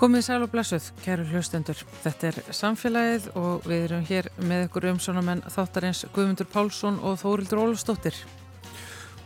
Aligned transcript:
Komið 0.00 0.22
sæl 0.24 0.40
og 0.40 0.48
blessuð, 0.48 0.86
kæru 1.04 1.26
hlustendur. 1.28 1.76
Þetta 2.00 2.28
er 2.30 2.36
samfélagið 2.56 3.26
og 3.36 3.66
við 3.68 3.82
erum 3.84 4.04
hér 4.08 4.28
með 4.48 4.62
ykkur 4.64 4.86
umsónamenn 4.94 5.42
þáttarins 5.52 6.06
Guðmundur 6.14 6.46
Pálsson 6.48 6.94
og 7.04 7.18
Þórildur 7.20 7.58
Ólfstóttir. 7.66 8.14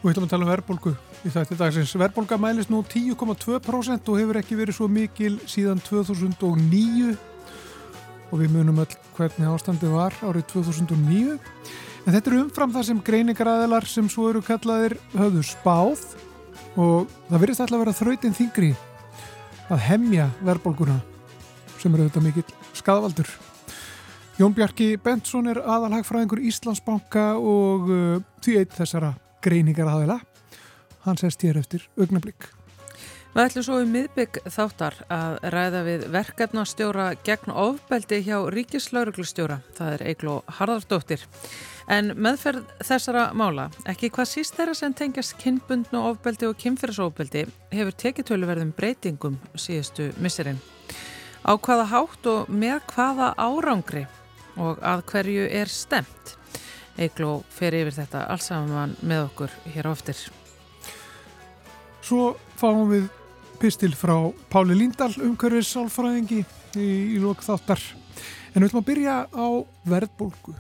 Og 0.01 0.09
við 0.09 0.11
ætlum 0.17 0.25
að 0.27 0.33
tala 0.33 0.43
um 0.43 0.49
verðbólgu 0.51 0.91
í 1.23 1.31
þætti 1.31 1.59
dagsins. 1.61 1.93
Verðbólga 1.95 2.39
mælist 2.43 2.73
nú 2.75 2.81
10,2% 2.91 4.11
og 4.11 4.19
hefur 4.19 4.39
ekki 4.41 4.59
verið 4.59 4.79
svo 4.81 4.89
mikil 4.91 5.37
síðan 5.47 5.79
2009 5.87 7.13
og 8.33 8.35
við 8.41 8.51
munum 8.57 8.81
öll 8.83 8.97
hvernig 9.15 9.53
ástandið 9.53 9.95
var 9.95 10.17
árið 10.27 10.49
2009. 10.57 11.37
En 12.03 12.17
þetta 12.17 12.33
er 12.33 12.37
umfram 12.41 12.75
það 12.75 12.89
sem 12.89 13.05
greiningaræðilar 13.11 13.87
sem 13.93 14.11
svo 14.11 14.27
eru 14.33 14.43
kallaðir 14.43 14.97
höfðu 15.15 15.47
spáð 15.53 16.03
og 16.75 17.07
það 17.31 17.39
verðist 17.45 17.63
alltaf 17.63 17.79
að 17.79 17.85
vera 17.85 17.97
þrautinn 18.01 18.37
þingri 18.41 18.73
að 19.75 19.83
hemja 19.89 20.29
verðbólguna 20.45 21.01
sem 21.81 21.95
eru 21.95 22.07
auðvitað 22.07 22.27
mikill 22.29 22.47
skadvaldur. 22.77 23.31
Jón 24.39 24.55
Bjarki 24.55 24.95
Bentsson 25.03 25.51
er 25.51 25.61
aðalhagfræðingur 25.63 26.43
Íslandsbanka 26.49 27.35
og 27.39 27.91
uh, 27.91 28.21
því 28.43 28.59
eitt 28.61 28.75
þessara 28.75 29.13
greiningar 29.45 29.91
aðeila. 29.91 30.21
Hann 31.05 31.19
sest 31.21 31.43
hér 31.47 31.61
eftir 31.61 31.85
augnablík. 31.99 32.49
Við 33.35 33.43
ætlum 33.49 33.67
svo 33.67 33.81
í 33.83 33.87
miðbygg 33.91 34.41
þáttar 34.55 34.97
að 35.11 35.37
ræða 35.51 35.83
við 35.89 36.05
verkefnastjóra 36.15 37.07
gegn 37.27 37.51
ofbeldi 37.51 38.21
hjá 38.27 38.37
Ríkislauruglustjóra. 38.55 39.59
Það 39.75 39.97
er 39.97 40.05
Eigló 40.13 40.37
Harðardóttir. 40.59 41.25
En 41.93 42.15
meðferð 42.17 42.65
þessara 42.81 43.27
mála, 43.37 43.67
ekki 43.91 44.09
hvað 44.15 44.31
síst 44.31 44.57
þeirra 44.57 44.75
sem 44.79 44.95
tengjast 44.97 45.37
kynbundnu 45.41 46.01
ofbeldi 46.11 46.49
og 46.49 46.57
kynferðsofbeldi, 46.63 47.45
hefur 47.75 47.99
tekið 48.01 48.29
töluverðum 48.31 48.71
breytingum 48.77 49.37
síðustu 49.53 50.09
misserinn. 50.25 50.63
Á 51.45 51.53
hvaða 51.61 51.85
hátt 51.91 52.31
og 52.31 52.49
með 52.49 52.81
hvaða 52.95 53.35
árangri 53.37 54.07
og 54.57 54.81
að 54.81 55.05
hverju 55.11 55.45
er 55.53 55.69
stemt? 55.69 56.39
Eigló 56.97 57.43
fer 57.53 57.75
yfir 57.77 57.97
þetta 57.99 58.25
alls 58.33 58.49
saman 58.49 58.95
með 59.03 59.27
okkur 59.27 59.55
hér 59.75 59.91
oftir. 59.91 60.17
Svo 62.05 62.35
fáum 62.57 62.89
við 62.93 63.11
pistil 63.61 63.93
frá 63.97 64.17
Páli 64.53 64.77
Líndal, 64.79 65.13
umhverfis 65.21 65.75
sálfræðingi 65.75 66.45
í, 66.79 66.89
í 67.17 67.19
lók 67.21 67.45
þáttar. 67.45 67.83
En 68.55 68.63
við 68.63 68.71
ætlum 68.71 68.85
að 68.85 68.89
byrja 68.93 69.17
á 69.29 69.47
verðbólgu. 69.91 70.55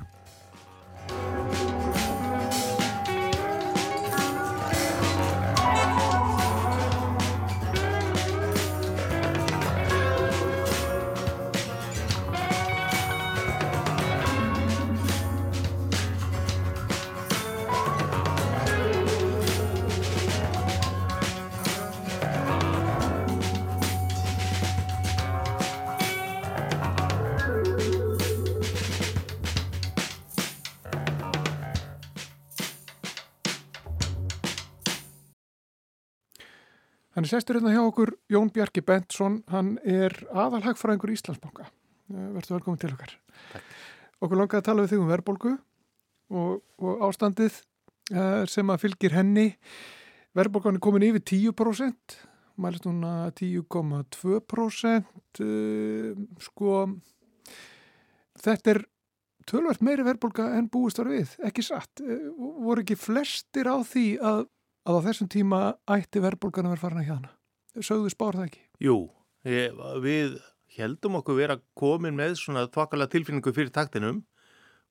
Hann 37.15 37.23
er 37.23 37.31
sestur 37.31 37.55
hérna 37.61 37.71
hjá 37.71 37.79
okkur 37.87 38.11
Jón 38.27 38.49
Bjarki 38.51 38.83
Bentsson, 38.83 39.37
hann 39.47 39.77
er 39.87 40.11
aðalhagfræðingur 40.35 41.13
Íslandsbanka. 41.15 41.69
Eh, 42.11 42.31
Verður 42.35 42.57
velkominn 42.57 42.81
til 42.83 42.91
okkar. 42.91 43.13
Takk. 43.53 43.69
Okkur 44.19 44.41
langaði 44.41 44.59
að 44.59 44.67
tala 44.67 44.83
við 44.83 44.91
þig 44.91 45.03
um 45.05 45.13
verðbólgu 45.13 45.53
og, 46.35 46.57
og 46.83 47.05
ástandið 47.07 47.61
eh, 48.11 48.43
sem 48.51 48.67
að 48.75 48.83
fylgir 48.83 49.15
henni. 49.15 49.47
Verðbólgan 50.35 50.81
er 50.81 50.83
komin 50.83 51.07
yfir 51.07 51.23
10%, 51.55 52.17
mælist 52.59 52.89
núna 52.89 53.31
10,2%. 53.39 55.07
Eh, 55.47 56.19
sko, 56.49 56.81
þetta 58.43 58.75
er 58.75 58.83
tölvert 59.47 59.87
meiri 59.87 60.03
verðbólga 60.03 60.51
en 60.59 60.67
búist 60.67 60.99
var 60.99 61.15
við, 61.15 61.39
ekki 61.47 61.63
satt. 61.63 62.03
Voru 62.03 62.83
ekki 62.83 62.99
flestir 62.99 63.71
á 63.71 63.79
því 63.87 64.09
að 64.19 64.49
að 64.85 65.01
á 65.01 65.05
þessum 65.09 65.31
tíma 65.33 65.61
ætti 65.91 66.23
verðbólgan 66.23 66.69
að 66.69 66.75
vera 66.75 66.83
farin 66.83 67.01
að 67.01 67.09
hjana. 67.09 67.31
Sögðu 67.81 68.13
spár 68.13 68.39
það 68.39 68.49
ekki? 68.51 68.63
Jú, 68.85 68.99
við 70.05 70.37
heldum 70.77 71.19
okkur 71.21 71.39
vera 71.39 71.59
komin 71.79 72.17
með 72.19 72.37
svona 72.41 72.67
þvakalega 72.69 73.15
tilfinningu 73.15 73.55
fyrir 73.55 73.73
taktinum 73.75 74.23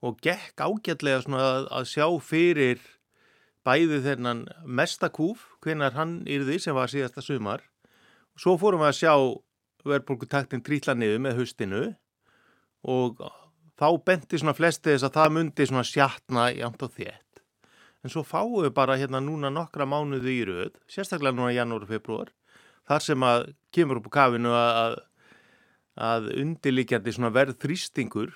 og 0.03 0.19
gekk 0.23 0.59
ágætlega 0.59 1.23
svona 1.23 1.45
að 1.71 1.87
sjá 1.93 2.07
fyrir 2.23 2.81
bæði 3.63 4.01
þennan 4.03 4.43
mestakúf, 4.67 5.45
hvenar 5.63 5.95
hann 5.95 6.21
yrði 6.27 6.57
sem 6.59 6.75
var 6.75 6.91
síðasta 6.91 7.23
sumar. 7.23 7.63
Svo 8.35 8.57
fórum 8.59 8.83
við 8.83 8.89
að 8.89 8.99
sjá 8.99 9.13
verðbólgutaktin 9.87 10.63
trítla 10.65 10.95
niður 10.97 11.21
með 11.23 11.39
haustinu 11.39 11.83
og 12.83 13.21
þá 13.79 13.87
benti 14.03 14.39
svona 14.39 14.55
flesti 14.57 14.91
þess 14.91 15.07
að 15.07 15.15
það 15.19 15.35
myndi 15.37 15.67
svona 15.69 15.87
sjatna 15.87 16.49
í 16.51 16.63
amt 16.65 16.83
og 16.83 16.91
þétt 16.97 17.32
en 18.03 18.11
svo 18.11 18.23
fáum 18.27 18.61
við 18.65 18.73
bara 18.75 18.97
hérna 18.99 19.21
núna 19.23 19.51
nokkra 19.53 19.87
mánuðu 19.87 20.31
í 20.31 20.41
rauð, 20.47 20.77
sérstaklega 20.91 21.35
núna 21.37 21.53
í 21.53 21.57
janúar 21.57 21.85
og 21.85 21.91
februar, 21.91 22.31
þar 22.89 23.05
sem 23.05 23.25
að 23.27 23.45
kemur 23.75 24.01
upp 24.01 24.09
á 24.11 24.15
kafinu 24.19 24.53
að, 24.57 24.97
að 25.95 26.31
undirlikjandi 26.43 27.15
svona 27.15 27.31
verð 27.33 27.57
þrýstingur, 27.63 28.33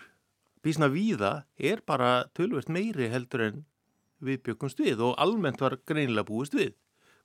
bísna 0.63 0.89
víða, 0.91 1.33
er 1.59 1.83
bara 1.85 2.29
tölvert 2.37 2.71
meiri 2.71 3.11
heldur 3.11 3.43
en 3.49 3.65
við 4.23 4.41
bjökumst 4.47 4.79
við 4.81 5.03
og 5.05 5.17
almennt 5.21 5.61
var 5.61 5.77
greinilega 5.85 6.25
búist 6.27 6.55
við, 6.57 6.73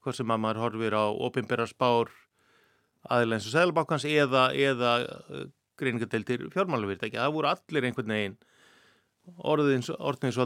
hvað 0.03 0.19
sem 0.19 0.35
að 0.35 0.43
maður 0.45 0.63
horfir 0.67 0.99
á 0.99 1.05
ofinbæra 1.09 1.67
spár 1.71 2.11
aðeins 3.11 3.47
og 3.49 3.55
seglbákans 3.55 4.05
eða, 4.07 4.51
eða 4.55 4.95
uh, 5.03 5.47
greiningadeiltir 5.81 6.49
fjármálavirtæki, 6.53 7.19
það 7.19 7.37
voru 7.37 7.51
allir 7.51 7.87
einhvern 7.89 8.13
veginn 8.15 8.37
orðins, 9.39 9.91
orðins 9.99 10.39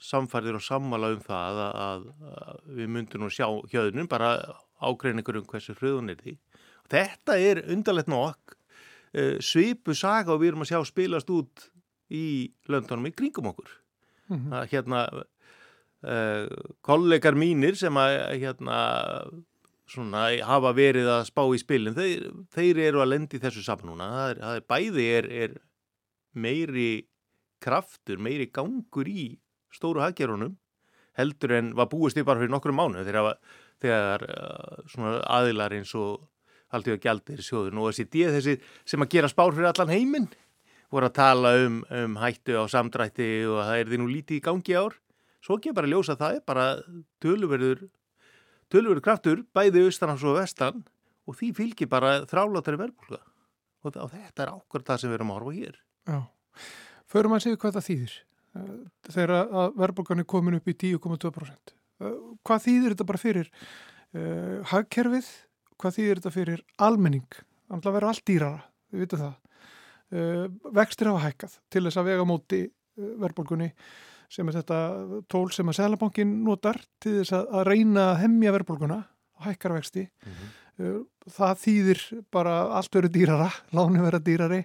samfærðir 0.00 0.56
og 0.58 0.64
sammála 0.64 1.12
um 1.14 1.24
það 1.24 1.60
að, 1.64 1.74
að, 1.84 2.06
að 2.44 2.60
við 2.78 2.92
myndum 2.94 3.24
nú 3.24 3.32
sjá 3.32 3.46
hjöðnum 3.72 4.08
bara 4.10 4.30
ágreiningur 4.80 5.40
um 5.40 5.48
hversu 5.48 5.76
hröðun 5.76 6.12
er 6.14 6.22
því. 6.22 6.36
Þetta 6.90 7.36
er 7.38 7.62
undarlegt 7.70 8.10
nokk 8.10 8.54
uh, 8.56 9.36
svipu 9.44 9.94
saga 9.96 10.34
og 10.34 10.42
við 10.42 10.52
erum 10.52 10.64
að 10.64 10.72
sjá 10.72 10.80
spilast 10.88 11.30
út 11.34 11.68
í 12.10 12.24
löndunum 12.70 13.10
í 13.10 13.14
kringum 13.14 13.52
okkur. 13.52 13.76
Mm 14.30 14.38
-hmm. 14.38 14.56
að, 14.56 14.66
hérna 14.72 15.04
uh, 16.06 16.48
kollegar 16.86 17.36
mínir 17.36 17.76
sem 17.76 17.96
að 17.96 18.16
hérna 18.40 18.80
svona 19.90 20.28
hafa 20.46 20.72
verið 20.72 21.08
að 21.10 21.26
spá 21.26 21.42
í 21.50 21.58
spilin 21.58 21.96
þeir, 21.96 22.30
þeir 22.54 22.78
eru 22.88 23.02
að 23.02 23.12
lendi 23.12 23.42
þessu 23.42 23.62
saman 23.66 23.90
núna. 23.90 24.08
Það 24.14 24.30
er, 24.30 24.42
það 24.44 24.56
er 24.56 24.66
bæði 24.72 25.06
er, 25.18 25.30
er 25.44 25.56
meiri 26.32 26.90
kraftur, 27.60 28.20
meiri 28.22 28.46
gangur 28.54 29.08
í 29.10 29.34
stóru 29.74 30.02
haggerunum 30.04 30.56
heldur 31.18 31.56
en 31.56 31.72
var 31.76 31.90
búist 31.90 32.18
í 32.18 32.24
bara 32.26 32.40
fyrir 32.40 32.52
nokkru 32.52 32.74
mánu 32.74 33.04
þegar, 33.06 33.34
þegar 33.82 34.26
uh, 34.28 35.16
aðilar 35.38 35.74
eins 35.76 35.94
og 35.98 36.28
haldið 36.70 37.00
á 37.00 37.02
gjaldir 37.06 37.42
sjóðun 37.44 37.80
og 37.82 37.90
þessi 37.90 38.06
díð 38.12 38.36
þessi 38.38 38.56
sem 38.88 39.04
að 39.04 39.12
gera 39.16 39.30
spár 39.30 39.54
fyrir 39.54 39.70
allan 39.72 39.92
heiminn 39.92 40.28
voru 40.90 41.06
að 41.06 41.16
tala 41.18 41.54
um, 41.64 41.80
um 41.94 42.18
hættu 42.20 42.58
á 42.58 42.64
samdrætti 42.70 43.30
og 43.46 43.62
það 43.62 43.76
er 43.78 43.90
því 43.90 44.00
nú 44.00 44.10
lítið 44.10 44.40
í 44.40 44.44
gangi 44.44 44.74
ár. 44.74 44.96
Svo 45.40 45.56
ekki 45.56 45.74
bara 45.74 45.90
ljósa 45.90 46.16
það 46.18 46.40
bara 46.46 46.64
tölverður 47.22 47.86
tölverður 48.70 49.04
kraftur 49.04 49.44
bæði 49.54 49.86
austan 49.86 50.14
og 50.14 50.38
vestan 50.38 50.82
og 51.26 51.38
því 51.38 51.52
fylgir 51.58 51.90
bara 51.90 52.24
þrálátari 52.28 52.80
verðbólka 52.80 53.20
og, 53.20 53.94
þetta 53.94 54.44
er 54.44 54.52
ákveð 54.52 54.88
það 54.90 55.00
sem 55.00 55.10
við 55.10 55.18
erum 55.18 55.30
að 55.32 55.38
horfa 55.38 55.54
hér. 55.56 55.78
Já, 56.10 56.18
förum 57.08 57.36
að 57.36 57.46
segja 57.46 57.60
hvað 57.62 57.78
það 57.78 57.88
þýðir 57.88 58.18
þegar 59.10 59.32
að 59.36 59.76
verðbólgan 59.78 60.22
er 60.22 60.28
komin 60.28 60.58
upp 60.58 60.70
í 60.70 60.74
10,2%. 60.74 61.74
Eh, 62.00 62.18
hvað 62.46 62.66
þýðir 62.66 62.94
þetta 62.94 63.08
bara 63.10 63.22
fyrir 63.22 63.50
uh, 63.50 64.58
hagkerfið? 64.72 65.30
Hvað 65.80 65.96
þýðir 65.96 66.20
þetta 66.20 66.34
fyrir 66.34 66.64
almenning? 66.82 67.40
Það 67.70 67.96
vera 67.96 68.10
allt 68.10 68.24
dýrara, 68.26 68.62
við 68.90 69.04
vitum 69.04 69.24
það. 69.24 69.34
Uh, 70.10 70.46
vextir 70.74 71.10
hafa 71.10 71.26
hækkað 71.28 71.58
til 71.70 71.84
þess 71.86 72.00
að 72.00 72.08
vega 72.10 72.26
móti 72.26 72.64
verðbólgunni 73.00 73.68
sem 74.30 74.48
er 74.50 74.56
þetta 74.60 74.78
tól 75.30 75.46
sem 75.54 75.68
að 75.70 75.78
Sælabankin 75.78 76.32
notar 76.46 76.78
til 77.02 77.20
þess 77.20 77.34
að, 77.38 77.46
að 77.54 77.68
reyna 77.70 78.06
að 78.10 78.18
hemmja 78.24 78.54
verðbólguna 78.58 78.98
og 79.38 79.46
hækkar 79.46 79.74
vexti. 79.78 80.04
Mm 80.06 80.32
-hmm. 80.32 80.50
Það 81.30 81.58
þýðir 81.64 82.04
bara 82.32 82.54
allt 82.78 82.96
verið 82.96 83.14
dýrara, 83.18 83.50
láni 83.76 84.04
verið 84.04 84.26
dýrari, 84.28 84.60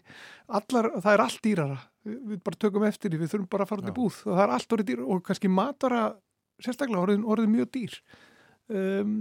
Allar, 0.45 0.91
það 1.01 1.11
er 1.11 1.23
allt 1.23 1.41
dýrara. 1.43 1.77
Við 2.05 2.41
bara 2.45 2.61
tökum 2.61 2.85
eftir 2.85 3.11
því, 3.11 3.19
við 3.23 3.31
þurfum 3.31 3.49
bara 3.49 3.65
að 3.65 3.71
fara 3.71 3.89
í 3.89 3.95
búð. 3.95 4.19
Það 4.21 4.41
er 4.43 4.53
allt 4.53 4.75
orðið 4.75 4.89
dýr 4.91 5.03
og 5.05 5.21
kannski 5.25 5.49
matara 5.49 6.01
sérstaklega 6.61 7.01
orðin, 7.01 7.25
orðið 7.25 7.51
mjög 7.55 7.71
dýr. 7.73 7.95
Um, 8.65 9.15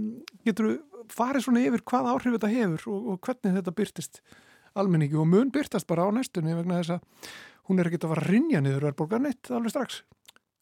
getur 0.45 0.67
þú 0.69 1.09
farið 1.13 1.45
svona 1.45 1.63
yfir 1.65 1.83
hvað 1.85 2.07
áhrif 2.13 2.35
þetta 2.37 2.49
hefur 2.49 2.85
og, 2.93 3.09
og 3.13 3.19
hvernig 3.25 3.57
þetta 3.59 3.73
byrtist 3.77 4.21
almenningi? 4.77 5.17
Og 5.21 5.27
mun 5.29 5.51
byrtast 5.53 5.89
bara 5.89 6.05
á 6.05 6.09
næstunni 6.13 6.55
vegna 6.57 6.79
þess 6.81 6.95
að 6.95 7.33
hún 7.69 7.81
er 7.81 7.89
ekkert 7.89 8.07
að 8.07 8.13
fara 8.13 8.25
að 8.25 8.31
rinja 8.33 8.61
niður 8.61 8.87
verðbólgan 8.89 9.29
eitt 9.29 9.51
alveg 9.53 9.73
strax. 9.73 10.01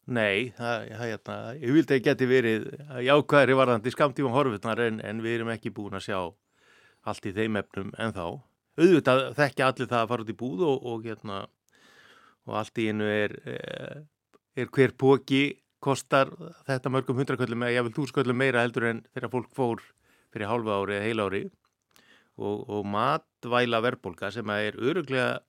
Nei, 0.04 0.50
það, 0.52 0.82
það, 0.90 1.06
hérna, 1.08 1.34
ég 1.56 1.76
vildi 1.78 1.96
að 1.96 2.02
geti 2.04 2.26
verið 2.28 2.64
jákvæðri 3.06 3.54
varðandi 3.56 3.92
skamtífum 3.94 4.34
horfutnar 4.34 4.82
en, 4.84 4.98
en 5.00 5.22
við 5.24 5.38
erum 5.38 5.52
ekki 5.54 5.72
búin 5.72 5.96
að 5.96 6.04
sjá 6.10 6.18
allt 7.08 7.28
í 7.28 7.32
þeim 7.36 7.56
efnum 7.60 7.92
en 7.96 8.12
þá. 8.12 8.26
Auðvitað 8.74 9.22
þekkja 9.38 9.68
allir 9.70 9.88
það 9.88 10.02
að 10.02 10.10
fara 10.12 10.26
út 10.26 10.32
í 10.34 10.36
búð 10.42 10.64
og, 10.68 10.86
og, 10.90 11.08
hérna, 11.08 11.38
og 12.44 12.58
allt 12.60 12.82
í 12.82 12.88
einu 12.90 13.08
er, 13.08 13.36
eh, 13.48 14.02
er 14.60 14.72
hver 14.76 14.92
póki 15.00 15.42
kostar 15.84 16.32
þetta 16.68 16.92
mörgum 16.92 17.20
hundraköllum 17.20 17.64
eða 17.64 17.78
ég 17.78 17.88
vil 17.88 17.96
þúsköllum 17.98 18.40
meira 18.40 18.64
heldur 18.64 18.88
en 18.90 19.02
þegar 19.14 19.32
fólk 19.32 19.50
fór 19.56 19.84
fyrir 20.34 20.50
hálfa 20.50 20.78
ári 20.80 20.98
eða 20.98 21.08
heila 21.08 21.26
ári 21.28 21.42
og, 22.40 22.64
og 22.68 22.86
matvæla 22.92 23.80
verðbólka 23.84 24.32
sem 24.34 24.52
er 24.52 24.76
öruglega 24.80 25.40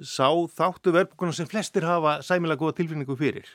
sá 0.00 0.28
þáttu 0.56 0.94
verðbólkuna 0.94 1.34
sem 1.36 1.48
flestir 1.50 1.84
hafa 1.86 2.20
sæmilega 2.24 2.62
góða 2.62 2.78
tilfinningu 2.80 3.16
fyrir? 3.18 3.48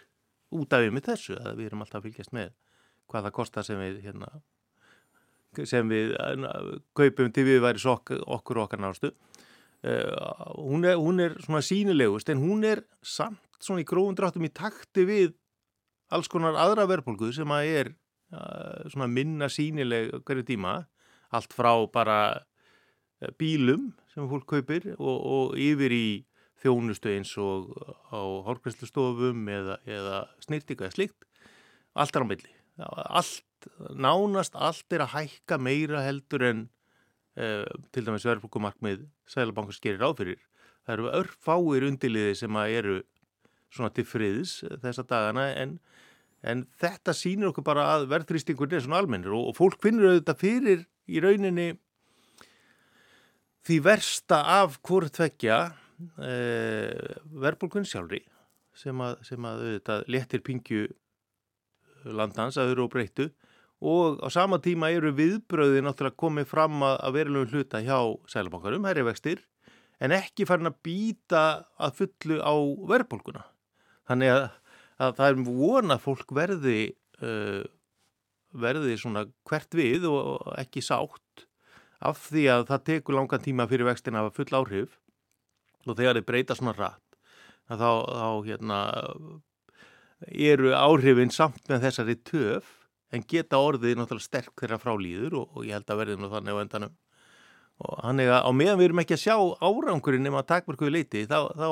Út 0.54 0.74
af 0.74 0.86
yfir 0.86 1.04
þessu 1.04 1.38
að 1.42 1.57
við 1.60 1.72
erum 1.72 1.84
alltaf 1.84 2.00
að 2.00 2.07
fylgjast 2.07 2.36
með 2.36 2.54
hvað 3.07 3.28
það 3.28 3.36
kostar 3.39 3.66
sem 3.68 3.81
við 3.81 4.00
hérna, 4.06 4.30
sem 5.68 5.89
við 5.89 6.13
kaupum 6.98 7.31
til 7.34 7.45
við 7.48 7.62
væri 7.63 7.81
okkur 7.88 8.63
okkar 8.63 8.84
nástu 8.84 9.12
uh, 9.12 10.54
hún, 10.57 10.86
er, 10.86 10.98
hún 11.00 11.22
er 11.24 11.38
svona 11.44 11.63
sínilegust 11.66 12.30
en 12.30 12.42
hún 12.42 12.66
er 12.68 12.83
samt 13.01 13.42
svona 13.63 13.83
í 13.83 13.88
gróðum 13.88 14.18
dráttum 14.18 14.45
í 14.45 14.54
takti 14.54 15.06
við 15.07 15.33
alls 16.13 16.30
konar 16.31 16.57
aðra 16.60 16.88
verðbólku 16.90 17.31
sem 17.36 17.51
að 17.51 17.72
er 17.81 17.90
uh, 18.33 18.86
svona 18.92 19.10
minna 19.12 19.50
sínileg 19.51 20.13
hverju 20.28 20.45
tíma. 20.48 20.80
Allt 21.36 21.51
frá 21.51 21.74
bara 21.92 22.45
bílum 23.36 23.90
sem 24.13 24.28
fólk 24.30 24.45
kaupir 24.48 24.94
og, 24.95 25.18
og 25.18 25.57
yfir 25.60 25.92
í 25.92 26.07
þjónustu 26.63 27.12
eins 27.13 27.33
og 27.42 27.71
á 28.09 28.21
hálfgræslustofum 28.48 29.48
eða, 29.54 29.77
eða 29.86 30.21
snirtika 30.44 30.88
eða 30.88 30.95
slikt 30.95 31.27
allt 31.98 32.15
er 32.18 32.25
á 32.25 32.27
milli. 32.30 32.51
Allt, 32.77 33.69
nánast 33.98 34.57
allt 34.57 34.94
er 34.94 35.06
að 35.06 35.13
hækka 35.15 35.57
meira 35.62 36.04
heldur 36.06 36.45
en 36.45 36.68
eh, 37.38 37.65
til 37.94 38.06
dæmis 38.06 38.25
verðbúkumarkmið 38.27 39.07
Sælabankars 39.30 39.81
gerir 39.81 40.06
áfyrir 40.06 40.42
það 40.88 40.94
eru 40.95 41.13
örfáir 41.19 41.88
undiliði 41.89 42.36
sem 42.39 42.59
að 42.59 42.75
eru 42.80 42.98
svona 43.74 43.92
til 43.92 44.06
friðs 44.07 44.62
þessa 44.83 45.04
dagana 45.07 45.50
en, 45.59 45.74
en 46.48 46.63
þetta 46.80 47.15
sýnir 47.18 47.50
okkur 47.50 47.65
bara 47.68 47.89
að 47.95 48.07
verðrýstingurinn 48.13 48.77
er 48.77 48.86
svona 48.86 49.01
almennir 49.01 49.36
og, 49.36 49.50
og 49.51 49.57
fólk 49.57 49.81
finnur 49.83 50.13
auðvitað 50.13 50.39
fyrir 50.45 50.86
í 51.07 51.24
rauninni 51.24 51.68
því 53.68 53.81
versta 53.83 54.39
af 54.62 54.80
hvort 54.88 55.12
tvekja 55.18 55.59
e, 55.97 56.33
verðbólkun 57.41 57.88
sjálfri 57.88 58.21
sem 58.77 59.01
að, 59.01 59.17
sem 59.25 59.49
að 59.49 59.63
auðvitað 59.65 60.07
letir 60.13 60.44
pingju 60.45 60.88
landans 62.17 62.57
að 62.59 62.73
eru 62.75 62.85
og 62.85 62.94
breytu 62.94 63.27
og 63.83 64.21
á 64.25 64.27
sama 64.33 64.57
tíma 64.63 64.89
eru 64.94 65.11
viðbröði 65.17 65.83
náttúrulega 65.85 66.17
komið 66.17 66.49
fram 66.49 66.81
að, 66.85 66.95
að 67.05 67.17
verulegum 67.17 67.53
hluta 67.53 67.81
hjá 67.85 67.99
sælabankarum, 68.29 68.88
er 68.89 69.03
vextir 69.05 69.44
en 70.01 70.13
ekki 70.13 70.45
farin 70.49 70.69
að 70.69 70.79
býta 70.85 71.44
að 71.81 72.01
fullu 72.01 72.39
á 72.41 72.53
verðbólkuna 72.89 73.45
þannig 74.09 74.33
að, 74.33 74.45
að 75.01 75.17
það 75.19 75.31
er 75.31 75.41
vona 75.47 75.99
fólk 76.01 76.33
verði 76.38 76.79
uh, 77.21 77.65
verði 78.57 78.97
svona 78.97 79.25
hvert 79.47 79.77
við 79.77 80.07
og 80.09 80.53
ekki 80.57 80.83
sátt 80.85 81.45
af 82.07 82.21
því 82.29 82.45
að 82.53 82.67
það 82.69 82.85
tekur 82.91 83.17
langan 83.17 83.44
tíma 83.44 83.65
fyrir 83.69 83.89
vextin 83.89 84.17
að 84.17 84.31
full 84.38 84.49
áhrif 84.53 84.97
og 85.89 86.00
þegar 86.00 86.19
þið 86.19 86.28
breyta 86.28 86.57
svona 86.57 86.75
rætt 86.78 87.07
þá, 87.68 87.92
þá 88.07 88.30
hérna, 88.48 88.80
eru 90.31 90.74
áhrifin 90.78 91.34
samt 91.34 91.68
með 91.69 91.88
þessari 91.88 92.16
töf 92.28 92.72
en 93.13 93.24
geta 93.28 93.60
orðið 93.63 94.00
náttúrulega 94.00 94.28
sterk 94.28 94.56
þeirra 94.60 94.80
frálýður 94.81 95.38
og, 95.42 95.51
og 95.56 95.68
ég 95.68 95.78
held 95.78 95.92
að 95.92 96.01
verði 96.01 96.18
nú 96.19 96.31
þannig 96.31 96.57
á 96.57 96.63
endanum. 96.63 96.95
Og 97.78 98.00
hann 98.04 98.24
er 98.24 98.31
að 98.34 98.48
á 98.50 98.51
meðan 98.57 98.80
við 98.80 98.88
erum 98.89 99.04
ekki 99.04 99.16
að 99.16 99.22
sjá 99.22 99.36
árangurinn 99.62 100.25
nema 100.25 100.42
að 100.42 100.50
takmarkuðu 100.54 100.95
leiti 100.95 101.28
þá, 101.30 101.54
þá 101.54 101.69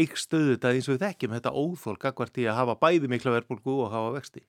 eikst 0.00 0.34
auðvitað 0.34 0.78
eins 0.78 0.88
og 0.88 0.96
við 0.96 1.04
þekkjum 1.04 1.36
þetta 1.36 1.52
óþólk 1.52 2.08
akkvært 2.10 2.40
í 2.40 2.46
að 2.48 2.58
hafa 2.60 2.78
bæði 2.80 3.10
mikla 3.10 3.34
verðbólgu 3.36 3.76
og 3.84 3.92
hafa 3.92 4.14
vexti. 4.16 4.42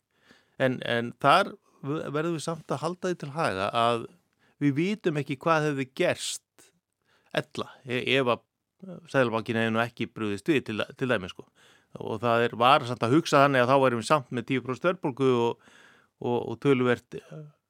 En, 0.61 0.79
en 0.85 1.11
þar 1.21 1.51
verðum 1.81 2.37
við 2.37 2.45
samt 2.45 2.71
að 2.71 2.83
halda 2.85 3.11
því 3.11 3.19
til 3.21 3.31
haga 3.35 3.69
að 3.75 4.07
við 4.61 4.75
vitum 4.77 5.19
ekki 5.21 5.39
hvað 5.41 5.67
hefði 5.69 5.87
gerst 5.97 6.70
ella. 7.37 7.67
E, 7.85 8.01
ef 8.17 8.33
að 8.35 8.47
Sæðalbankin 9.11 9.59
hefði 9.59 9.73
nú 9.75 9.81
ekki 9.83 10.07
brúðist 10.09 10.47
við 10.49 10.63
til, 10.65 10.81
til 10.97 11.09
dæmi 11.11 11.29
sko. 11.29 11.45
Og 12.01 12.21
það 12.23 12.47
er, 12.47 12.55
var 12.57 12.85
samt 12.87 13.03
að 13.05 13.17
hugsa 13.17 13.43
þannig 13.43 13.61
að 13.61 13.69
þá 13.69 13.75
erum 13.87 14.01
við 14.01 14.07
samt 14.07 14.31
með 14.33 14.47
10% 14.55 14.87
verðbólgu 14.87 15.27
og, 15.37 15.67
og, 16.23 16.37
og 16.39 16.57
töluvert 16.63 17.17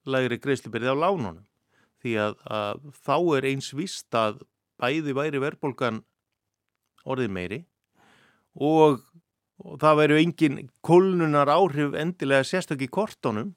lægri 0.07 0.37
greiðslubyrði 0.39 0.93
á 0.93 1.01
lánunum. 1.01 1.41
Því 2.01 2.15
að, 2.23 2.37
að 2.47 2.85
þá 3.03 3.15
er 3.37 3.49
eins 3.51 3.69
vist 3.75 4.17
að 4.17 4.39
bæði 4.81 5.15
væri 5.17 5.41
verðbólgan 5.43 5.99
orðið 7.05 7.33
meiri 7.35 7.59
og, 8.55 9.01
og 9.61 9.75
það 9.81 9.99
væri 9.99 10.19
engin 10.21 10.59
kólnunar 10.85 11.51
áhrif 11.51 11.97
endilega 11.97 12.47
sérstakki 12.47 12.89
kortónum 12.91 13.53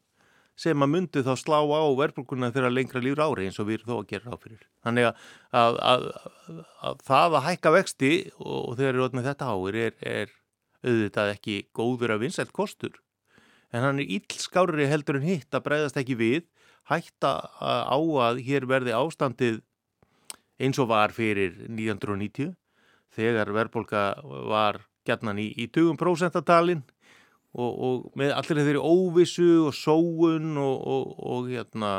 sem 0.54 0.84
að 0.86 0.90
myndi 0.92 1.22
þá 1.26 1.32
slá 1.38 1.58
á 1.58 1.82
verðbólkuna 1.98 2.52
þegar 2.54 2.74
lengra 2.74 3.02
lífur 3.02 3.24
ári 3.24 3.48
eins 3.48 3.58
og 3.58 3.68
við 3.68 3.80
erum 3.80 3.90
þó 3.90 3.96
að 3.96 4.08
gera 4.12 4.36
áfyrir. 4.36 4.62
Þannig 4.86 5.08
að, 5.08 5.24
að, 5.60 5.78
að, 5.90 6.06
að 6.88 7.04
það 7.08 7.36
að 7.38 7.46
hækka 7.48 7.72
vexti 7.74 8.12
og 8.38 8.76
þegar 8.78 8.94
eru 8.94 9.08
með 9.18 9.28
þetta 9.30 9.50
áir 9.50 9.80
er, 9.82 9.96
er 10.00 10.34
auðvitað 10.84 11.32
ekki 11.34 11.58
góður 11.74 12.14
að 12.14 12.24
vinsælt 12.26 12.54
kostur. 12.54 12.98
En 13.74 13.82
hann 13.82 13.98
er 13.98 14.10
íllskári 14.18 14.86
heldur 14.86 15.18
en 15.18 15.26
hitt 15.26 15.56
að 15.56 15.64
breyðast 15.66 15.98
ekki 15.98 16.18
við, 16.20 16.44
hætta 16.86 17.32
á 17.58 17.98
að 17.98 18.42
hér 18.46 18.68
verði 18.70 18.94
ástandið 18.94 19.62
eins 20.62 20.78
og 20.78 20.92
var 20.92 21.14
fyrir 21.16 21.56
1990 21.66 22.54
þegar 23.14 23.50
verðbólka 23.54 24.02
var 24.22 24.84
gætnan 25.06 25.40
í, 25.42 25.50
í 25.58 25.66
20% 25.72 26.38
talinn 26.46 26.84
og, 27.54 27.70
og 27.86 28.18
með 28.18 28.34
allir 28.34 28.66
þeirri 28.66 28.82
óvissu 28.82 29.48
og 29.68 29.76
sóun 29.78 30.58
og, 30.60 30.76
og, 30.94 31.14
og 31.34 31.50
hérna 31.52 31.94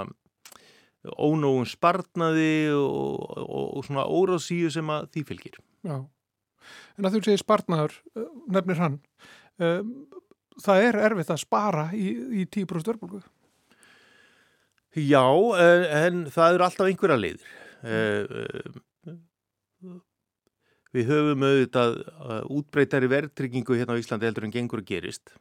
ónógun 1.22 1.68
spartnaði 1.70 2.74
og 2.74 3.82
svona 3.86 4.08
óráðsíu 4.10 4.72
sem 4.74 4.90
að 4.90 5.10
því 5.14 5.26
fylgir. 5.30 5.60
Já, 5.86 6.00
en 6.98 7.08
að 7.08 7.18
þú 7.18 7.24
segir 7.28 7.44
spartnaður, 7.44 8.00
eh, 8.18 8.30
nefnir 8.56 8.82
hann, 8.82 8.98
um, 9.62 9.94
það 10.66 10.88
er 10.88 11.00
erfitt 11.10 11.34
að 11.36 11.44
spara 11.44 11.86
í, 11.94 12.10
í 12.42 12.48
10% 12.50 12.94
örbulgu? 12.96 13.22
Já, 14.96 15.28
en, 15.60 15.86
en 16.00 16.26
það 16.32 16.56
eru 16.56 16.66
alltaf 16.66 16.90
einhverja 16.90 17.20
leiðir. 17.20 17.56
Mm. 17.86 18.82
Við 20.96 21.10
höfum 21.12 21.44
auðvitað 21.44 21.98
útbreytari 22.56 23.10
verðtryggingu 23.12 23.76
hérna 23.76 23.98
á 23.98 24.00
Íslandi 24.00 24.30
heldur 24.30 24.46
en 24.48 24.54
gengur 24.54 24.84
gerist. 24.88 25.34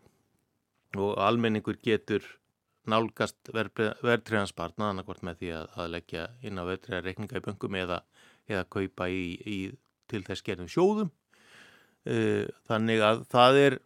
Og 0.99 1.15
almenningur 1.23 1.79
getur 1.79 2.25
nálgast 2.91 3.53
verðtriðanspartna 3.55 4.91
annarkort 4.91 5.23
með 5.23 5.39
því 5.41 5.53
að, 5.61 5.69
að 5.79 5.93
leggja 5.95 6.25
inn 6.43 6.59
á 6.59 6.65
verðtriða 6.67 7.03
reikninga 7.05 7.39
í 7.39 7.45
böngum 7.45 7.79
eða, 7.79 8.01
eða 8.51 8.65
kaupa 8.75 9.09
í, 9.09 9.23
í 9.47 9.59
til 10.11 10.25
þess 10.27 10.45
gerðum 10.45 10.71
sjóðum. 10.73 11.13
Uh, 12.05 12.51
þannig 12.69 13.05
að 13.07 13.23
það 13.33 13.61
er 13.63 13.79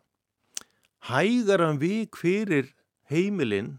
hægaran 1.12 1.78
vik 1.78 2.18
fyrir 2.18 2.72
heimilinn 3.12 3.76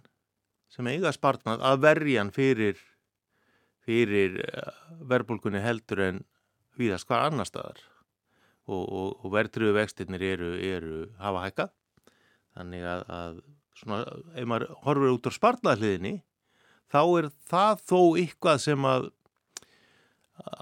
sem 0.71 0.87
eiga 0.87 1.11
spartnað 1.11 1.65
að 1.65 1.81
verjan 1.83 2.29
fyrir 2.31 2.77
fyrir 3.83 4.39
uh, 4.45 4.69
verðbólkunni 5.09 5.65
heldur 5.65 6.05
en 6.05 6.21
hvíðast 6.79 7.09
hvar 7.09 7.27
annar 7.27 7.49
staðar. 7.49 7.83
Og, 8.69 8.81
og, 8.85 9.13
og 9.25 9.33
verðtriðu 9.33 9.75
vextinnir 9.75 10.23
eru, 10.23 10.49
eru 10.61 11.05
hafa 11.19 11.45
hækkað. 11.47 11.71
Þannig 12.57 12.89
að, 12.89 13.05
að 13.19 13.39
svona, 13.79 14.01
ef 14.35 14.49
maður 14.49 14.75
horfur 14.85 15.15
út 15.15 15.29
á 15.29 15.31
spartnaðliðinni 15.33 16.15
þá 16.89 17.01
er 17.03 17.29
það 17.49 17.85
þó 17.89 18.01
ykkvað 18.23 18.61
sem 18.65 18.89
að 18.89 19.09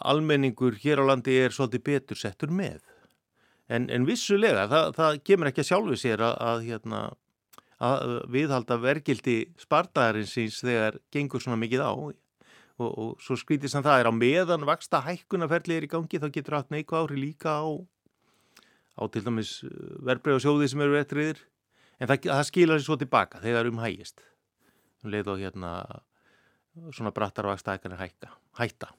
almenningur 0.08 0.78
hér 0.82 1.04
á 1.04 1.10
landi 1.12 1.36
er 1.38 1.54
svolítið 1.54 1.84
betur 1.86 2.20
settur 2.20 2.54
með. 2.54 2.82
En, 3.68 3.90
en 3.92 4.08
vissulega, 4.08 4.66
það, 4.72 4.92
það 4.96 5.18
kemur 5.28 5.50
ekki 5.50 5.64
að 5.64 5.70
sjálfu 5.70 5.98
sér 6.00 6.24
að, 6.24 6.36
að, 6.50 6.62
hérna, 6.70 7.02
að 7.84 8.16
viðhalda 8.34 8.78
vergildi 8.82 9.38
spartnaðarins 9.60 10.34
síns 10.38 10.62
þegar 10.64 11.00
gengur 11.14 11.44
svona 11.44 11.60
mikið 11.62 11.84
á 11.84 11.94
og, 12.78 12.90
og 12.92 13.24
svo 13.24 13.38
skrítið 13.40 13.74
sem 13.74 13.86
það 13.86 14.02
er 14.02 14.10
á 14.10 14.14
meðan 14.14 14.66
vaksta 14.68 15.02
hækkunarferðli 15.06 15.78
er 15.78 15.88
í 15.88 15.92
gangi 15.92 16.22
þá 16.22 16.28
getur 16.34 16.58
allt 16.60 16.74
neikvæð 16.74 17.08
ári 17.08 17.20
líka 17.22 17.58
á, 17.62 17.68
á 18.98 19.04
til 19.14 19.24
dæmis 19.26 19.54
verbreyðasjóði 20.06 20.70
sem 20.72 20.84
eru 20.86 21.00
yfir. 21.02 21.42
En 21.98 22.10
það, 22.10 22.30
það 22.30 22.46
skilar 22.52 22.80
sér 22.80 22.86
svo 22.86 23.00
tilbaka 23.02 23.42
þegar 23.42 23.72
um 23.72 23.82
hægist. 23.82 24.22
Um 25.02 25.12
leið 25.14 25.34
og 25.34 25.42
hérna 25.42 25.74
svona 26.94 27.14
brattarvagstækanir 27.16 27.98
hækka, 27.98 28.32
hætta. 28.60 28.92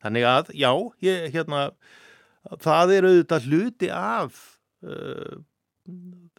Þannig 0.00 0.24
að, 0.28 0.52
já, 0.56 0.70
ég, 1.04 1.28
hérna 1.34 1.66
það 2.62 2.92
er 2.94 3.08
auðvitað 3.08 3.48
hluti 3.50 3.90
af 3.92 4.38
uh, 4.86 5.40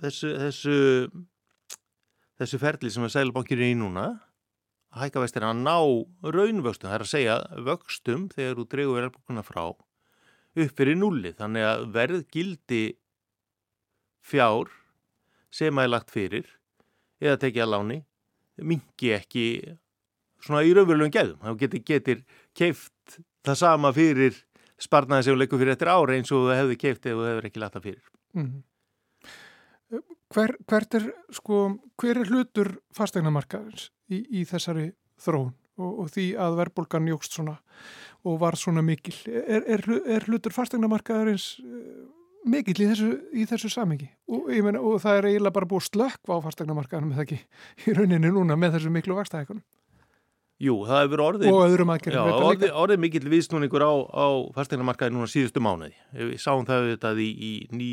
þessu 0.02 0.32
þessu 0.42 0.78
þessu 2.38 2.60
ferli 2.62 2.92
sem 2.94 3.06
að 3.06 3.14
Sælubankir 3.16 3.62
er 3.62 3.74
í 3.74 3.78
núna 3.78 4.10
að 4.94 5.04
hækka 5.04 5.24
vestir 5.24 5.46
að 5.46 5.60
ná 5.62 5.78
raunvöxtum, 6.24 6.90
það 6.90 6.98
er 6.98 7.06
að 7.06 7.12
segja 7.12 7.38
vöxtum 7.68 8.28
þegar 8.34 8.58
þú 8.60 8.68
dregur 8.72 9.00
verðbúkuna 9.02 9.44
frá 9.46 9.64
upp 10.58 10.80
fyrir 10.80 10.98
núli, 10.98 11.34
þannig 11.38 11.68
að 11.68 11.84
verðgildi 11.94 12.84
fjár 14.26 14.72
sem 15.54 15.78
að 15.78 15.88
er 15.88 15.94
lagt 15.94 16.14
fyrir 16.14 16.48
eða 17.22 17.42
tekið 17.44 17.66
að 17.66 17.74
láni 17.74 18.00
mingi 18.58 19.14
ekki 19.14 19.46
svona 20.44 20.64
í 20.66 20.74
raunverulegum 20.74 21.14
gæðum, 21.14 21.40
þá 21.44 21.62
getur, 21.62 21.84
getur 21.86 22.24
keift 22.58 23.20
það 23.46 23.60
sama 23.62 23.94
fyrir 23.96 24.42
sparnaði 24.82 25.28
sem 25.28 25.36
þú 25.36 25.42
leikur 25.42 25.62
fyrir 25.62 25.74
eftir 25.74 25.92
ára 25.92 26.18
eins 26.18 26.32
og 26.34 26.50
það 26.50 26.60
hefði 26.62 26.80
keift 26.84 27.06
eða 27.06 27.18
þú 27.18 27.30
hefur 27.32 27.50
ekki 27.50 27.62
lagt 27.62 27.78
það 27.78 27.88
fyrir. 27.88 28.10
Mm 28.34 28.44
-hmm. 28.46 28.62
Hver, 29.88 30.58
hvert 30.68 30.98
er, 31.00 31.06
sko, 31.32 31.62
hver 32.02 32.20
er 32.20 32.28
hlutur 32.28 32.74
fastegnamarkaðins 32.96 33.88
í, 34.12 34.20
í 34.42 34.44
þessari 34.48 34.90
þróun 35.24 35.54
og, 35.80 35.92
og 36.04 36.10
því 36.12 36.26
að 36.44 36.58
verðbólgan 36.60 37.08
jógst 37.08 37.38
svona 37.38 37.56
og 38.28 38.42
var 38.42 38.58
svona 38.60 38.84
mikil? 38.84 39.16
Er, 39.32 39.64
er, 39.78 39.86
er 40.18 40.28
hlutur 40.28 40.56
fastegnamarkaðarins 40.56 41.48
eh, 41.64 42.04
mikil 42.52 42.76
í 42.76 42.90
þessu, 42.90 43.14
í 43.32 43.48
þessu 43.48 43.72
samengi? 43.72 44.10
Og, 44.28 44.52
meina, 44.66 44.82
og 44.84 45.00
það 45.04 45.22
er 45.22 45.30
eiginlega 45.32 45.56
bara 45.62 45.72
búið 45.72 45.88
slökk 45.88 46.36
á 46.36 46.36
fastegnamarkaðanum 46.50 47.16
eða 47.16 47.24
ekki 47.24 47.40
í 47.88 47.96
rauninni 47.96 48.34
núna 48.36 48.60
með 48.60 48.78
þessu 48.78 48.92
miklu 48.92 49.16
vakstæðikunum? 49.22 49.64
Jú, 50.58 50.74
það 50.90 51.04
hefur 51.04 51.22
orðið. 51.22 51.52
Já, 52.10 52.22
orðið, 52.34 52.72
orðið 52.82 53.02
mikill 53.04 53.28
viðsnúningur 53.30 53.84
á, 53.86 53.94
á 54.10 54.28
fastegnamarkaði 54.58 55.14
núna 55.14 55.30
síðustu 55.30 55.62
mánuði. 55.62 55.94
Við 56.18 56.40
sáum 56.42 56.66
það 56.66 56.88
auðvitað 56.88 57.22
í, 57.22 57.28
í 57.38 57.92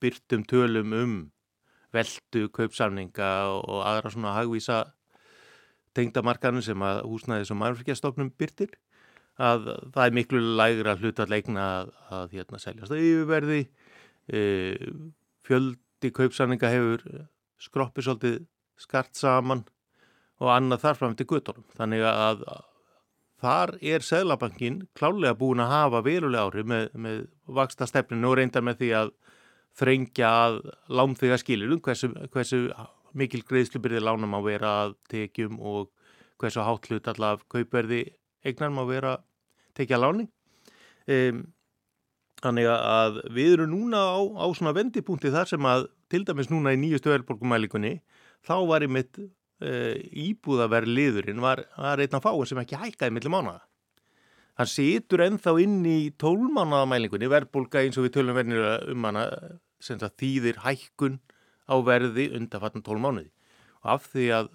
nýbyrtum 0.00 0.44
tölum 0.48 0.92
um 0.92 1.32
veldu, 1.92 2.48
kaupsamninga 2.54 3.50
og 3.50 3.82
aðra 3.84 4.10
svona 4.10 4.34
hagvísa 4.36 4.92
tengdamarkanum 5.94 6.62
sem 6.62 6.80
að 6.82 7.02
húsnæðis 7.08 7.50
og 7.50 7.58
mannfrikjastofnum 7.58 8.30
byrtir 8.38 8.76
að 9.40 9.66
það 9.92 10.04
er 10.04 10.14
miklu 10.14 10.40
lægra 10.56 10.96
hlut 10.96 11.18
að 11.18 11.34
að, 11.58 11.90
hérna 12.32 12.58
seljast 12.60 12.92
yfirverði. 12.92 13.68
E, 14.30 14.40
fjöldi 15.42 16.12
kaupsamninga 16.14 16.70
hefur 16.70 17.26
skroppi 17.58 18.04
svolítið 18.04 18.44
skart 18.78 19.16
saman 19.16 19.64
og 20.40 20.52
annað 20.54 20.84
þar 20.84 20.96
fram 21.00 21.16
til 21.16 21.26
guttónum 21.26 21.66
þannig 21.76 22.04
að 22.06 22.44
þar 23.40 23.74
er 23.80 24.04
Sæðlabankin 24.04 24.84
klálega 24.94 25.34
búin 25.36 25.60
að 25.64 25.74
hafa 25.74 26.04
veruleg 26.04 26.40
áhrif 26.40 26.68
með, 26.68 26.86
með 26.94 27.26
vaksta 27.48 27.88
stefninu 27.88 28.30
og 28.30 28.38
reynda 28.38 28.62
með 28.62 28.80
því 28.80 28.92
að 29.00 29.12
þrengja 29.78 30.30
að 30.46 30.58
lámþega 30.90 31.38
skilurum, 31.40 31.80
hversu, 31.84 32.10
hversu 32.32 32.66
mikil 33.16 33.42
greiðslubyrði 33.46 34.02
lánum 34.02 34.36
á 34.36 34.40
vera 34.44 34.74
að 34.84 34.96
tekjum 35.10 35.58
og 35.60 35.88
hversu 36.40 36.64
hátt 36.64 36.88
hlut 36.90 37.08
allaf 37.12 37.44
kaupverði 37.52 38.04
eignar 38.46 38.72
má 38.74 38.84
vera 38.88 39.16
tekja 39.76 40.00
láni. 40.00 40.26
Um, 41.10 41.44
þannig 42.40 42.68
að 42.70 43.20
við 43.34 43.56
erum 43.56 43.74
núna 43.74 44.00
á, 44.16 44.20
á 44.20 44.46
svona 44.56 44.74
vendipunkti 44.76 45.32
þar 45.32 45.50
sem 45.50 45.66
að 45.68 45.88
til 46.12 46.22
dæmis 46.28 46.50
núna 46.52 46.72
í 46.74 46.80
nýjustu 46.80 47.12
verðborgumælingunni 47.12 47.98
þá 48.46 48.54
var 48.68 48.86
einmitt 48.86 49.20
uh, 49.20 49.96
íbúðaverð 49.98 50.94
liðurinn 50.96 51.42
var, 51.44 51.66
var 51.76 52.00
einn 52.00 52.16
af 52.16 52.24
fáin 52.24 52.48
sem 52.48 52.62
ekki 52.62 52.80
hækkaði 52.80 53.16
millir 53.16 53.34
mánuða. 53.34 53.60
Hann 54.60 54.68
situr 54.68 55.22
ennþá 55.24 55.54
inn 55.62 55.78
í 55.88 56.10
tólmánaðamælingunni, 56.20 57.30
verðbólka 57.32 57.80
eins 57.80 57.96
og 57.96 58.04
við 58.04 58.18
tölum 58.18 58.36
verðinlega 58.36 58.72
um 58.92 59.04
hana, 59.08 59.22
þýðir 59.80 60.58
hækkun 60.60 61.14
á 61.64 61.80
verði 61.80 62.26
undan 62.36 62.60
fattan 62.60 62.82
tólmánuði. 62.84 63.30
Og 63.80 63.86
af 63.94 64.10
því 64.12 64.26
að 64.36 64.50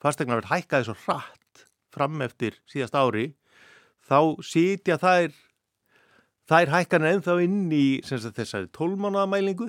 fastegnar 0.00 0.38
verð 0.40 0.48
hækkaði 0.54 0.86
svo 0.88 0.94
hratt 1.02 1.66
fram 1.92 2.24
eftir 2.24 2.56
síðast 2.72 2.96
ári, 2.96 3.26
þá 4.00 4.40
sitja 4.48 4.96
þær, 5.02 5.34
þær 6.48 6.72
hækkan 6.78 7.08
ennþá 7.10 7.34
inn 7.44 7.66
í 7.68 7.84
sagt, 8.00 8.32
þessari 8.38 8.70
tólmánaðamælingu, 8.78 9.68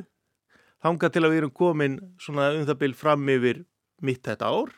þánga 0.79 1.09
til 1.11 1.25
að 1.25 1.33
við 1.33 1.41
erum 1.41 1.53
komin 1.59 1.99
svona 2.15 2.53
um 2.55 2.63
það 2.69 2.79
byrj 2.85 2.95
fram 3.01 3.27
yfir 3.35 3.59
mitt 3.99 4.23
þetta 4.23 4.55
ár, 4.55 4.71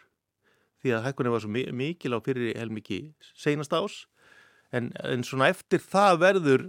því 0.82 0.98
að 0.98 1.05
hækkunni 1.05 1.36
var 1.36 1.46
svo 1.46 1.53
mikil 1.53 2.17
á 2.17 2.20
fyrir 2.25 2.58
helmiki 2.58 3.00
seinast 3.38 3.77
ás, 3.77 4.08
en, 4.73 4.89
en 5.03 5.25
svona 5.25 5.51
eftir 5.53 5.81
það 5.83 6.19
verður 6.23 6.65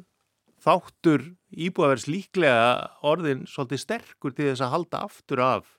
þáttur 0.64 1.24
íbúðavers 1.50 2.06
líklega 2.08 2.68
orðin 3.04 3.44
svolítið 3.50 3.82
sterkur 3.82 4.34
til 4.36 4.50
þess 4.50 4.64
að 4.64 4.74
halda 4.74 5.02
aftur 5.08 5.42
af 5.44 5.70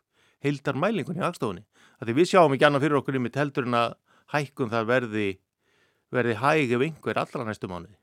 heildar 0.46 0.78
mælingunni 0.78 1.24
í 1.24 1.26
aðstofunni. 1.26 1.66
Því 2.04 2.16
við 2.20 2.30
sjáum 2.30 2.54
ekki 2.54 2.68
annað 2.68 2.86
fyrir 2.86 3.00
okkur 3.00 3.18
yfir 3.18 3.40
heldur 3.40 3.70
en 3.70 3.78
að 3.80 3.96
hækkun 4.34 4.72
þar 4.74 4.90
verði, 4.90 5.28
verði 6.14 6.40
hæg 6.42 6.74
ef 6.76 6.86
einhver 6.86 7.22
allra 7.22 7.48
næstu 7.48 7.70
mánuði. 7.72 7.96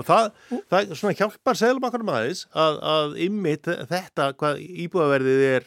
Og 0.00 0.06
það, 0.08 0.30
það 0.72 0.94
svona 0.96 1.16
hjálpar 1.18 1.58
selmakanum 1.60 2.12
aðeins 2.12 2.46
að, 2.56 2.78
að 2.92 3.18
ymmit 3.26 3.68
þetta 3.90 4.30
hvað 4.40 4.62
íbúðaverðið 4.86 5.44
er 5.50 5.66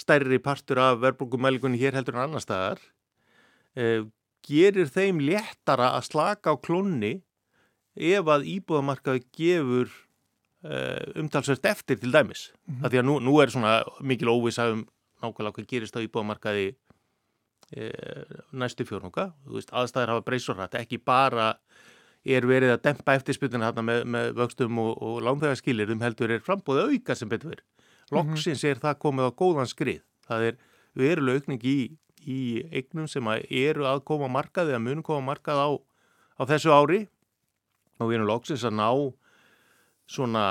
stærri 0.00 0.40
partur 0.42 0.80
af 0.82 1.00
verðbúkumælingunni 1.04 1.80
hér 1.80 1.96
heldur 1.96 2.18
en 2.18 2.24
annar 2.26 2.42
staðar 2.42 2.80
eh, 3.78 4.02
gerir 4.44 4.90
þeim 4.92 5.20
léttara 5.24 5.92
að 5.96 6.08
slaka 6.10 6.54
á 6.54 6.56
klónni 6.60 7.14
ef 7.94 8.28
að 8.28 8.48
íbúðamarkaði 8.50 9.24
gefur 9.34 9.90
uh, 10.66 11.20
umtalsvert 11.20 11.66
eftir 11.70 12.00
til 12.00 12.12
dæmis. 12.12 12.50
Mm 12.66 12.74
-hmm. 12.74 12.90
Því 12.90 12.98
að 12.98 13.06
nú, 13.06 13.18
nú 13.20 13.40
er 13.42 13.50
svona 13.50 13.84
mikil 14.00 14.28
óvisa 14.28 14.72
um 14.72 14.86
nákvæmlega 15.22 15.54
hvað 15.54 15.66
gerist 15.68 15.96
á 15.96 16.04
íbúðamarkaði 16.04 16.74
uh, 17.76 18.42
næstu 18.52 18.84
fjórnunga. 18.84 19.32
Aðstæðir 19.72 20.08
hafa 20.08 20.26
breysurætt, 20.26 20.74
ekki 20.74 20.98
bara 20.98 21.56
er 22.24 22.46
verið 22.46 22.72
að 22.72 22.82
dempa 22.82 23.14
eftirsputuna 23.14 23.72
með, 23.82 24.04
með 24.04 24.32
vöxtum 24.34 24.78
og, 24.78 25.02
og 25.02 25.22
lánþegarskilirðum 25.22 26.00
heldur 26.00 26.30
er 26.30 26.40
frambóða 26.40 26.88
auka 26.88 27.14
sem 27.14 27.28
betur 27.28 27.50
verið. 27.50 27.64
Mhm. 27.64 28.16
Loksins 28.16 28.64
er 28.64 28.80
það 28.80 28.98
komið 28.98 29.28
á 29.28 29.32
góðan 29.32 29.68
skrið. 29.68 30.02
Það 30.24 30.42
er 30.48 30.56
veruleg 30.94 31.42
aukning 31.42 31.64
í 31.64 31.78
í 32.24 32.64
eignum 32.72 33.08
sem 33.10 33.28
eru 33.34 33.86
að 33.88 34.04
koma 34.08 34.30
markaði 34.32 34.76
að 34.76 34.84
munum 34.86 35.06
koma 35.06 35.32
markað 35.32 35.60
á, 35.60 35.68
á 36.40 36.42
þessu 36.50 36.74
ári. 36.74 37.04
Og 38.00 38.10
við 38.10 38.18
erum 38.18 38.30
lóksins 38.32 38.64
að 38.66 38.76
ná 38.80 38.88
svona 40.10 40.44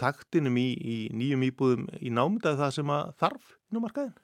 taktinum 0.00 0.56
í, 0.56 0.68
í 0.74 0.96
nýjum 1.12 1.44
íbúðum 1.50 1.86
í 2.00 2.12
námyndaði 2.14 2.60
það 2.62 2.74
sem 2.78 2.92
að 2.94 3.12
þarf 3.20 3.54
inn 3.68 3.80
á 3.80 3.84
markaðin 3.84 4.16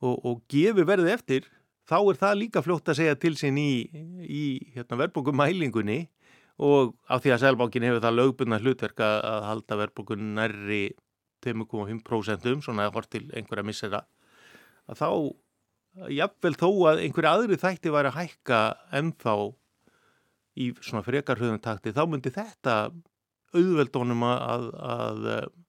og, 0.00 0.14
og 0.16 0.42
gefi 0.52 0.84
verðið 0.88 1.12
eftir 1.14 1.48
þá 1.86 1.96
er 2.00 2.20
það 2.20 2.38
líka 2.40 2.62
fljótt 2.64 2.90
að 2.90 3.00
segja 3.00 3.18
til 3.20 3.34
sín 3.38 3.58
í, 3.60 3.70
í 4.26 4.44
hérna, 4.74 4.98
verðbókumælingunni 5.02 6.00
og 6.56 6.94
á 7.04 7.20
því 7.20 7.34
að 7.34 7.42
selbánkin 7.44 7.86
hefur 7.86 8.04
það 8.04 8.18
lögbundna 8.18 8.60
hlutverk 8.62 9.02
að, 9.04 9.40
halda 9.50 9.80
verðbókun 9.82 10.30
nærri 10.38 10.84
2,5% 11.44 12.48
um 12.54 12.62
svona 12.64 12.88
að 12.88 12.96
hort 12.96 13.12
til 13.12 13.26
einhverja 13.36 13.66
missera 13.66 14.02
að 14.88 15.02
þá 15.02 15.08
jafnvel 16.12 16.54
þó 16.58 16.68
að 16.90 17.02
einhverju 17.04 17.30
aðri 17.30 17.58
þætti 17.60 17.92
væri 17.94 18.10
að 18.10 18.18
hækka 18.20 18.60
ennþá 18.98 19.36
í 20.56 20.70
svona 20.80 21.04
frekarhauðuntakti 21.04 21.92
þá 21.96 22.02
myndi 22.08 22.32
þetta 22.34 22.76
auðveldónum 23.56 24.24
að, 24.28 24.68
að 24.76 25.26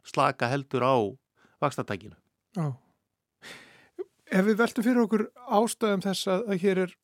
slaka 0.07 0.49
heldur 0.51 0.83
á 0.83 0.95
vakstatækinu. 1.63 2.15
Já. 2.57 2.67
Ef 4.27 4.43
við 4.43 4.57
veltum 4.59 4.83
fyrir 4.83 5.03
okkur 5.05 5.27
ástæðum 5.55 6.03
þess 6.03 6.31
að, 6.31 6.49
hér 6.59 6.81
er 6.83 6.95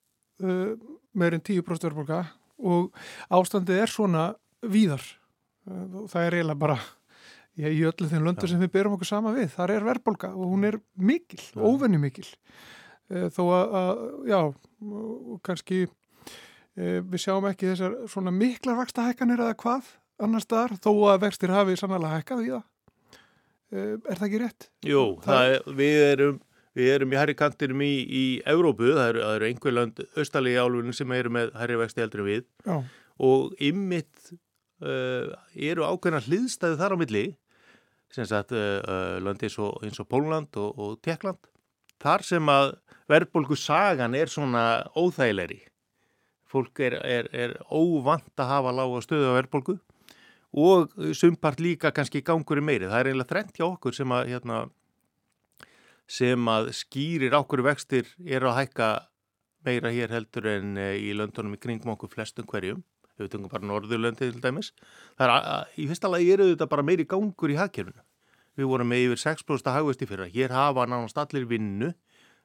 uh, 0.43 0.73
meirinn 1.15 1.43
10% 1.43 1.87
verðbólka 1.87 2.23
og 2.63 2.91
ástandið 3.33 3.83
er 3.83 3.91
svona 3.91 4.25
víðar, 4.63 5.03
uh, 5.69 6.03
það 6.11 6.27
er 6.27 6.37
eiginlega 6.39 6.63
bara 6.65 6.81
Já, 7.53 7.67
í 7.69 7.83
öllu 7.85 8.07
þeim 8.09 8.23
löndur 8.25 8.49
sem 8.49 8.61
við 8.63 8.71
berum 8.73 8.95
okkur 8.95 9.05
sama 9.05 9.29
við, 9.35 9.51
þar 9.53 9.75
er 9.75 9.83
verðbólka 9.85 10.31
og 10.33 10.55
hún 10.55 10.63
er 10.65 10.79
mikil, 10.97 11.37
óvenni 11.53 11.99
mikil. 12.01 12.25
Eh, 13.11 13.27
þó 13.33 13.43
að, 13.51 13.73
að 13.79 14.05
já, 14.29 14.39
kannski 15.43 15.81
e, 15.83 17.01
við 17.01 17.19
sjáum 17.19 17.49
ekki 17.49 17.73
þessar 17.73 17.97
svona 18.11 18.31
miklar 18.35 18.79
vaksta 18.79 19.09
hækkanir 19.09 19.43
eða 19.43 19.57
hvað 19.59 19.91
annar 20.23 20.43
staðar, 20.43 20.77
þó 20.79 20.91
að 21.11 21.25
vextir 21.25 21.51
hafi 21.51 21.75
sannlega 21.79 22.15
hækkað 22.15 22.45
í 22.45 22.49
það. 22.53 22.63
E, 23.73 23.83
er 23.83 24.17
það 24.17 24.25
ekki 24.29 24.41
rétt? 24.43 24.67
Jú, 24.87 25.03
það 25.25 25.51
er, 25.51 25.69
við 25.81 26.01
erum 26.07 26.41
Við 26.73 26.89
erum 26.89 27.11
í 27.13 27.17
herri 27.19 27.35
kantinum 27.37 27.83
í, 27.85 27.91
í 28.01 28.23
Európu, 28.49 28.95
það 28.95 29.11
eru, 29.11 29.19
eru 29.35 29.45
einhver 29.45 29.75
land 29.75 29.99
austalegi 30.17 30.57
álunum 30.57 30.95
sem 30.97 31.11
eru 31.13 31.29
með 31.35 31.51
herri 31.59 31.75
vexti 31.77 32.01
heldur 32.01 32.23
við 32.25 32.47
Já. 32.65 32.79
og 33.29 33.53
ymmit 33.61 34.31
uh, 34.81 35.35
eru 35.53 35.85
ákveðna 35.85 36.23
hliðstæði 36.25 36.79
þar 36.79 36.95
á 36.97 37.01
milli 37.03 37.23
sem 38.13 38.25
sagt 38.25 38.55
uh, 38.57 39.21
löndi 39.21 39.51
eins 39.51 39.59
og, 39.61 39.77
eins 39.85 40.01
og 40.01 40.09
Pólland 40.09 40.57
og, 40.57 40.81
og 40.81 40.97
Tekland 41.05 41.45
þar 42.03 42.25
sem 42.27 42.49
að 42.51 42.73
verðbólgu 43.11 43.57
sagan 43.59 44.15
er 44.15 44.31
svona 44.31 44.65
óþægilegri 44.95 45.61
fólk 46.53 46.83
er, 46.85 46.99
er, 47.01 47.29
er 47.33 47.55
óvant 47.73 48.29
að 48.37 48.51
hafa 48.51 48.73
lága 48.75 49.01
stöðu 49.03 49.33
á 49.33 49.37
verðbólgu 49.39 49.77
og 50.53 50.93
sumpart 51.17 51.61
líka 51.63 51.89
kannski 51.95 52.21
gangur 52.25 52.61
í 52.61 52.65
meiri. 52.65 52.89
Það 52.89 52.99
er 52.99 53.09
eiginlega 53.09 53.31
þrengt 53.31 53.57
hjá 53.57 53.65
okkur 53.65 53.97
sem 53.97 54.13
að, 54.13 54.29
hérna, 54.29 54.59
sem 56.05 56.51
að 56.53 56.69
skýrir 56.77 57.33
okkur 57.39 57.65
vextir 57.65 58.11
er 58.21 58.45
að 58.45 58.59
hækka 58.59 58.89
meira 59.65 59.93
hér 59.95 60.13
heldur 60.13 60.49
en 60.51 60.77
eh, 60.77 60.97
í 60.99 61.13
löndunum 61.17 61.55
í 61.57 61.61
kringum 61.61 61.95
okkur 61.95 62.11
flestum 62.11 62.45
hverjum. 62.49 62.83
Við 63.17 63.29
tungum 63.33 63.49
bara 63.51 63.65
Norðurlöndi 63.69 64.29
til 64.29 64.41
dæmis. 64.41 64.71
Það 65.17 65.25
er 65.27 65.33
að, 65.33 65.73
í 65.77 65.89
fyrsta 65.89 66.09
lagi 66.09 66.31
eru 66.33 66.49
þetta 66.51 66.69
bara 66.69 66.85
meiri 66.85 67.05
gangur 67.09 67.53
í 67.53 67.57
hagkerfinu. 67.57 68.01
Við 68.59 68.69
vorum 68.69 68.91
með 68.91 69.07
yfir 69.07 69.21
6% 69.23 69.73
hagvesti 69.73 70.07
fyrra. 70.09 70.29
Hér 70.29 70.53
hafa 70.53 70.85
nánast 70.85 71.17
allir 71.17 71.47
vinnu. 71.49 71.93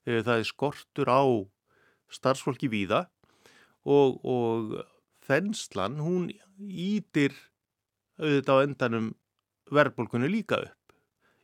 Eh, 0.06 0.22
það 0.24 0.40
er 0.40 0.48
skortur 0.48 1.10
á 1.12 1.22
starfsfólki 2.08 2.70
víða 2.72 3.06
og, 3.84 4.18
og 4.24 4.78
þenslan, 5.28 5.98
hún 6.00 6.30
ítir 6.58 7.34
auðvitað 8.18 8.60
á 8.60 8.64
endanum 8.64 9.08
verðbólkunni 9.72 10.30
líka 10.32 10.62
upp. 10.64 10.74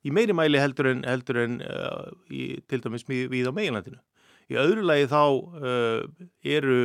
Í 0.04 0.12
meiri 0.12 0.36
mæli 0.36 0.60
heldur 0.60 0.90
en, 0.90 1.04
heldur 1.08 1.40
en 1.44 1.60
uh, 1.64 2.10
í, 2.28 2.60
til 2.68 2.80
dæmis 2.84 3.06
við 3.08 3.48
á 3.48 3.52
meginlandinu. 3.56 4.00
Í 4.52 4.58
öðru 4.60 4.84
lagi 4.84 5.08
þá 5.08 5.22
uh, 5.24 6.02
eru 6.44 6.78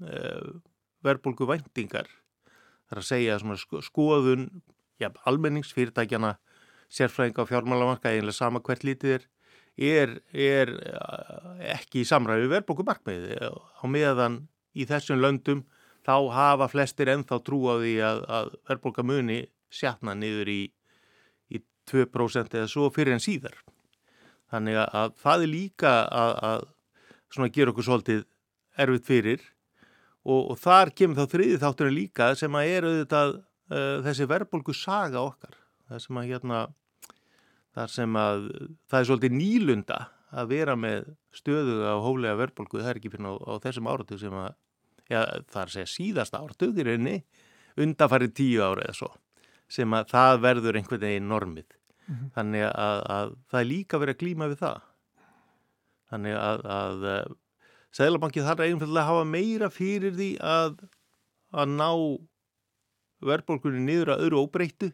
uh, 0.00 0.48
verðbólku 1.04 1.48
væntingar, 1.48 2.08
þar 2.88 3.02
að 3.02 3.08
segja 3.08 3.36
skoðun 3.84 4.48
ja, 5.00 5.10
almenningsfyrirtækjana, 5.28 6.38
sérfræðinga 6.92 7.44
á 7.44 7.50
fjármálamarka, 7.50 8.12
eiginlega 8.12 8.38
sama 8.38 8.62
hvert 8.64 8.84
lítið 8.86 9.18
er, 9.18 9.26
er, 9.78 10.18
er 10.34 10.72
ekki 11.74 12.02
í 12.02 12.08
samræðu 12.08 12.48
verðbólku 12.52 12.86
markmiði 12.86 13.38
á 13.38 13.84
meðan 13.86 14.40
í 14.74 14.86
þessum 14.88 15.20
löndum 15.22 15.64
þá 16.06 16.16
hafa 16.32 16.68
flestir 16.72 17.10
ennþá 17.12 17.40
trú 17.44 17.60
á 17.68 17.74
því 17.78 17.94
að, 18.04 18.22
að 18.38 18.50
verðbólka 18.70 19.04
muni 19.06 19.42
sjatna 19.68 20.14
niður 20.16 20.50
í, 20.50 20.62
í 21.52 21.60
2% 21.90 22.56
eða 22.56 22.70
svo 22.70 22.88
fyrir 22.94 23.18
en 23.18 23.22
síðar. 23.22 23.58
Þannig 24.48 24.80
að, 24.80 24.88
að 24.96 25.14
það 25.22 25.44
er 25.44 25.52
líka 25.52 25.94
að, 26.08 26.34
að 26.48 27.54
gera 27.54 27.74
okkur 27.74 27.88
svolítið 27.90 28.24
erfitt 28.78 29.08
fyrir 29.08 29.44
og, 30.24 30.54
og 30.54 30.56
þar 30.60 30.94
kemur 30.96 31.20
þá 31.20 31.34
þriði 31.34 31.60
þátturinn 31.62 31.98
líka 31.98 32.32
sem 32.38 32.56
að 32.56 32.72
er 32.72 32.88
auðvitað 32.88 33.34
uh, 33.36 33.96
þessi 34.06 34.28
verðbólku 34.30 34.76
saga 34.76 35.22
okkar. 35.22 35.58
Það 35.88 36.04
sem 36.04 36.20
að 36.20 36.28
hérna, 36.28 36.60
þar 37.76 37.92
sem 37.94 38.16
að 38.20 38.46
það 38.88 38.98
er 39.00 39.08
svolítið 39.10 39.36
nýlunda 39.38 39.98
að 40.28 40.50
vera 40.52 40.74
með 40.76 41.06
stöðu 41.32 41.78
á 41.88 41.96
hólega 42.04 42.36
verðbólku, 42.42 42.82
það 42.82 42.90
er 42.92 43.00
ekki 43.00 43.12
fyrir 43.14 43.30
á, 43.32 43.34
á 43.48 43.52
þessum 43.64 43.88
áratu 43.88 44.18
sem 44.20 44.36
að 44.36 44.50
já, 45.08 45.20
það 45.48 45.62
er 45.62 45.64
að 45.64 45.74
segja 45.76 45.92
síðasta 45.94 46.42
ártugurinni 46.44 47.16
undafarið 47.78 48.36
tíu 48.36 48.62
ára 48.64 48.84
eða 48.84 48.98
svo 48.98 49.10
sem 49.68 49.96
að 49.96 50.12
það 50.12 50.38
verður 50.44 50.78
einhvern 50.80 51.02
veginn 51.04 51.28
normið. 51.28 51.74
Mm 52.08 52.14
-hmm. 52.14 52.28
þannig 52.36 52.62
að, 52.68 53.00
að 53.12 53.32
það 53.50 53.60
er 53.60 53.68
líka 53.68 53.98
verið 54.00 54.14
að 54.14 54.20
glýma 54.22 54.48
við 54.48 54.60
það. 54.62 54.78
Þannig 56.08 56.36
að, 56.40 56.62
að 56.72 57.04
eh, 57.12 57.34
Sæðlabankið 57.98 58.46
þarf 58.46 58.62
eiginfjallega 58.64 59.02
að 59.02 59.10
hafa 59.10 59.24
meira 59.28 59.68
fyrir 59.72 60.14
því 60.16 60.28
að 60.44 60.78
að 61.52 61.70
ná 61.72 61.90
verðbólkunni 63.28 63.80
niður 63.84 64.12
að 64.14 64.24
öðru 64.26 64.42
óbreyttu 64.44 64.90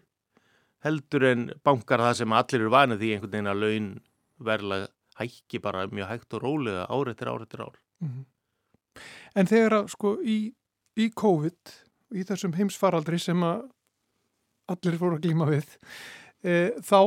heldur 0.85 1.25
en 1.31 1.47
bankar 1.65 2.03
það 2.03 2.19
sem 2.21 2.37
allir 2.37 2.61
eru 2.61 2.75
vanið 2.75 3.01
því 3.01 3.13
einhvern 3.15 3.33
veginn 3.33 3.53
að 3.53 3.63
laun 3.63 3.89
verðla 4.45 4.79
hækki 5.19 5.61
bara 5.63 5.87
mjög 5.89 6.11
hægt 6.11 6.37
og 6.37 6.43
rólega 6.43 6.87
ár 6.91 7.11
eftir 7.13 7.31
ár 7.31 7.43
eftir 7.43 7.63
ár. 7.63 7.79
Mm 8.01 8.09
-hmm. 8.09 8.25
En 9.35 9.47
þegar 9.47 9.73
að 9.73 9.89
sko 9.95 10.19
í, 10.23 10.55
í 10.97 11.11
COVID, 11.11 11.73
í 12.15 12.23
þessum 12.23 12.55
heimsfaraldri 12.55 13.19
sem 13.19 13.43
að 13.43 13.65
allir 14.71 14.99
fóru 14.99 15.19
að 15.19 15.25
glíma 15.27 15.49
við, 15.51 15.67
e, 16.45 16.71
þá 16.81 17.01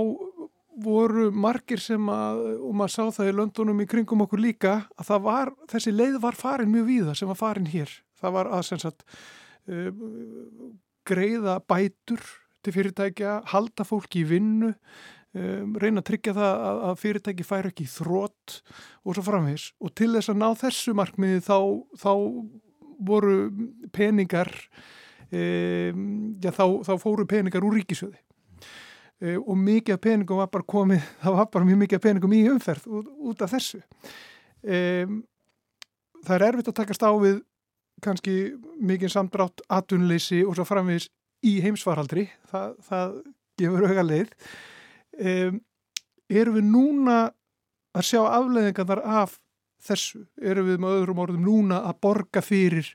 voru 0.84 1.32
margir 1.32 1.80
sem 1.80 2.10
að, 2.10 2.42
og 2.62 2.74
maður 2.76 2.94
sá 2.94 3.04
það 3.18 3.30
í 3.30 3.36
löndunum 3.38 3.82
í 3.82 3.88
kringum 3.90 4.22
okkur 4.22 4.40
líka, 4.40 4.74
að 4.98 5.06
það 5.06 5.22
var, 5.22 5.54
þessi 5.72 5.92
leið 5.92 6.20
var 6.22 6.38
farin 6.38 6.72
mjög 6.74 6.86
víða 6.86 7.16
sem 7.16 7.28
var 7.28 7.40
farin 7.40 7.66
hér. 7.66 7.90
Það 8.18 8.32
var 8.32 8.52
að 8.58 8.62
sem 8.62 8.80
sagt 8.80 9.06
e, 9.68 9.92
greiða 11.08 11.60
bætur 11.66 12.22
til 12.68 12.76
fyrirtækja, 12.76 13.38
halda 13.54 13.86
fólki 13.88 14.26
í 14.26 14.28
vinnu, 14.28 14.74
um, 15.38 15.76
reyna 15.80 16.04
að 16.04 16.10
tryggja 16.12 16.36
það 16.36 16.54
að, 16.68 16.80
að 16.90 17.02
fyrirtæki 17.04 17.48
fær 17.48 17.70
ekki 17.70 17.88
þrótt 17.92 18.60
og 19.08 19.16
svo 19.16 19.24
framvegs 19.24 19.70
og 19.80 19.94
til 19.96 20.12
þess 20.16 20.34
að 20.34 20.42
ná 20.42 20.48
þessu 20.60 20.96
markmiði 20.98 21.44
þá, 21.48 21.58
þá 22.04 22.12
voru 23.08 23.38
peningar 23.96 24.52
um, 25.32 26.06
já, 26.44 26.52
þá, 26.52 26.66
þá 26.90 26.94
fóru 27.02 27.28
peningar 27.30 27.68
úr 27.68 27.80
ríkisöði 27.80 28.20
um, 28.20 29.42
og 29.46 29.60
mikið 29.64 30.02
peningum 30.04 30.44
var 30.44 30.52
bara 30.52 30.68
komið 30.68 31.04
það 31.24 31.40
var 31.40 31.52
bara 31.56 31.72
mjög 31.72 31.84
mikið 31.86 32.06
peningum 32.10 32.36
í 32.36 32.46
umferð 32.52 32.88
út, 32.92 33.44
af 33.46 33.54
þessu. 33.54 33.84
Það 36.28 36.34
er 36.36 36.44
erfitt 36.48 36.72
að 36.74 36.80
takast 36.82 37.06
á 37.06 37.12
við 37.22 37.38
kannski 38.04 38.34
mikið 38.84 39.14
samdrátt 39.14 39.64
atunleysi 39.74 40.44
og 40.46 40.58
svo 40.58 40.66
framvegis 40.68 41.08
í 41.46 41.58
heimsvaraldri 41.64 42.28
það, 42.50 42.78
það 42.88 43.18
gefur 43.58 43.86
auðvitað 43.86 44.10
leið 44.12 44.32
um, 45.18 45.60
erum 46.28 46.58
við 46.58 46.72
núna 46.72 47.18
að 47.98 48.08
sjá 48.10 48.22
afleðingar 48.26 48.90
þar 48.90 49.04
af 49.22 49.38
þessu, 49.88 50.26
erum 50.42 50.68
við 50.72 50.82
með 50.82 50.98
öðrum 51.02 51.22
orðum 51.24 51.46
núna 51.46 51.82
að 51.88 52.02
borga 52.08 52.44
fyrir 52.46 52.90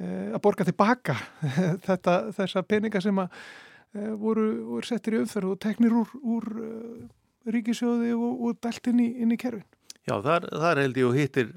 uh, 0.00 0.34
að 0.36 0.40
borga 0.46 0.66
tilbaka 0.68 1.16
þetta, 1.86 2.18
þessa 2.36 2.64
peninga 2.66 3.02
sem 3.04 3.22
að 3.22 3.30
uh, 3.30 4.12
voru, 4.20 4.48
voru 4.72 4.88
settir 4.88 5.18
í 5.18 5.22
umferð 5.22 5.54
og 5.54 5.62
teknir 5.62 5.96
úr, 5.96 6.12
úr 6.22 6.50
uh, 6.56 7.06
ríkisjóði 7.52 8.12
og, 8.16 8.44
og 8.48 8.60
dælt 8.64 8.90
inn 8.90 9.04
í, 9.04 9.10
inn 9.22 9.34
í 9.34 9.40
kerfin? 9.40 9.66
Já, 10.06 10.18
þar, 10.22 10.48
þar 10.50 10.82
held 10.84 11.00
ég 11.00 11.08
og 11.08 11.16
hittir 11.18 11.54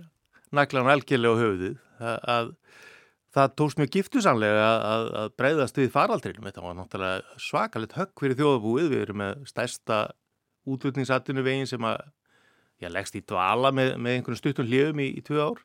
naklan 0.56 0.90
algjörlega 0.90 1.38
á 1.38 1.42
höfuðið 1.44 1.76
að, 2.00 2.20
að 2.34 2.54
það 3.36 3.56
tókst 3.62 3.80
mjög 3.80 3.92
giftusamlega 3.96 4.70
að, 4.90 5.10
að 5.22 5.34
breyðast 5.40 5.80
við 5.80 5.92
faraldrinum. 5.94 6.48
Þetta 6.50 6.64
var 6.66 6.78
náttúrulega 6.78 7.42
svakalit 7.42 7.98
högg 7.98 8.14
fyrir 8.24 8.40
þjóðabúið. 8.40 8.90
Við 8.94 9.04
erum 9.06 9.22
með 9.22 9.44
stærsta 9.50 10.00
útlutningsatinu 10.70 11.46
veginn 11.46 11.70
sem 11.70 11.86
að 11.88 12.02
já, 12.80 12.90
leggst 12.92 13.18
í 13.20 13.24
dvala 13.28 13.72
með, 13.76 13.96
með 14.02 14.18
einhvern 14.18 14.40
stuttum 14.40 14.70
hljöfum 14.70 15.04
í, 15.04 15.10
í 15.20 15.24
tvö 15.26 15.42
ár 15.44 15.64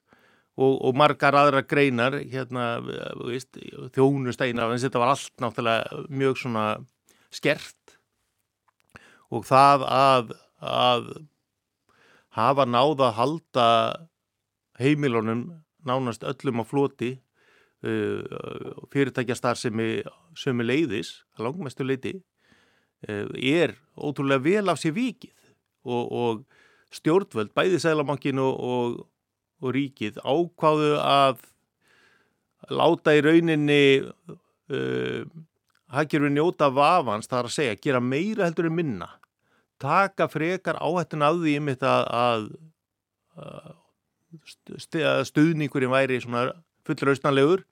og, 0.55 0.74
og 0.87 0.96
margar 0.98 1.37
aðra 1.38 1.64
greinar, 1.66 2.18
hérna, 2.31 2.79
þjónusteinar, 3.94 4.70
en 4.70 4.83
þetta 4.83 5.03
var 5.03 5.14
allt 5.14 5.33
náttúrulega 5.42 6.05
mjög 6.11 6.40
svona 6.44 6.66
skert 7.35 7.96
og 9.35 9.46
það 9.48 9.87
að, 9.90 10.35
að 10.62 11.09
hafa 12.38 12.66
náða 12.68 13.09
að 13.09 13.16
halda 13.18 13.68
heimilunum 14.79 15.44
nánast 15.87 16.24
öllum 16.27 16.62
á 16.62 16.64
floti 16.66 17.12
Uh, 17.85 18.23
fyrirtækjastar 18.94 19.59
sem 19.61 19.81
er 19.85 20.64
leiðis, 20.64 21.18
að 21.37 21.51
langmestu 21.51 21.85
leiti, 21.85 22.14
uh, 23.05 23.27
er 23.37 23.75
ótrúlega 23.92 24.40
vel 24.40 24.73
af 24.73 24.81
sér 24.81 24.94
vikið. 24.97 25.35
Og, 25.85 26.12
og 26.16 26.44
stjórnvöld, 26.94 27.53
bæði 27.53 27.83
Sælamankin 27.83 28.40
og, 28.40 28.55
og, 28.57 28.94
og 29.61 29.75
ríkið 29.77 30.16
ákváðu 30.25 30.94
að 31.03 31.42
láta 32.73 33.12
í 33.18 33.20
rauninni 33.27 33.83
uh, 34.01 35.20
haggjörfi 35.92 36.33
njóta 36.33 36.70
vafans, 36.73 37.29
það 37.29 37.40
er 37.42 37.51
að 37.51 37.57
segja, 37.59 37.81
gera 37.85 38.01
meira 38.01 38.49
heldur 38.49 38.70
en 38.70 38.79
minna, 38.79 39.11
taka 39.83 40.31
frekar 40.33 40.81
áhættin 40.81 41.27
af 41.27 41.37
því 41.42 41.59
um 41.61 41.73
þetta 41.75 41.97
að, 42.16 42.47
að 43.44 45.27
stuðningurinn 45.29 45.92
væri 45.92 46.23
svona 46.25 46.49
fullraustanlegur 46.87 47.64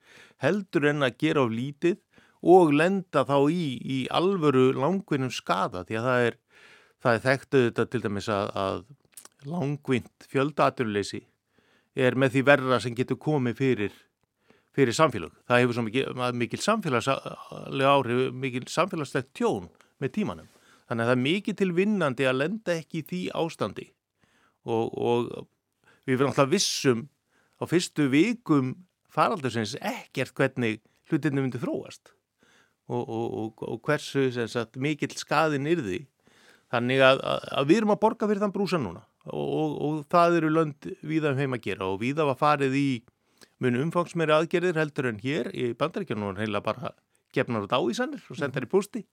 heldur 0.43 0.89
en 0.91 1.05
að 1.05 1.17
gera 1.23 1.45
á 1.45 1.47
lítið 1.49 1.99
og 2.43 2.73
lenda 2.75 3.23
þá 3.27 3.37
í, 3.51 3.67
í 3.79 3.99
alvöru 4.11 4.71
langvinnum 4.75 5.31
skada 5.31 5.85
því 5.87 5.99
að 5.99 6.07
það 6.09 6.25
er, 6.27 6.39
það 7.03 7.13
er 7.17 7.23
þekktuð 7.27 7.67
þetta 7.67 7.85
til 7.91 8.03
dæmis 8.03 8.29
að, 8.33 8.49
að 8.65 8.81
langvinnt 9.47 10.27
fjöldaturleysi 10.31 11.21
er 11.93 12.17
með 12.17 12.35
því 12.35 12.43
verra 12.47 12.79
sem 12.81 12.95
getur 12.97 13.19
komið 13.21 13.57
fyrir, 13.59 13.95
fyrir 14.73 14.95
samfélag. 14.97 15.33
Það 15.47 15.63
hefur 15.63 15.77
svo 15.77 15.85
mikil, 15.85 16.05
mikil 16.39 16.61
samfélagslega 16.63 17.91
áhrif, 17.93 18.23
mikil 18.33 18.65
samfélagslegt 18.71 19.33
tjón 19.37 19.69
með 20.01 20.15
tímanum. 20.17 20.49
Þannig 20.89 21.03
að 21.03 21.11
það 21.11 21.15
er 21.15 21.25
mikið 21.27 21.59
til 21.59 21.69
vinnandi 21.77 22.27
að 22.27 22.39
lenda 22.39 22.77
ekki 22.79 23.03
í 23.03 23.07
því 23.09 23.21
ástandi 23.39 23.85
og, 24.67 24.89
og 24.91 25.29
við 26.07 26.17
verðum 26.17 26.33
alltaf 26.33 26.51
vissum 26.51 27.05
á 27.61 27.63
fyrstu 27.69 28.09
vikum 28.11 28.73
faraldursins 29.13 29.77
ekkert 29.79 30.33
hvernig 30.37 30.81
hlutinu 31.09 31.43
myndi 31.43 31.61
þróast 31.61 32.13
og, 32.91 33.03
og, 33.03 33.63
og 33.63 33.79
hversu 33.85 34.27
sagt, 34.33 34.75
mikill 34.81 35.13
skaðin 35.15 35.69
yrði. 35.69 36.03
Þannig 36.73 37.03
að, 37.05 37.19
að, 37.21 37.43
að 37.53 37.67
við 37.69 37.79
erum 37.79 37.93
að 37.93 38.01
borga 38.01 38.27
fyrir 38.29 38.41
þann 38.41 38.53
brúsa 38.55 38.79
núna 38.81 39.03
og 39.31 40.01
það 40.11 40.39
eru 40.41 40.49
lönd 40.51 40.87
við 41.05 41.23
að 41.23 41.35
um 41.35 41.41
heima 41.43 41.59
að 41.59 41.67
gera 41.69 41.87
og 41.87 42.01
við 42.01 42.17
að 42.19 42.33
farið 42.39 42.73
í 42.75 42.87
mun 43.63 43.77
umfangsmeiri 43.85 44.33
aðgerðir 44.35 44.79
heldur 44.81 45.07
en 45.07 45.21
hér 45.21 45.49
í 45.55 45.69
bandaríkjunum 45.79 46.41
heila 46.41 46.63
bara 46.65 46.91
gefnar 47.33 47.63
út 47.63 47.75
ávísanir 47.77 48.25
og 48.27 48.39
sendar 48.39 48.65
í 48.65 48.69
posti 48.69 49.03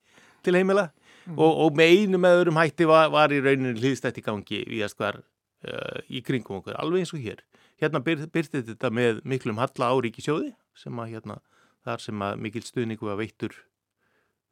til 0.44 0.56
heimila. 0.56 0.88
Mm. 1.28 1.36
og, 1.36 1.58
og 1.66 1.76
með 1.76 1.94
einu 2.00 2.18
með 2.18 2.38
öðrum 2.38 2.58
hætti 2.58 2.86
var, 2.88 3.10
var 3.12 3.32
í 3.32 3.42
rauninni 3.44 3.76
hlýðstætt 3.76 4.18
í 4.18 4.24
gangi 4.24 4.62
við 4.64 4.86
að 4.86 4.92
skvar 4.94 5.18
uh, 5.20 5.98
í 6.08 6.22
kringum 6.24 6.62
okkur, 6.62 6.78
alveg 6.80 7.04
eins 7.04 7.12
og 7.12 7.20
hér 7.20 7.42
hérna 7.80 8.02
byr, 8.04 8.26
byrtið 8.32 8.72
þetta 8.72 8.90
með 8.92 9.20
miklum 9.28 9.60
halla 9.60 9.90
á 9.92 9.94
ríkisjóði 10.04 10.52
sem 10.78 11.02
að 11.02 11.14
hérna 11.16 11.40
þar 11.86 12.04
sem 12.04 12.24
að 12.24 12.40
mikil 12.44 12.64
stuðningu 12.64 13.08
var 13.08 13.20
veittur 13.20 13.54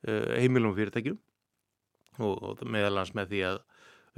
uh, 0.08 0.36
heimilum 0.38 0.76
fyrirtækjum 0.76 1.18
og, 2.24 2.36
og 2.36 2.62
meðalans 2.64 3.14
með 3.16 3.34
því 3.34 3.42
að 3.50 3.60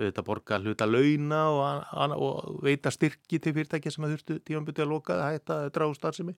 þetta 0.01 0.25
borga 0.25 0.61
hluta 0.63 0.87
launa 0.89 1.41
og, 1.53 2.15
og 2.17 2.61
veita 2.65 2.93
styrki 2.95 3.41
til 3.43 3.53
fyrirtækja 3.57 3.93
sem 3.93 4.07
að 4.07 4.15
þurftu 4.15 4.39
tímanbyrju 4.49 4.87
að 4.87 4.93
loka 4.95 5.19
það 5.19 5.35
hætta 5.35 5.59
dráðstarðsemi. 5.75 6.37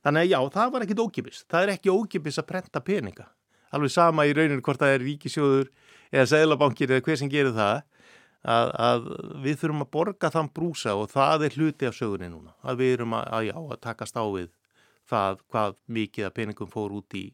Þannig 0.00 0.24
að 0.24 0.32
já, 0.32 0.38
það 0.56 0.72
var 0.72 0.86
ekkit 0.86 1.02
ókipis. 1.04 1.42
Það 1.50 1.66
er 1.66 1.72
ekki 1.74 1.92
ókipis 1.92 2.40
að 2.40 2.48
prenta 2.48 2.82
peninga. 2.82 3.28
Alveg 3.70 3.92
sama 3.94 4.24
í 4.26 4.34
rauninu 4.34 4.64
hvort 4.64 4.80
það 4.80 4.94
er 4.96 5.04
ríkisjóður 5.04 5.68
eða 6.10 6.26
seglabankir 6.32 6.90
eða 6.90 7.04
hver 7.06 7.20
sem 7.20 7.30
gerir 7.30 7.54
það 7.54 7.82
að, 8.48 8.70
að 8.80 9.10
við 9.44 9.58
þurfum 9.60 9.84
að 9.84 9.90
borga 9.96 10.30
þann 10.32 10.52
brúsa 10.56 10.94
og 10.96 11.10
það 11.12 11.46
er 11.46 11.58
hluti 11.58 11.88
af 11.88 11.96
sögunni 11.98 12.30
núna. 12.32 12.54
Að 12.62 12.82
við 12.82 12.94
erum 12.96 13.16
að, 13.18 13.28
að, 13.36 13.46
já, 13.50 13.56
að 13.60 13.80
takast 13.84 14.16
á 14.16 14.24
við 14.24 14.48
það 15.10 15.42
hvað 15.50 15.78
mikið 15.98 16.28
að 16.28 16.36
peningum 16.38 16.70
fór 16.70 16.94
út 17.00 17.18
í 17.18 17.24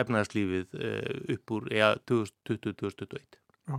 efnæðarslífið 0.00 0.76
eh, 0.78 1.22
upp 1.34 1.54
úr 1.56 1.70
2020-2021. 2.10 3.40
Já, 3.70 3.78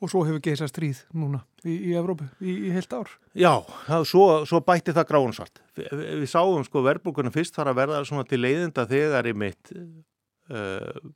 og 0.00 0.12
svo 0.12 0.22
hefur 0.24 0.42
geisa 0.44 0.68
stríð 0.70 1.02
núna 1.16 1.42
í, 1.64 1.74
í 1.90 1.92
Evrópu 1.98 2.28
í, 2.40 2.54
í 2.68 2.72
heilt 2.74 2.94
ár. 2.96 3.12
Já, 3.36 3.52
það, 3.88 4.06
svo, 4.08 4.24
svo 4.48 4.62
bætti 4.64 4.94
það 4.96 5.10
gráinsvart. 5.10 5.60
Vi, 5.76 5.88
við 6.22 6.30
sáum 6.32 6.64
sko 6.64 6.84
verðbúkunum 6.86 7.34
fyrst 7.34 7.58
fara 7.58 7.74
að 7.74 7.82
verða 7.82 8.00
svona 8.08 8.24
til 8.28 8.40
leiðinda 8.40 8.86
þegar 8.88 9.28
í 9.28 9.36
mitt 9.44 9.74
uh, 9.74 11.12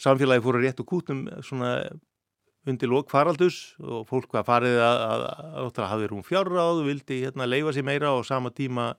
samfélagi 0.00 0.44
fóru 0.44 0.62
rétt 0.64 0.82
og 0.82 0.90
kútum 0.90 1.26
svona 1.44 1.76
undir 2.66 2.90
lók 2.90 3.10
faraldus 3.10 3.76
og 3.78 4.06
fólk 4.08 4.32
var 4.34 4.46
farið 4.46 4.78
að, 4.82 5.02
að, 5.04 5.24
að, 5.28 5.68
að 5.70 5.90
hafi 5.92 6.08
rúm 6.10 6.24
fjárráð 6.26 6.82
og 6.82 6.88
vildi 6.88 7.20
hérna 7.22 7.48
leifa 7.48 7.74
sér 7.76 7.86
meira 7.86 8.12
og 8.16 8.26
sama 8.26 8.50
tíma 8.54 8.90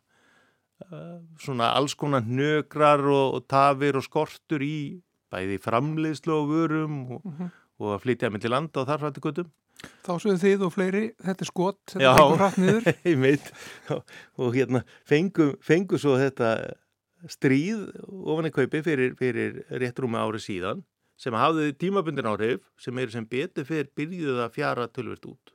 uh, 0.88 1.19
svona 1.41 1.72
alls 1.76 1.95
konar 2.00 2.26
nögrar 2.26 3.04
og, 3.04 3.39
og 3.39 3.48
tafir 3.52 4.00
og 4.00 4.06
skortur 4.06 4.63
í 4.65 5.00
bæði 5.30 5.60
framleiðslu 5.62 6.36
og 6.36 6.50
vörum 6.50 7.00
og, 7.15 7.24
mm 7.24 7.34
-hmm. 7.38 7.50
og 7.80 7.95
að 7.95 8.04
flytja 8.06 8.30
með 8.30 8.45
til 8.45 8.54
landa 8.56 8.82
og 8.82 8.88
þar 8.88 9.00
frætti 9.00 9.22
guttum. 9.22 9.52
Þá 10.04 10.13
sögðu 10.19 10.39
þið 10.43 10.63
og 10.65 10.74
fleiri, 10.74 11.04
þetta 11.24 11.43
er 11.43 11.48
skott, 11.48 11.84
þetta 11.88 12.04
Já, 12.04 12.15
er 12.19 12.38
hratt 12.38 12.58
niður. 12.58 12.84
Já, 12.84 12.93
ég 13.12 13.17
meit 13.17 13.52
og, 13.89 14.02
og 14.38 14.56
hérna 14.56 14.84
fengu, 15.06 15.54
fengu 15.62 15.98
svo 15.98 16.17
þetta 16.19 16.74
stríð 17.28 17.88
ofan 18.08 18.50
í 18.50 18.52
kaupi 18.52 18.82
fyrir, 18.84 19.15
fyrir 19.19 19.63
réttrúmi 19.69 20.19
ári 20.19 20.39
síðan 20.39 20.84
sem 21.19 21.36
hafði 21.36 21.73
tímabundin 21.75 22.29
áhrif 22.32 22.63
sem 22.79 22.97
er 22.97 23.12
sem 23.13 23.27
betur 23.27 23.67
fyrir 23.67 23.91
byrjuð 23.99 24.43
að 24.45 24.55
fjara 24.55 24.88
tölvert 24.88 25.25
út 25.29 25.53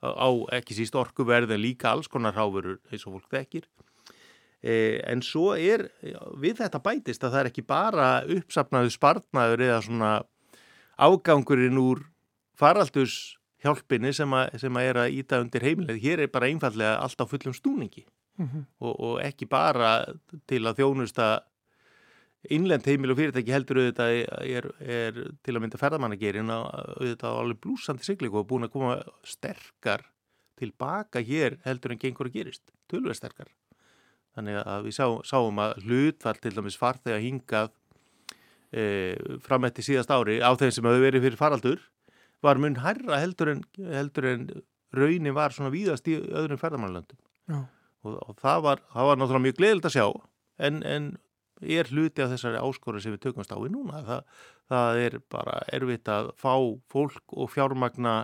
á, 0.00 0.08
á 0.08 0.28
ekki 0.58 0.78
síst 0.80 0.96
orkuverð 0.98 1.52
en 1.52 1.62
líka 1.62 1.92
alls 1.92 2.08
konar 2.08 2.38
háfurur 2.38 2.80
eins 2.90 3.06
og 3.06 3.18
fólk 3.18 3.30
þekkir 3.36 3.68
Eh, 4.62 5.00
en 5.10 5.18
svo 5.26 5.56
er 5.58 5.88
við 6.38 6.60
þetta 6.60 6.78
bætist 6.84 7.24
að 7.26 7.32
það 7.34 7.40
er 7.40 7.48
ekki 7.50 7.64
bara 7.66 8.08
uppsapnaðu 8.30 8.92
spartnaður 8.94 9.64
eða 9.66 9.78
svona 9.82 10.10
ágangurinn 11.02 11.80
úr 11.82 12.04
faraldus 12.54 13.34
hjálpinni 13.62 14.12
sem 14.14 14.30
að, 14.38 14.60
sem 14.62 14.78
að 14.78 14.90
er 14.90 15.00
að 15.02 15.16
íta 15.18 15.40
undir 15.42 15.66
heimilið. 15.66 15.98
Hér 16.04 16.22
er 16.22 16.30
bara 16.30 16.50
einfallega 16.50 17.00
allt 17.02 17.18
á 17.18 17.26
fullum 17.26 17.56
stúningi 17.58 18.04
mm 18.38 18.46
-hmm. 18.46 18.62
og, 18.86 18.94
og 19.00 19.16
ekki 19.26 19.50
bara 19.50 20.14
til 20.46 20.62
að 20.62 20.78
þjónusta 20.78 21.42
innlend 22.50 22.86
heimil 22.88 23.12
og 23.14 23.18
fyrirtæki 23.20 23.54
heldur 23.54 23.78
auðvitað 23.82 24.14
er, 24.42 24.68
er 24.82 25.18
til 25.44 25.54
að 25.54 25.62
mynda 25.62 25.78
ferðamannagerin 25.78 26.50
auðvitað 26.50 27.38
alveg 27.38 27.60
blúsandi 27.62 28.06
siglingu 28.06 28.40
og 28.40 28.48
búin 28.50 28.66
að 28.66 28.72
koma 28.74 28.96
sterkar 29.26 30.08
tilbaka 30.58 31.22
hér 31.22 31.58
heldur 31.66 31.94
en 31.94 32.00
gengur 32.02 32.30
að 32.30 32.38
gerist, 32.38 32.64
tölver 32.90 33.16
sterkar. 33.18 33.50
Þannig 34.36 34.58
að 34.62 34.88
við 34.88 34.96
sá, 34.96 35.06
sáum 35.28 35.60
að 35.60 35.78
hlutfall 35.84 36.38
til 36.40 36.54
dæmis 36.56 36.78
farþeg 36.80 37.16
að 37.16 37.24
hingað 37.26 37.72
e, 38.72 38.84
fram 39.44 39.68
eftir 39.68 39.86
síðast 39.90 40.12
ári 40.14 40.40
á 40.40 40.50
þeim 40.56 40.72
sem 40.72 40.88
hefur 40.88 41.04
verið 41.04 41.26
fyrir 41.26 41.40
faraldur 41.40 41.82
var 42.42 42.58
mun 42.58 42.78
hærra 42.82 43.20
heldur 43.22 43.52
en, 43.52 43.64
heldur 43.92 44.28
en 44.32 44.46
raunin 44.96 45.36
var 45.36 45.54
svona 45.54 45.72
víðast 45.72 46.08
í 46.10 46.16
öðrum 46.18 46.60
ferðarmannlöndum. 46.60 47.20
Og, 48.02 48.16
og 48.16 48.38
það 48.40 48.64
var, 48.64 48.82
það 48.92 49.08
var 49.08 49.20
náttúrulega 49.20 49.46
mjög 49.46 49.58
gleðilt 49.60 49.88
að 49.88 49.94
sjá 49.94 50.06
en, 50.66 50.80
en 50.82 51.12
er 51.62 51.90
hluti 51.90 52.24
af 52.24 52.32
þessari 52.32 52.60
áskóru 52.60 53.00
sem 53.02 53.14
við 53.14 53.24
tökumst 53.26 53.54
á 53.54 53.58
í 53.58 53.70
núna. 53.72 54.02
Það, 54.06 54.22
það 54.72 55.00
er 55.06 55.18
bara 55.32 55.58
erfitt 55.72 56.12
að 56.12 56.30
fá 56.40 56.54
fólk 56.92 57.36
og 57.36 57.50
fjármagna 57.52 58.16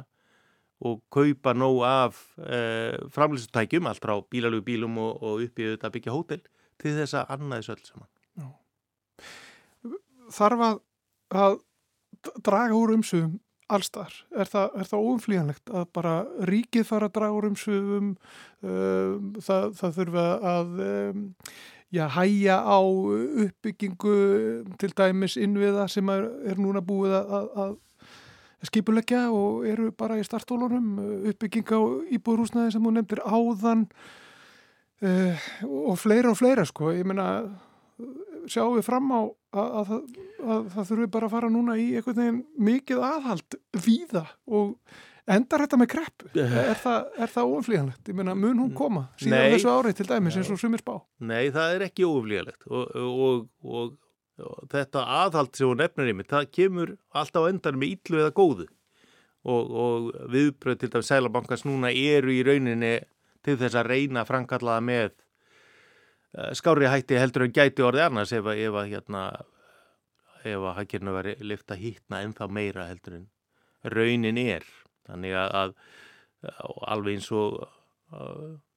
og 0.88 1.00
kaupa 1.10 1.54
nóg 1.58 1.80
af 1.86 2.20
eh, 2.38 2.94
framlýstutækjum, 3.14 3.88
allt 3.90 4.04
frá 4.04 4.14
bílalögu 4.30 4.66
bílum 4.68 4.98
og, 5.02 5.22
og 5.22 5.42
upp 5.48 5.58
í 5.58 5.66
auðvitað 5.66 5.94
byggja 5.96 6.14
hótel 6.14 6.44
til 6.78 6.94
þess 7.00 7.18
að 7.18 7.34
annaðis 7.34 7.72
öll 7.74 7.82
saman. 7.82 8.10
Já. 8.38 8.48
Þarf 10.38 10.64
að, 10.68 10.80
að 11.34 11.58
draga 12.46 12.78
úr 12.78 12.94
umsöfum 12.94 13.38
allstar? 13.68 14.14
Er 14.32 14.48
það, 14.48 14.76
það 14.90 15.08
óumflíjanlegt 15.08 15.72
að 15.74 15.88
bara 15.96 16.14
ríkið 16.48 16.86
fara 16.88 17.08
að 17.08 17.16
draga 17.18 17.36
úr 17.36 17.48
umsöfum, 17.50 18.12
um, 18.62 19.32
það, 19.44 19.66
það 19.80 19.98
þurfa 19.98 20.28
að 20.52 20.78
um, 20.86 21.26
já, 21.94 22.04
hæja 22.12 22.58
á 22.60 22.78
uppbyggingu 22.80 24.16
til 24.78 24.94
dæmis 24.96 25.36
innviða 25.40 25.88
sem 25.88 26.08
er, 26.12 26.26
er 26.50 26.60
núna 26.60 26.82
búið 26.84 27.14
að, 27.18 27.48
að 27.64 27.76
skipuleggja 28.68 29.28
og 29.30 29.66
eru 29.70 29.90
bara 29.94 30.18
í 30.18 30.26
startólunum 30.26 30.98
uppbygging 31.30 31.70
á 31.70 31.80
íbúðrúsnaði 32.18 32.74
sem 32.74 32.84
þú 32.84 32.94
nefndir 32.96 33.22
áðan 33.22 33.86
uh, 35.06 35.48
og 35.64 35.98
fleira 36.00 36.32
og 36.32 36.40
fleira 36.40 36.66
sko. 36.66 36.90
Ég 36.96 37.06
meina 37.06 37.28
sjáum 38.48 38.78
við 38.78 38.86
fram 38.86 39.12
á 39.14 39.20
að, 39.22 39.68
að, 39.80 39.92
að 40.42 40.66
það 40.74 40.88
þurfum 40.90 41.12
bara 41.14 41.28
að 41.28 41.36
fara 41.36 41.52
núna 41.52 41.76
í 41.78 41.86
einhvern 41.98 42.18
veginn 42.18 42.42
mikið 42.68 43.04
aðhald 43.08 43.58
víða 43.86 44.24
og 44.46 44.74
endar 45.34 45.64
þetta 45.64 45.78
með 45.80 45.90
krepp 45.92 46.26
er 46.38 46.74
það, 46.80 47.08
það 47.34 47.52
óumflíjanlegt? 47.52 48.02
Ég 48.10 48.18
meina 48.18 48.34
mun 48.38 48.62
hún 48.62 48.74
koma 48.76 49.06
síðan 49.20 49.44
Nei. 49.44 49.52
þessu 49.54 49.72
árið 49.72 49.98
til 49.98 50.08
dæmis 50.08 50.38
eins 50.40 50.50
og 50.54 50.60
sumir 50.60 50.82
spá? 50.82 50.94
Nei 51.20 51.50
það 51.54 51.76
er 51.76 51.86
ekki 51.88 52.08
óumflíjanlegt 52.08 52.68
og, 52.70 52.96
og, 52.96 53.44
og 53.64 53.96
þetta 54.72 55.04
aðhald 55.18 55.54
sem 55.58 55.68
hún 55.68 55.80
nefnir 55.82 56.12
í 56.12 56.16
mig, 56.16 56.28
það 56.30 56.50
kemur 56.54 56.96
alltaf 57.16 57.48
endan 57.50 57.78
með 57.80 57.94
ítlu 57.96 58.20
eða 58.22 58.34
góðu 58.36 58.68
og, 59.48 59.70
og 59.84 60.10
viðbröð 60.32 60.82
til 60.82 60.92
dæmis 60.94 61.12
Sælabankans 61.12 61.64
núna 61.68 61.92
eru 61.92 62.34
í 62.34 62.42
rauninni 62.46 62.96
til 63.46 63.56
þess 63.60 63.78
að 63.78 63.92
reyna 63.92 64.22
að 64.22 64.30
frangallaða 64.32 64.84
með 64.84 65.12
uh, 65.12 66.50
skári 66.58 66.90
hætti 66.90 67.18
heldur 67.18 67.46
en 67.46 67.54
gæti 67.54 67.84
orði 67.86 68.04
annars 68.06 68.34
ef 68.36 68.46
að, 68.46 68.64
ef 68.66 68.80
að 68.80 68.92
hérna 68.92 69.24
ef 70.46 70.62
að 70.70 70.76
hækirna 70.80 71.14
veri 71.16 71.34
lifta 71.42 71.78
hýtna 71.78 72.22
ennþá 72.24 72.48
meira 72.52 72.86
heldur 72.88 73.20
en 73.20 73.26
raunin 73.94 74.38
er 74.42 74.66
þannig 75.08 75.34
að, 75.40 75.74
að 76.48 76.78
alveg 76.94 77.18
eins 77.18 77.32
og 77.34 77.58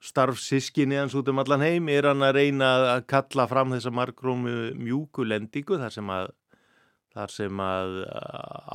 starfsískinni 0.04 0.98
hans 1.00 1.16
út 1.16 1.30
um 1.32 1.40
allan 1.40 1.64
heim 1.64 1.88
er 1.94 2.10
hann 2.10 2.26
að 2.26 2.36
reyna 2.40 2.72
að 2.98 3.06
kalla 3.14 3.46
fram 3.48 3.72
þessa 3.72 3.94
margrómu 3.96 4.74
mjúkulendingu 4.76 5.78
þar 5.80 5.94
sem 5.96 6.12
að 6.12 6.34
þar 7.12 7.34
sem 7.34 7.62
að 7.64 7.98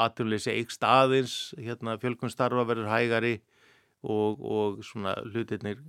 aturleysi 0.07 0.53
eikst 0.53 0.85
aðeins 0.85 1.37
hérna, 1.57 1.97
fjölkunstarfa 2.01 2.67
verður 2.69 2.91
hægari 2.93 3.35
og, 4.05 4.41
og 4.41 4.83
svona 4.85 5.17
hlutirnir 5.25 5.81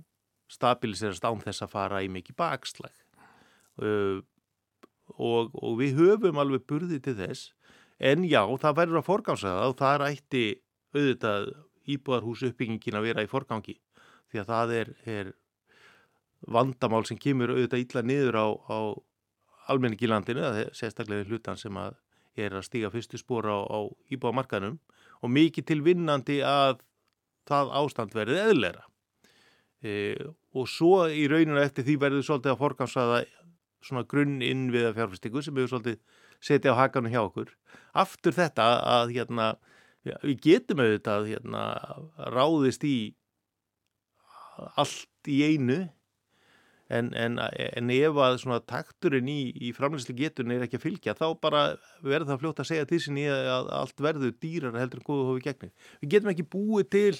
stabiliserast 0.48 1.26
án 1.28 1.42
þess 1.44 1.64
að 1.66 1.74
fara 1.74 2.00
í 2.04 2.08
mikið 2.12 2.38
bakslag. 2.40 2.94
Uh, 3.78 4.24
og, 5.16 5.52
og 5.52 5.76
við 5.80 6.00
höfum 6.00 6.40
alveg 6.40 6.64
burði 6.68 7.00
til 7.04 7.16
þess. 7.18 7.52
En 7.98 8.24
já, 8.24 8.40
það 8.62 8.80
verður 8.80 9.00
að 9.02 9.08
forgámsa 9.10 9.52
það 9.52 9.72
og 9.72 9.78
það 9.78 9.94
er 9.94 10.06
ætti 10.08 10.44
auðvitað 10.98 11.52
íbúðarhús 11.88 12.44
uppbyggingin 12.50 12.98
að 12.98 13.06
vera 13.08 13.24
í 13.24 13.30
forgangi 13.30 13.78
því 14.28 14.42
að 14.42 14.50
það 14.50 14.74
er, 14.76 14.90
er 15.08 15.30
vandamál 16.46 17.04
sem 17.08 17.20
kemur 17.20 17.54
auðvitað 17.54 17.84
illa 17.84 18.04
niður 18.04 18.38
á, 18.38 18.46
á 18.68 18.78
almenningi 19.72 20.08
landinu, 20.08 20.44
það 20.44 20.60
er 20.64 20.76
sérstaklega 20.76 21.28
hlutan 21.28 21.60
sem 21.60 21.76
að 21.80 21.96
er 22.38 22.54
að 22.54 22.68
stíga 22.68 22.90
fyrstu 22.92 23.18
spóra 23.18 23.56
á, 23.56 23.60
á 23.66 23.80
íbúamarkanum 24.14 24.78
og 25.22 25.32
mikið 25.34 25.66
til 25.70 25.80
vinnandi 25.86 26.38
að 26.46 26.84
það 27.48 27.72
ástand 27.80 28.14
verið 28.14 28.42
eðlera 28.44 28.84
e, 29.82 30.14
og 30.54 30.68
svo 30.70 31.08
í 31.10 31.26
rauninu 31.30 31.60
eftir 31.62 31.86
því 31.86 31.96
verður 32.04 32.26
svolítið 32.28 32.54
að 32.54 32.62
forgansaða 32.62 33.20
svona 33.84 34.04
grunn 34.10 34.40
innviða 34.44 34.94
fjárfæstingu 34.96 35.42
sem 35.42 35.56
við 35.56 35.70
svolítið 35.72 35.98
setja 36.44 36.74
á 36.74 36.80
hakanum 36.84 37.12
hjá 37.12 37.20
okkur. 37.24 37.50
Aftur 37.98 38.34
þetta 38.34 38.66
að 38.86 39.14
hérna, 39.16 39.48
við 40.06 40.40
getum 40.44 40.82
auðvitað 40.82 41.30
hérna, 41.32 41.62
ráðist 42.34 42.84
í 42.86 42.96
allt 44.78 45.30
í 45.30 45.42
einu 45.46 45.86
en, 46.88 47.10
en, 47.14 47.38
en 47.38 47.90
ef 47.92 48.18
að 48.24 48.64
takturinn 48.68 49.28
í, 49.30 49.40
í 49.68 49.72
framleyslu 49.76 50.16
getun 50.18 50.54
er 50.54 50.64
ekki 50.64 50.78
að 50.80 50.86
fylgja 50.86 51.16
þá 51.18 51.26
bara 51.40 51.62
verður 52.00 52.30
það 52.32 52.40
fljótt 52.42 52.62
að 52.62 52.70
segja 52.70 52.88
til 52.88 53.00
sinni 53.04 53.26
að 53.32 53.70
allt 53.80 54.02
verður 54.02 54.34
dýrar 54.40 54.78
heldur 54.80 55.02
en 55.02 55.08
góðu 55.08 55.28
hófi 55.28 55.44
gegnir. 55.44 55.74
Við 56.02 56.14
getum 56.14 56.32
ekki 56.32 56.48
búið 56.48 56.90
til 56.94 57.14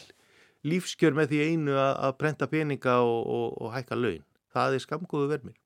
lífskjör 0.67 1.17
með 1.19 1.33
því 1.33 1.43
einu 1.53 1.77
að, 1.79 1.93
að 2.09 2.19
prenta 2.23 2.49
peninga 2.51 2.99
og, 3.05 3.21
og, 3.23 3.49
og 3.63 3.75
hækka 3.77 3.99
laun. 3.99 4.25
Það 4.55 4.79
er 4.79 4.85
skamgóðu 4.85 5.31
vermir. 5.35 5.59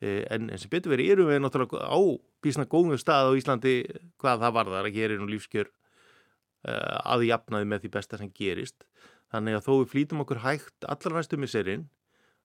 E, 0.00 0.22
en, 0.32 0.48
en 0.48 0.58
sem 0.58 0.70
betur 0.72 0.94
verið 0.94 1.12
erum 1.14 1.30
við 1.30 1.42
náttúrulega 1.44 1.84
á 1.84 1.98
bísna 2.42 2.66
góðum 2.70 2.98
stað 2.98 3.34
á 3.34 3.38
Íslandi 3.38 3.74
hvað 4.22 4.44
það 4.44 4.56
varðar 4.56 4.88
að 4.88 4.96
gera 4.96 5.18
nú 5.18 5.28
lífskjör 5.30 5.70
aðjafnaði 6.66 7.68
með 7.70 7.84
því 7.84 7.90
besta 7.94 8.18
sem 8.20 8.32
gerist. 8.34 8.86
Þannig 9.32 9.58
að 9.58 9.66
þó 9.66 9.72
við 9.74 9.90
flýtum 9.92 10.24
okkur 10.24 10.42
hægt 10.42 10.86
allar 10.88 11.18
næstu 11.18 11.38
miserinn 11.40 11.88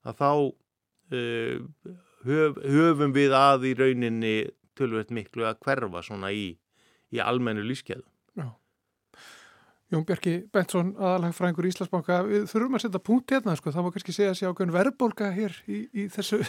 að 0.03 0.17
þá 0.19 0.31
uh, 1.15 1.93
höf, 2.27 2.59
höfum 2.59 3.15
við 3.15 3.35
að 3.37 3.69
í 3.69 3.75
rauninni 3.79 4.35
tölvöld 4.77 5.13
miklu 5.13 5.47
að 5.47 5.61
hverfa 5.63 6.03
svona 6.05 6.33
í, 6.35 6.49
í 7.13 7.23
almennu 7.23 7.63
lífskeiðu. 7.65 8.05
Jón 9.93 10.05
Björki 10.09 10.31
Bentsson, 10.49 10.95
aðalhagfræðingur 10.97 11.67
Íslandsbanka, 11.69 12.15
við 12.25 12.45
þurfum 12.49 12.77
að 12.79 12.81
setja 12.81 13.01
punkt 13.05 13.33
hérna, 13.33 13.53
sko, 13.59 13.69
það 13.75 13.83
má 13.85 13.89
kannski 13.93 14.15
segja 14.15 14.31
að 14.31 14.37
sé 14.39 14.47
ákveðin 14.49 14.73
verðbólka 14.73 15.27
hér 15.35 15.57
í, 15.69 15.81
í 15.93 16.05
þessu, 16.09 16.39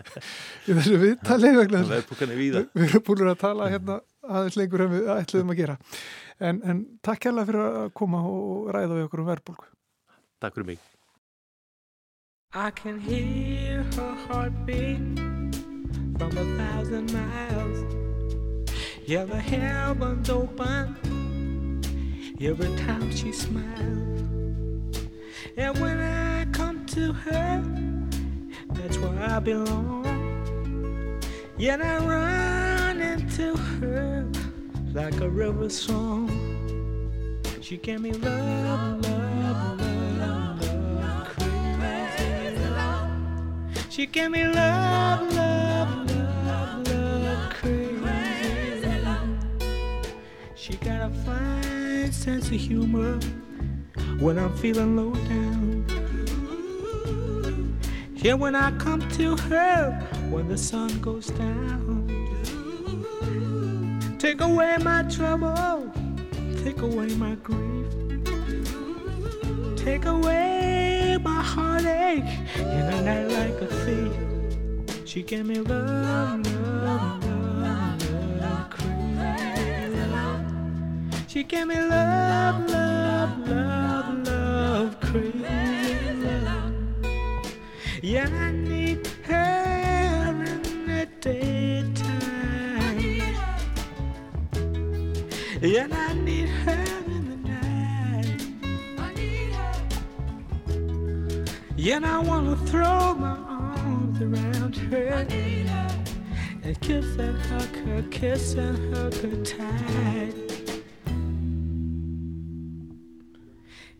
í 0.68 0.76
þessu 0.76 0.98
viðtali. 1.00 1.52
Verðbólkan 1.62 2.34
víða. 2.36 2.62
Við 2.76 2.84
erum 2.90 3.04
búin 3.06 3.30
að 3.32 3.38
tala 3.40 3.70
hérna 3.72 3.96
aðeins 4.22 4.56
lengur 4.58 4.84
en 4.84 4.92
við 4.92 5.10
ætluðum 5.16 5.52
að 5.54 5.60
gera. 5.62 5.76
En, 6.42 6.60
en 6.64 6.82
takk 7.02 7.28
hérlega 7.28 7.50
fyrir 7.50 7.62
að 7.66 7.92
koma 7.98 8.22
og 8.28 8.72
ræða 8.74 8.96
við 8.96 9.06
okkur 9.08 9.22
um 9.22 9.30
verðbólku. 9.30 9.70
Takk 10.42 10.58
fyrir 10.58 10.72
mig. 10.72 10.88
I 12.54 12.70
can 12.70 12.98
hear 13.00 13.82
her 13.96 14.14
heartbeat 14.28 15.00
from 16.18 16.36
a 16.36 16.44
thousand 16.58 17.12
miles. 17.12 17.78
Yeah, 19.06 19.24
the 19.24 19.40
heavens 19.40 20.28
open 20.30 21.82
every 22.40 22.76
time 22.76 23.10
she 23.10 23.32
smiles. 23.32 24.98
And 25.56 25.78
when 25.80 25.98
I 26.00 26.44
come 26.52 26.84
to 26.86 27.12
her, 27.12 27.62
that's 28.68 28.98
where 28.98 29.18
I 29.22 29.38
belong. 29.38 30.02
Yet 31.56 31.80
I 31.80 31.98
run 31.98 32.51
into 33.38 33.56
her 33.56 34.26
like 34.92 35.18
a 35.20 35.28
river 35.28 35.68
song. 35.70 36.28
She 37.62 37.78
gave 37.78 38.00
me 38.00 38.12
love, 38.12 39.02
love, 39.02 39.80
love, 40.18 40.60
love, 41.00 41.28
crazy 41.28 42.58
love. 42.68 43.86
She 43.88 44.06
gave 44.06 44.30
me 44.30 44.44
love, 44.44 45.34
love, 45.34 46.10
love, 46.10 46.88
love, 46.88 47.54
crazy 47.54 48.98
love. 49.02 49.28
She 50.54 50.76
got 50.76 51.10
a 51.10 51.14
fine 51.24 52.12
sense 52.12 52.46
of 52.46 52.52
humor 52.52 53.18
when 54.18 54.38
I'm 54.38 54.54
feeling 54.58 54.96
low 54.96 55.14
down. 55.14 55.86
Yeah, 58.16 58.34
when 58.34 58.54
I 58.54 58.70
come 58.78 59.00
to 59.12 59.36
her 59.36 59.92
when 60.28 60.48
the 60.48 60.58
sun 60.58 61.00
goes 61.00 61.28
down. 61.28 62.01
Take 64.22 64.40
away 64.40 64.76
my 64.78 65.02
trouble, 65.02 65.92
take 66.62 66.80
away 66.80 67.08
my 67.16 67.34
grief, 67.42 67.88
take 69.76 70.04
away 70.04 71.18
my 71.20 71.42
heartache 71.42 72.22
in 72.56 72.84
a 72.94 73.02
night 73.02 73.26
like 73.36 73.60
a 73.60 73.66
thief. 73.66 74.12
She 75.04 75.24
gave 75.24 75.44
me 75.44 75.56
love, 75.56 76.46
love, 76.46 77.24
love, 77.24 78.40
love, 78.40 78.70
crazy. 78.70 80.06
She 81.26 81.42
gave 81.42 81.66
me 81.66 81.80
love, 81.80 82.70
love, 82.70 83.48
love, 83.48 84.28
love, 84.28 85.00
crazy. 85.00 85.44
Yeah, 88.02 88.28
I 88.30 88.52
need 88.52 89.04
Yeah, 95.64 95.86
I 95.92 96.14
need 96.14 96.48
her 96.48 96.84
in 97.06 97.30
the 97.30 97.36
night. 97.48 98.42
Yeah, 101.76 101.96
and 101.98 102.04
I 102.04 102.18
wanna 102.18 102.56
throw 102.66 103.14
my 103.14 103.36
arms 103.48 104.20
around 104.20 104.74
her 104.74 105.24
and 106.64 106.80
kiss 106.80 107.06
and 107.16 107.38
hug 107.42 107.76
her, 107.86 108.02
kiss 108.10 108.54
and 108.54 108.92
hug 108.92 109.14
her 109.14 109.36
tight. 109.44 110.82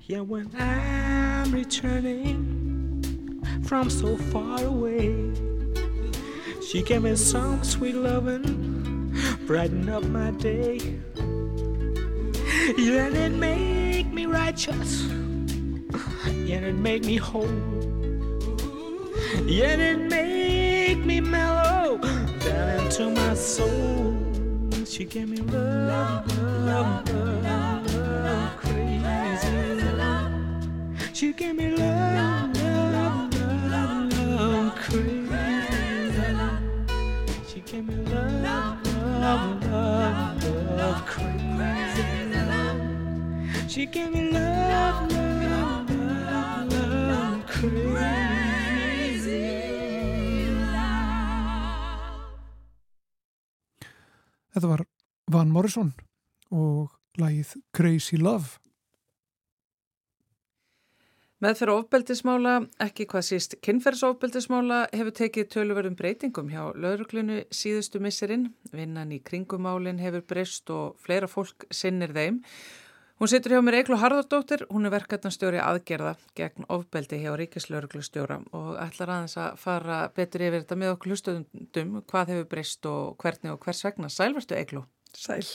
Yeah, 0.00 0.22
when 0.22 0.50
I'm 0.58 1.52
returning 1.52 3.40
from 3.62 3.88
so 3.88 4.16
far 4.16 4.64
away, 4.64 5.30
she 6.68 6.82
gave 6.82 7.02
me 7.04 7.14
some 7.14 7.62
sweet 7.62 7.94
loving, 7.94 9.16
brighten 9.46 9.88
up 9.88 10.02
my 10.02 10.32
day. 10.32 10.98
Yeah, 12.78 13.06
and 13.06 13.16
it 13.16 13.32
make 13.32 14.12
me 14.12 14.26
righteous, 14.26 15.02
yeah, 16.46 16.58
and 16.58 16.66
it 16.66 16.74
make 16.76 17.04
me 17.04 17.16
whole. 17.16 17.48
Yeah, 19.44 19.72
and 19.72 19.82
it 19.82 19.98
make 20.08 21.04
me 21.04 21.20
mellow 21.20 21.98
down 22.38 22.84
into 22.84 23.10
my 23.10 23.34
soul. 23.34 24.16
She 24.86 25.04
gave 25.04 25.28
me 25.28 25.38
love, 25.38 26.38
love, 26.64 27.08
love, 27.42 27.94
love, 27.94 28.56
crazy 28.58 29.82
love. 29.96 30.32
She 31.12 31.32
gave 31.32 31.56
me 31.56 31.74
love, 31.74 32.11
She 43.72 43.86
gave 43.86 44.12
me 44.12 44.30
love, 44.30 45.10
love, 45.10 45.88
love, 45.90 46.72
love, 47.08 47.46
crazy 47.46 49.30
love. 50.60 51.70
Þetta 54.52 54.68
var 54.74 54.84
Van 55.32 55.48
Morrison 55.48 55.94
og 56.52 56.92
lagið 57.16 57.54
Crazy 57.72 58.20
Love. 58.20 58.60
Meðferð 61.40 61.78
ofbeldismála, 61.78 62.58
ekki 62.84 63.08
hvað 63.08 63.24
síst 63.30 63.56
kynferðsofbeldismála, 63.64 64.82
hefur 64.92 65.16
tekið 65.16 65.48
töluverðum 65.56 65.96
breytingum 65.96 66.52
hjá 66.52 66.68
lauruglunu 66.76 67.40
síðustu 67.48 68.04
misserinn. 68.04 68.50
Vinnan 68.76 69.16
í 69.16 69.24
kringumálinn 69.24 70.04
hefur 70.04 70.28
breyst 70.28 70.68
og 70.76 71.00
fleira 71.00 71.24
fólk 71.24 71.64
sinnir 71.72 72.12
þeim. 72.12 72.44
Hún 73.22 73.30
situr 73.30 73.52
hjá 73.54 73.60
mér 73.62 73.76
Eiklu 73.78 73.94
Harðardóttir, 74.02 74.64
hún 74.74 74.88
er 74.88 74.90
verkefnastjóri 74.90 75.60
aðgerða 75.62 76.16
gegn 76.34 76.64
ofbeldi 76.74 77.20
hjá 77.22 77.36
Ríkislauruglustjóra 77.38 78.40
og 78.50 78.72
ætlar 78.82 79.12
aðeins 79.14 79.36
að 79.38 79.60
fara 79.62 79.98
betur 80.16 80.42
yfir 80.42 80.64
þetta 80.64 80.78
með 80.80 80.90
okkur 80.96 81.12
hlustöndum, 81.12 81.92
hvað 82.10 82.32
hefur 82.32 82.48
breyst 82.50 82.90
og 82.90 83.22
hvernig 83.22 83.52
og 83.52 83.60
hvers 83.62 83.84
vegna. 83.86 84.10
Sælvertu 84.10 84.58
Eiklu? 84.58 84.82
Sæl. 85.14 85.46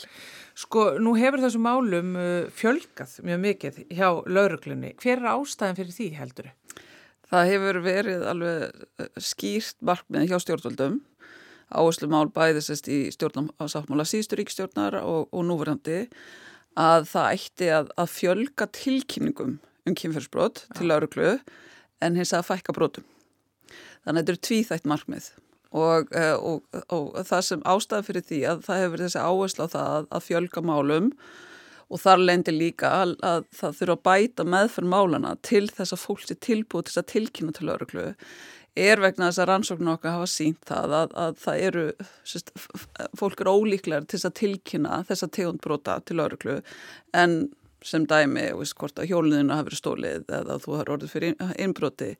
Sko, 0.56 0.86
nú 1.04 1.18
hefur 1.20 1.44
þessu 1.44 1.60
málum 1.68 2.16
uh, 2.16 2.48
fjölgað 2.56 3.20
mjög 3.28 3.44
mikið 3.50 3.84
hjá 4.00 4.08
lauruglunni. 4.16 4.96
Hver 5.04 5.18
er 5.18 5.30
ástæðan 5.36 5.82
fyrir 5.82 6.00
því 6.00 6.10
heldur? 6.22 6.52
Það 7.28 7.52
hefur 7.52 7.84
verið 7.92 8.28
alveg 8.32 8.68
uh, 8.80 9.14
skýrt 9.20 9.82
markmið 9.84 10.30
hjá 10.32 10.40
stjórnvöldum 10.46 11.02
áherslu 11.68 12.08
mál 12.08 12.30
bæðisest 12.32 12.88
í 12.88 13.10
stjórnarsáttmála 13.12 14.08
síðustu 14.08 14.40
ríkstjórnar 14.40 15.02
og, 15.04 15.28
og 15.36 15.50
núverandi 15.52 16.06
að 16.78 17.10
það 17.12 17.32
ætti 17.34 17.72
að, 17.74 17.90
að 17.98 18.14
fjölga 18.14 18.70
tilkynningum 18.78 19.58
um 19.88 19.98
kynferðsbrot 19.98 20.66
til 20.78 20.90
lauruglu 20.92 21.38
en 22.04 22.20
hins 22.20 22.34
að 22.36 22.48
fækka 22.52 22.76
brotum. 22.78 23.06
Þannig 24.06 24.14
að 24.14 24.20
þetta 24.22 24.34
eru 24.34 24.44
tvíþætt 24.48 24.88
markmið 24.88 25.30
og, 25.76 26.14
og, 26.14 26.62
og, 26.80 26.94
og 26.94 27.28
það 27.28 27.44
sem 27.50 27.66
ástæði 27.68 28.08
fyrir 28.08 28.26
því 28.30 28.40
að 28.52 28.64
það 28.68 28.82
hefur 28.84 29.04
þessi 29.04 29.24
áherslu 29.24 29.68
á 29.68 29.74
það 29.74 29.90
að, 29.96 30.10
að 30.16 30.26
fjölga 30.28 30.64
málum 30.64 31.10
og 31.88 32.02
þar 32.04 32.24
lendir 32.24 32.56
líka 32.56 32.92
að, 33.02 33.16
að 33.24 33.48
það 33.56 33.80
þurfa 33.80 33.98
að 33.98 34.06
bæta 34.08 34.46
meðferð 34.54 34.92
málana 34.92 35.34
til 35.48 35.66
þess 35.72 35.96
að 35.96 36.04
fólk 36.04 36.24
sé 36.24 36.38
tilbúið 36.44 36.88
til 36.88 36.94
þess 36.94 37.04
að 37.04 37.12
tilkynna 37.14 37.58
til 37.58 37.68
lauruglu 37.70 38.08
er 38.78 39.02
vegna 39.02 39.30
þess 39.30 39.42
að 39.44 39.50
rannsóknu 39.52 39.94
okkar 39.94 40.18
hafa 40.18 40.28
sínt 40.32 40.60
það 40.68 40.96
að, 41.00 41.16
að 41.24 41.40
það 41.44 41.64
eru, 41.70 41.86
sérst, 42.28 42.52
fólk 43.20 43.42
er 43.44 43.52
ólíklar 43.52 44.06
til 44.06 44.18
þess 44.18 44.30
að 44.30 44.38
tilkynna 44.42 45.00
þessa 45.10 45.30
tegundbrota 45.38 46.00
til 46.08 46.20
öruglu 46.24 46.60
en 47.18 47.40
sem 47.86 48.06
dæmi, 48.10 48.50
veist, 48.58 48.76
hvort 48.80 49.00
að 49.00 49.12
hjóluninu 49.12 49.54
hafi 49.54 49.70
verið 49.70 49.82
stólið 49.82 50.32
eða 50.40 50.60
þú 50.64 50.78
har 50.80 50.92
orðið 50.96 51.14
fyrir 51.14 51.52
innbroti. 51.62 52.14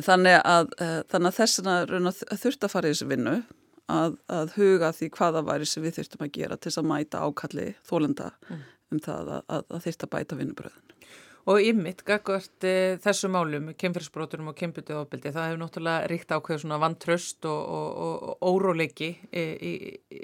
Þannig 0.00 0.38
að, 0.48 0.70
uh, 0.80 1.00
þannig 1.10 1.30
að 1.30 1.38
þessina 1.38 1.74
þurft 2.40 2.64
að 2.64 2.72
fara 2.72 2.88
í 2.88 2.94
þessu 2.94 3.10
vinnu 3.10 3.34
að, 3.90 4.16
að 4.32 4.54
huga 4.56 4.92
því 4.96 5.10
hvaða 5.16 5.42
væri 5.46 5.68
sem 5.68 5.84
við 5.84 5.98
þurftum 5.98 6.24
að 6.26 6.32
gera 6.36 6.56
til 6.56 6.70
þess 6.70 6.80
að 6.80 6.88
mæta 6.90 7.24
ákalli 7.26 7.66
þólenda 7.86 8.30
mm. 8.48 8.62
um 8.94 9.02
það 9.04 9.34
að, 9.36 9.42
að 9.60 9.84
þurft 9.86 10.06
að 10.06 10.12
bæta 10.14 10.40
vinnubröðin. 10.40 10.86
Og 11.48 11.62
ymmit, 11.64 12.02
gagvart 12.04 12.64
e, 12.68 12.70
eh, 12.70 12.98
þessu 13.00 13.30
málum, 13.32 13.70
kemfyrsbroturum 13.80 14.50
og 14.52 14.56
kembyttið 14.58 14.98
ofbeldi, 15.00 15.32
það 15.32 15.46
hefur 15.48 15.60
náttúrulega 15.62 16.10
ríkt 16.10 16.34
ákveð 16.36 16.60
svona 16.60 16.78
vantröst 16.82 17.48
og, 17.48 17.62
og, 17.78 18.26
og 18.28 18.44
óróleiki 18.50 19.08
í, 19.32 19.44
í, 19.70 19.72
í, 20.12 20.20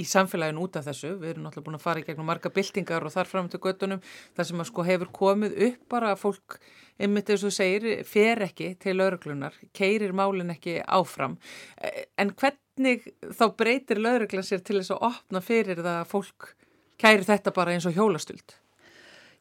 í 0.00 0.06
samfélaginu 0.08 0.64
út 0.64 0.80
af 0.80 0.88
þessu. 0.88 1.12
Við 1.20 1.34
erum 1.34 1.44
náttúrulega 1.44 1.68
búin 1.68 1.78
að 1.80 1.84
fara 1.84 2.00
í 2.00 2.08
gegnum 2.08 2.30
marga 2.30 2.52
byltingar 2.56 3.04
og 3.04 3.12
þar 3.12 3.30
fram 3.34 3.52
til 3.52 3.60
göttunum, 3.68 4.02
þar 4.38 4.50
sem 4.50 4.64
að 4.64 4.70
sko 4.72 4.88
hefur 4.88 5.14
komið 5.20 5.60
upp 5.68 5.86
bara 5.92 6.14
að 6.14 6.22
fólk, 6.24 6.60
ymmit 7.04 7.36
eins 7.36 7.44
og 7.44 7.56
segir, 7.60 7.88
fer 8.08 8.46
ekki 8.48 8.72
til 8.80 8.96
lauruglunar, 8.96 9.60
keirir 9.76 10.16
málin 10.16 10.56
ekki 10.56 10.80
áfram. 10.88 11.36
Eh, 11.76 12.06
en 12.16 12.32
hvernig 12.32 13.10
þá 13.28 13.50
breytir 13.60 14.00
lauruglan 14.00 14.46
sér 14.46 14.64
til 14.64 14.80
þess 14.80 14.96
að 14.96 15.10
opna 15.12 15.44
fyrir 15.44 15.84
það 15.84 15.98
að 16.00 16.14
fólk 16.16 16.54
kæri 16.96 17.28
þetta 17.28 17.52
bara 17.52 17.76
eins 17.76 17.84
og 17.84 17.92
hjólastuld? 17.92 18.56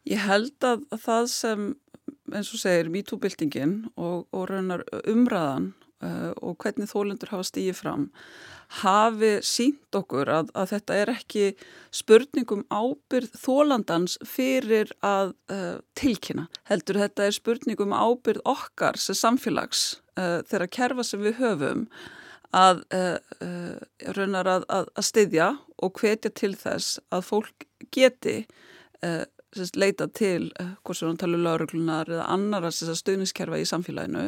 Ég 0.06 0.22
held 0.22 0.65
að 0.65 0.84
það 1.02 1.28
sem, 1.34 1.70
eins 2.30 2.52
og 2.54 2.62
segir, 2.62 2.91
mítúbildingin 2.94 3.80
og, 3.98 4.28
og 4.30 4.44
raunar 4.52 4.84
umræðan 5.10 5.72
uh, 6.06 6.34
og 6.46 6.60
hvernig 6.62 6.91
þólendur 6.91 7.32
hafa 7.34 7.48
stíið 7.50 7.80
fram 7.80 8.10
hafi 8.82 9.32
sínt 9.46 9.98
okkur 9.98 10.30
að, 10.34 10.52
að 10.58 10.72
þetta 10.74 10.98
er 11.02 11.12
ekki 11.13 11.46
spurningum 11.94 12.63
ábyrð 12.74 13.34
þólandans 13.41 14.18
fyrir 14.26 14.94
að 15.06 15.34
uh, 15.54 15.78
tilkynna. 15.98 16.48
Heldur 16.70 17.02
þetta 17.02 17.28
er 17.28 17.38
spurningum 17.38 17.94
ábyrð 17.94 18.46
okkar 18.50 19.02
sem 19.02 19.18
samfélags 19.18 19.88
uh, 20.20 20.41
þeirra 20.50 20.70
kerfa 20.70 21.06
sem 21.06 21.26
við 21.26 21.41
höfum 21.41 21.89
að 22.56 22.86
raunar 24.15 24.48
að, 24.48 24.63
að, 24.72 24.86
að 24.96 25.04
styðja 25.04 25.48
og 25.84 25.98
hvetja 26.00 26.30
til 26.39 26.54
þess 26.56 27.02
að 27.12 27.26
fólk 27.28 27.65
geti 27.91 28.36
sérst, 29.56 29.80
leita 29.80 30.08
til 30.12 30.50
eh, 30.60 30.74
hvort 30.84 31.00
sem 31.00 31.10
hann 31.10 31.20
tala 31.22 31.39
um 31.39 31.46
lauruglunar 31.46 32.10
eða 32.12 32.30
annara 32.36 32.72
stuðniskerfa 32.74 33.62
í 33.62 33.68
samfélaginu 33.70 34.28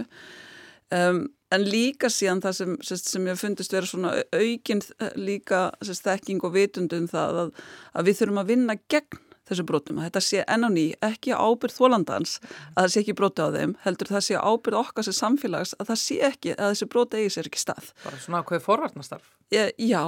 um, 0.96 1.22
en 1.54 1.68
líka 1.68 2.10
síðan 2.12 2.42
það 2.44 2.58
sem, 2.60 2.76
sérst, 2.90 3.12
sem 3.12 3.30
ég 3.30 3.40
fundist 3.40 3.76
vera 3.76 3.90
svona 3.90 4.16
aukinn 4.36 4.84
eh, 5.00 5.14
líka 5.20 5.70
þekking 5.84 6.44
og 6.48 6.56
vitundum 6.56 7.08
það 7.12 7.42
að, 7.44 7.56
að 7.94 8.10
við 8.10 8.22
þurfum 8.22 8.44
að 8.44 8.54
vinna 8.54 8.78
gegn 8.92 9.24
þessu 9.48 9.64
brotum, 9.68 10.00
að 10.02 10.10
þetta 10.10 10.22
sé 10.24 10.44
enn 10.44 10.68
á 10.68 10.70
ný 10.72 10.86
ekki 11.08 11.36
ábyrð 11.36 11.78
þólandans, 11.78 12.38
að 12.74 12.82
það 12.82 12.90
sé 12.94 13.04
ekki 13.04 13.18
broti 13.18 13.46
á 13.46 13.50
þeim, 13.56 13.76
heldur 13.86 14.12
það 14.12 14.26
sé 14.26 14.42
ábyrð 14.42 14.80
okkar 14.82 15.08
sem 15.08 15.16
samfélags 15.16 15.76
að 15.78 15.92
það 15.92 16.02
sé 16.04 16.18
ekki, 16.28 16.56
að 16.58 16.74
þessu 16.74 16.90
broti 16.92 17.22
eigi 17.22 17.36
sér 17.38 17.48
ekki 17.52 17.62
stað. 17.64 17.94
Bara 18.04 18.20
svona 18.24 18.44
hvað 18.44 18.60
er 18.60 18.66
forvarnastarf? 18.66 19.30
Já, 19.54 20.04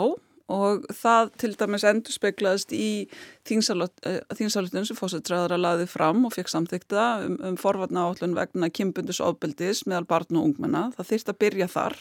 og 0.50 0.86
það 0.94 1.34
til 1.42 1.52
dæmis 1.58 1.86
endur 1.88 2.16
speiklaðist 2.16 2.74
í 2.76 3.08
þýnsalutun 3.48 4.88
sem 4.88 4.98
fósitræðara 4.98 5.60
laði 5.60 5.90
fram 5.90 6.26
og 6.28 6.34
fekk 6.36 6.52
samþykta 6.52 7.10
um, 7.26 7.36
um 7.52 7.60
forvarna 7.60 8.08
áhlun 8.10 8.38
vegna 8.38 8.72
kimbundus 8.74 9.22
ofbeldis 9.24 9.86
meðal 9.88 10.08
barn 10.10 10.40
og 10.40 10.50
ungmenna. 10.50 10.90
Það 10.98 11.12
þýrst 11.14 11.32
að 11.32 11.40
byrja 11.46 11.70
þar. 11.76 12.00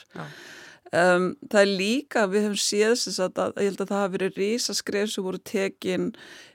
Um, 0.89 1.35
það 1.53 1.61
er 1.61 1.73
líka, 1.77 2.21
við 2.33 2.47
hefum 2.47 2.61
séð 2.65 2.95
að, 3.27 3.41
að 3.45 3.59
ég 3.61 3.67
held 3.69 3.83
að 3.85 3.91
það 3.91 3.99
hafi 4.03 4.15
verið 4.15 4.39
rísaskref 4.41 5.11
sem 5.13 5.27
voru 5.27 5.41
tekin 5.45 6.07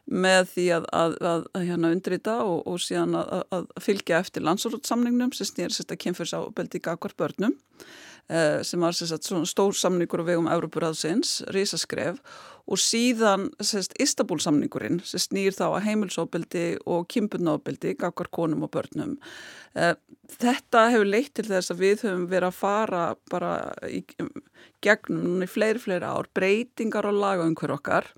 með 0.09 0.47
því 0.55 0.65
að, 0.79 0.87
að, 0.97 1.13
að 1.29 1.67
hérna 1.67 1.91
undrita 1.93 2.39
og, 2.41 2.63
og 2.67 2.81
síðan 2.81 3.13
að 3.19 3.69
fylgja 3.85 4.23
eftir 4.23 4.43
landsórútsamningnum 4.47 5.35
sem 5.37 5.47
snýr 5.47 5.75
sérst 5.75 5.93
að 5.93 6.01
kynfyrsá 6.07 6.41
í 6.41 6.81
gagvar 6.81 7.13
börnum 7.21 7.53
Eh, 7.53 8.12
sem 8.27 8.81
var 8.81 8.95
sagt, 8.95 9.27
stór 9.49 9.75
samningur 9.75 10.23
á 10.23 10.25
vegum 10.25 10.47
Európuraðsins, 10.49 11.41
risaskref 11.53 12.21
og 12.63 12.79
síðan 12.79 13.49
sest, 13.63 13.95
Istanbul 14.01 14.39
samningurinn 14.39 15.01
sem 15.03 15.21
snýr 15.21 15.55
þá 15.55 15.65
að 15.73 15.83
heimilsóbildi 15.89 16.65
og 16.87 17.07
kimpurnóbildi, 17.11 17.97
gaggar 17.99 18.29
konum 18.31 18.63
og 18.63 18.71
börnum. 18.75 19.17
Eh, 19.75 19.95
þetta 20.39 20.87
hefur 20.93 21.09
leitt 21.09 21.33
til 21.35 21.47
þess 21.49 21.73
að 21.73 21.83
við 21.83 22.05
höfum 22.07 22.27
verið 22.31 22.49
að 22.49 22.59
fara 22.61 23.03
bara 23.31 23.53
í 23.89 24.03
gegnum 24.83 25.43
í 25.43 25.49
fleiri, 25.49 25.83
fleiri 25.83 26.07
ár 26.07 26.29
breytingar 26.35 27.09
á 27.09 27.11
laga 27.11 27.47
um 27.47 27.57
hver 27.59 27.75
okkar 27.75 28.13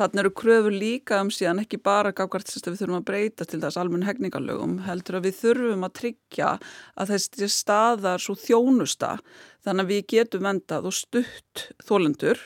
Þannig 0.00 0.22
eru 0.22 0.30
kröfur 0.32 0.72
líka 0.72 1.18
um 1.20 1.28
síðan 1.28 1.58
ekki 1.60 1.76
bara 1.84 2.14
gafkvært 2.16 2.48
að 2.56 2.70
við 2.70 2.78
þurfum 2.80 2.98
að 3.02 3.06
breyta 3.10 3.44
til 3.44 3.58
þess 3.60 3.76
almenn 3.76 4.06
hegningalögum, 4.06 4.78
heldur 4.86 5.18
að 5.18 5.26
við 5.26 5.36
þurfum 5.42 5.84
að 5.84 5.96
tryggja 5.98 6.54
að 6.96 7.12
þessi 7.12 7.48
staðar 7.52 8.24
svo 8.24 8.38
þjónusta 8.40 9.18
þannig 9.66 9.84
að 9.84 9.92
við 9.92 10.06
getum 10.14 10.48
vendað 10.48 10.88
og 10.88 10.96
stutt 10.96 11.66
þólendur 11.84 12.40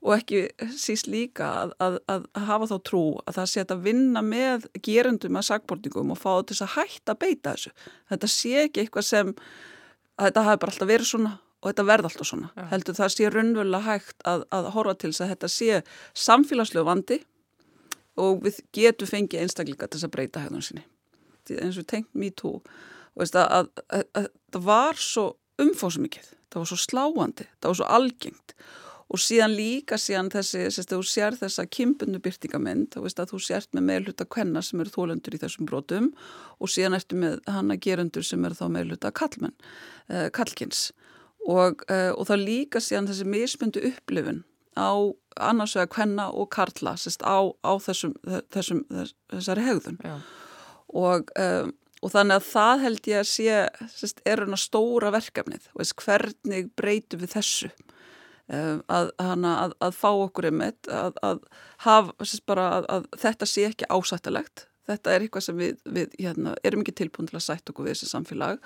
og 0.00 0.14
ekki 0.18 0.44
síst 0.76 1.08
líka 1.08 1.48
að, 1.62 1.74
að, 1.80 1.98
að 2.12 2.28
hafa 2.48 2.68
þá 2.68 2.76
trú 2.90 3.04
að 3.24 3.36
það 3.38 3.50
sé 3.52 3.64
að 3.64 3.84
vinna 3.88 4.22
með 4.24 4.68
gerundum 4.84 5.40
að 5.40 5.48
sagbortingum 5.48 6.12
og 6.12 6.20
fá 6.20 6.32
þess 6.48 6.64
að 6.66 6.74
hætta 6.76 7.16
að 7.16 7.20
beita 7.24 7.54
þessu. 7.54 7.72
Þetta 8.12 8.34
sé 8.36 8.54
ekki 8.66 8.84
eitthvað 8.84 9.08
sem 9.08 9.32
að 10.20 10.28
þetta 10.28 10.46
hafi 10.50 10.62
bara 10.62 10.74
alltaf 10.74 10.92
verið 10.92 11.10
svona 11.14 11.38
og 11.60 11.70
þetta 11.70 11.86
verða 11.88 12.10
alltaf 12.10 12.28
svona. 12.28 12.52
Ja. 12.56 12.68
Heldur 12.72 12.96
það 12.96 13.12
sé 13.14 13.32
raunverulega 13.32 13.86
hægt 13.86 14.24
að, 14.28 14.46
að 14.56 14.70
horfa 14.76 14.94
til 14.96 15.10
þess 15.12 15.24
að 15.24 15.32
þetta 15.34 15.50
sé 15.54 15.82
samfélagslegu 16.26 16.86
vandi 16.88 17.20
og 18.20 18.40
við 18.44 18.62
getum 18.76 19.10
fengið 19.10 19.44
einstakleika 19.44 19.88
til 19.88 19.98
þess 19.98 20.08
að 20.08 20.14
breyta 20.16 20.44
hefðun 20.44 20.64
sinni. 20.64 20.86
Eins 21.50 21.80
og 21.80 21.86
tengt 21.90 22.10
me 22.14 22.30
too 22.30 22.60
og 23.18 23.26
það 23.26 24.62
var 24.64 25.00
svo 25.00 25.32
umfóðsum 25.60 26.06
mikið, 26.06 26.28
það 26.52 26.62
var 26.62 26.70
svo 26.70 26.78
sláandi, 26.80 27.46
það 27.58 27.72
var 27.72 27.78
svo 27.80 27.88
algengt 27.96 28.54
og 29.10 29.18
síðan 29.18 29.56
líka 29.58 29.98
síðan 29.98 30.30
þessi, 30.30 30.68
sérst, 30.70 30.92
þú 30.92 31.02
sér 31.06 31.36
þessa 31.38 31.64
kimpunu 31.66 32.20
byrtingamind, 32.22 32.92
þá 32.94 33.00
veist 33.02 33.22
að 33.22 33.32
þú 33.32 33.40
sért 33.42 33.72
með 33.74 33.86
meðluta 33.88 34.26
kvenna 34.30 34.62
sem 34.62 34.82
eru 34.82 34.92
þólendur 34.94 35.34
í 35.34 35.40
þessum 35.42 35.66
brotum 35.66 36.12
og 36.62 36.70
síðan 36.70 36.94
ertu 37.00 37.18
með 37.18 37.40
hana 37.50 37.76
gerundur 37.82 38.26
sem 38.26 38.44
eru 38.46 38.58
þá 38.58 38.66
meðluta 38.76 39.10
kallmenn, 39.10 39.56
eh, 40.08 40.28
kallkins 40.30 40.92
og, 41.48 41.84
uh, 41.90 42.12
og 42.14 42.28
það 42.28 42.46
líka 42.46 42.82
síðan 42.82 43.08
þessi 43.10 43.26
mismundu 43.28 43.82
upplifun 43.90 44.44
á 44.76 44.92
annars 45.40 45.74
vega 45.76 45.90
hvenna 45.94 46.28
og 46.30 46.50
karla 46.54 46.94
sérst, 46.98 47.24
á, 47.26 47.50
á 47.64 47.72
þessum, 47.82 48.14
þessum, 48.52 48.84
þessari 49.32 49.66
hegðun. 49.66 50.00
Og, 50.90 51.30
um, 51.38 51.72
og 52.00 52.12
þannig 52.14 52.40
að 52.40 52.48
það 52.48 52.84
held 52.84 53.10
ég 53.10 53.22
að 53.22 53.28
sé 53.30 53.58
sérst, 53.94 54.22
er 54.26 54.44
hana 54.44 54.58
stóra 54.58 55.12
verkefnið. 55.14 55.68
Veist, 55.78 55.96
hvernig 56.00 56.70
breytum 56.78 57.22
við 57.22 57.34
þessu? 57.36 57.70
Um, 58.50 58.80
að, 58.90 59.12
hana, 59.22 59.52
að, 59.66 59.76
að 59.86 59.94
fá 59.94 60.08
okkur 60.10 60.48
einmitt 60.48 60.88
að, 60.90 61.18
að 61.22 61.44
hafa 61.84 62.30
bara 62.50 62.64
að 62.82 63.04
þetta 63.22 63.46
sé 63.46 63.68
ekki 63.68 63.86
ásættalegt 63.86 64.64
þetta 64.90 65.12
er 65.14 65.24
eitthvað 65.24 65.44
sem 65.46 65.60
við, 65.60 65.76
við 65.86 66.16
hérna, 66.18 66.54
erum 66.66 66.82
ekki 66.84 66.96
tilbúin 67.00 67.30
til 67.30 67.38
að 67.38 67.46
sætt 67.46 67.70
okkur 67.70 67.86
við 67.86 67.96
þessi 67.96 68.10
samfélag 68.10 68.58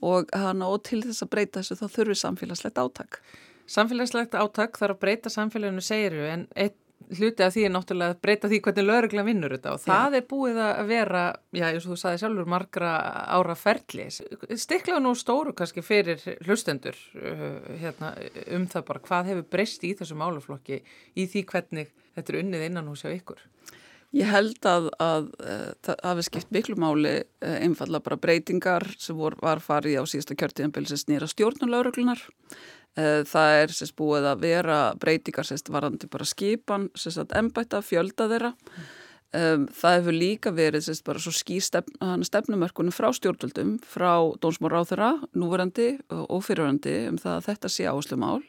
og, 0.00 0.32
hana, 0.34 0.68
og 0.68 0.82
til 0.88 1.02
þess 1.06 1.24
að 1.24 1.32
breyta 1.34 1.62
þessu 1.62 1.78
þá 1.80 1.86
þurfum 1.96 2.20
samfélagslegt 2.22 2.82
áttak. 2.82 3.22
Samfélagslegt 3.68 4.36
áttak 4.38 4.78
þarf 4.80 4.96
að 4.96 5.02
breyta 5.02 5.32
samfélaginu 5.32 5.84
segiru 5.84 6.28
en 6.28 6.46
eitt 6.56 6.78
hluti 7.16 7.44
af 7.44 7.54
því 7.54 7.64
er 7.64 7.72
náttúrulega 7.72 8.14
að 8.14 8.20
breyta 8.24 8.48
því 8.50 8.58
hvernig 8.64 8.86
lögregla 8.88 9.24
vinnur 9.24 9.54
þetta 9.54 9.74
og 9.74 9.82
það 9.84 10.14
já. 10.14 10.18
er 10.18 10.24
búið 10.28 10.58
að 10.64 10.80
vera, 10.90 11.22
já 11.56 11.64
eins 11.68 11.86
og 11.86 11.92
þú 11.92 11.98
saði 12.02 12.20
sjálfur, 12.22 12.50
margra 12.52 12.92
ára 13.38 13.56
ferli. 13.58 14.08
Stiklaðu 14.64 15.04
nú 15.04 15.14
stóru 15.18 15.54
kannski 15.56 15.84
fyrir 15.84 16.24
hlustendur 16.44 16.98
uh, 17.16 17.60
hérna, 17.80 18.12
um 18.56 18.66
það 18.68 18.88
bara 18.90 19.04
hvað 19.08 19.30
hefur 19.32 19.48
breyst 19.56 19.86
í 19.88 19.94
þessu 19.98 20.18
máluflokki 20.20 20.82
í 21.16 21.28
því 21.30 21.44
hvernig 21.52 21.94
þetta 22.18 22.34
er 22.34 22.40
unnið 22.42 22.66
innan 22.68 22.92
hús 22.92 23.06
á 23.06 23.10
ykkur? 23.14 23.40
Ég 24.16 24.24
held 24.24 24.64
að, 24.64 24.86
eh, 25.44 25.72
það 25.84 25.98
hafi 26.06 26.22
skipt 26.24 26.52
miklu 26.54 26.76
máli 26.80 27.10
eh, 27.44 27.58
einfalla 27.60 28.00
bara 28.00 28.16
breytingar 28.16 28.86
sem 28.96 29.16
vor, 29.16 29.36
var 29.42 29.60
farið 29.60 30.00
á 30.00 30.04
síðasta 30.08 30.36
kjörtíðanbili 30.38 30.88
sem 30.88 31.02
snýra 31.02 31.28
stjórnuleguruglunar. 31.28 32.22
Eh, 32.96 33.20
það 33.28 33.56
er 33.58 33.74
sérst 33.76 33.96
búið 34.00 34.30
að 34.30 34.46
vera 34.46 34.78
breytingar 34.96 35.44
sérst 35.44 35.68
varandi 35.68 36.08
bara 36.08 36.24
skipan, 36.24 36.88
sérst 36.96 37.20
að 37.20 37.36
ennbætta 37.36 37.82
fjölda 37.84 38.30
þeirra. 38.32 38.54
Um, 39.28 39.66
það 39.76 39.98
hefur 39.98 40.14
líka 40.16 40.50
verið 40.56 40.86
sérst 40.86 41.04
bara 41.04 41.20
svo 41.20 41.34
ský 41.36 41.58
stefn, 41.60 42.22
stefnumörkunum 42.24 42.94
frá 42.96 43.10
stjórnvöldum, 43.12 43.74
frá 43.84 44.24
dónsmór 44.40 44.72
á 44.72 44.88
þeirra, 44.88 45.10
núverandi 45.36 45.98
og 46.08 46.40
fyrirverandi 46.46 46.94
um 47.10 47.18
það 47.20 47.34
að 47.34 47.48
þetta 47.50 47.70
sé 47.74 47.84
áherslu 47.84 48.16
mál. 48.16 48.40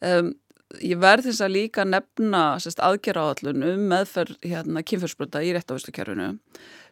Um, 0.00 0.32
ég 0.80 1.00
verð 1.02 1.28
þess 1.28 1.42
að 1.44 1.54
líka 1.56 1.84
nefna 1.84 2.42
aðgerra 2.56 3.26
áallun 3.28 3.66
um 3.66 3.84
meðferð 3.90 4.38
hérna, 4.46 4.82
kynfjörnsbrota 4.86 5.42
í 5.44 5.52
réttavislukerfinu. 5.56 6.30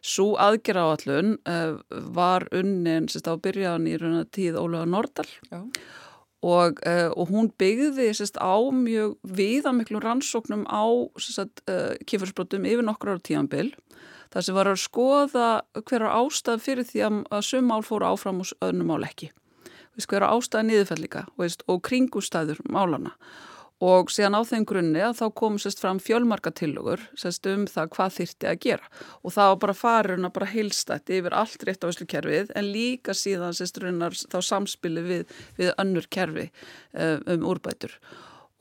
Svo 0.01 0.35
aðgerra 0.41 0.85
áallun 0.91 1.35
uh, 1.49 1.79
var 2.13 2.47
unnin 2.55 3.09
sérst, 3.11 3.29
á 3.29 3.35
byrjan 3.41 3.89
í 3.89 3.97
raun 4.01 4.21
og 4.21 4.31
tíð 4.35 4.59
Ólega 4.61 4.87
Nordal 4.89 5.27
og, 6.41 6.81
uh, 6.85 7.09
og 7.13 7.29
hún 7.33 7.51
byggði 7.61 8.09
sérst, 8.17 8.39
á 8.41 8.57
mjög 8.73 9.17
viðamiklum 9.25 10.03
rannsóknum 10.03 10.65
á 10.69 10.85
uh, 10.85 11.93
kynfjörnsbrotum 12.05 12.65
yfir 12.69 12.85
nokkur 12.85 13.15
ára 13.15 13.25
tíanbill. 13.25 13.71
Það 14.31 14.47
sem 14.47 14.55
var 14.55 14.71
að 14.71 14.81
skoða 14.85 15.47
hverjar 15.75 16.11
ástæð 16.15 16.65
fyrir 16.65 16.87
því 16.87 17.05
að, 17.07 17.21
að 17.35 17.47
sum 17.49 17.65
mál 17.67 17.81
fóru 17.83 18.07
áfram 18.07 18.43
og 18.43 18.53
öðnum 18.63 18.93
mál 18.93 19.03
ekki. 19.05 19.33
Hverjar 20.01 20.31
ástæði 20.31 20.69
niðurfællika 20.69 21.25
og 21.37 21.81
kringustæður 21.85 22.61
málana 22.71 23.11
og 23.11 23.50
síðan 23.81 24.37
á 24.37 24.41
þeim 24.45 24.65
grunni 24.69 25.01
að 25.01 25.17
þá 25.17 25.25
kom 25.41 25.55
sérst 25.61 25.81
fram 25.81 25.99
fjölmarka 25.99 26.51
tillögur 26.53 27.01
sérst 27.17 27.47
um 27.49 27.65
það 27.65 27.89
hvað 27.95 28.15
þyrti 28.19 28.49
að 28.51 28.59
gera. 28.65 28.89
Og 29.25 29.33
það 29.33 29.51
var 29.51 29.61
bara 29.63 29.77
farin 29.79 30.27
að 30.27 30.33
bara 30.35 30.49
heilstætt 30.51 31.09
yfir 31.09 31.33
allt 31.33 31.65
rétt 31.65 31.81
á 31.81 31.89
þessu 31.89 32.07
kerfið 32.13 32.51
en 32.55 32.69
líka 32.69 33.15
síðan 33.17 33.57
sérst 33.57 33.81
raunar 33.81 34.13
þá 34.13 34.37
samspili 34.45 35.05
við, 35.07 35.23
við 35.57 35.73
önnur 35.81 36.05
kerfi 36.13 36.51
um 36.93 37.47
úrbætur. 37.49 37.97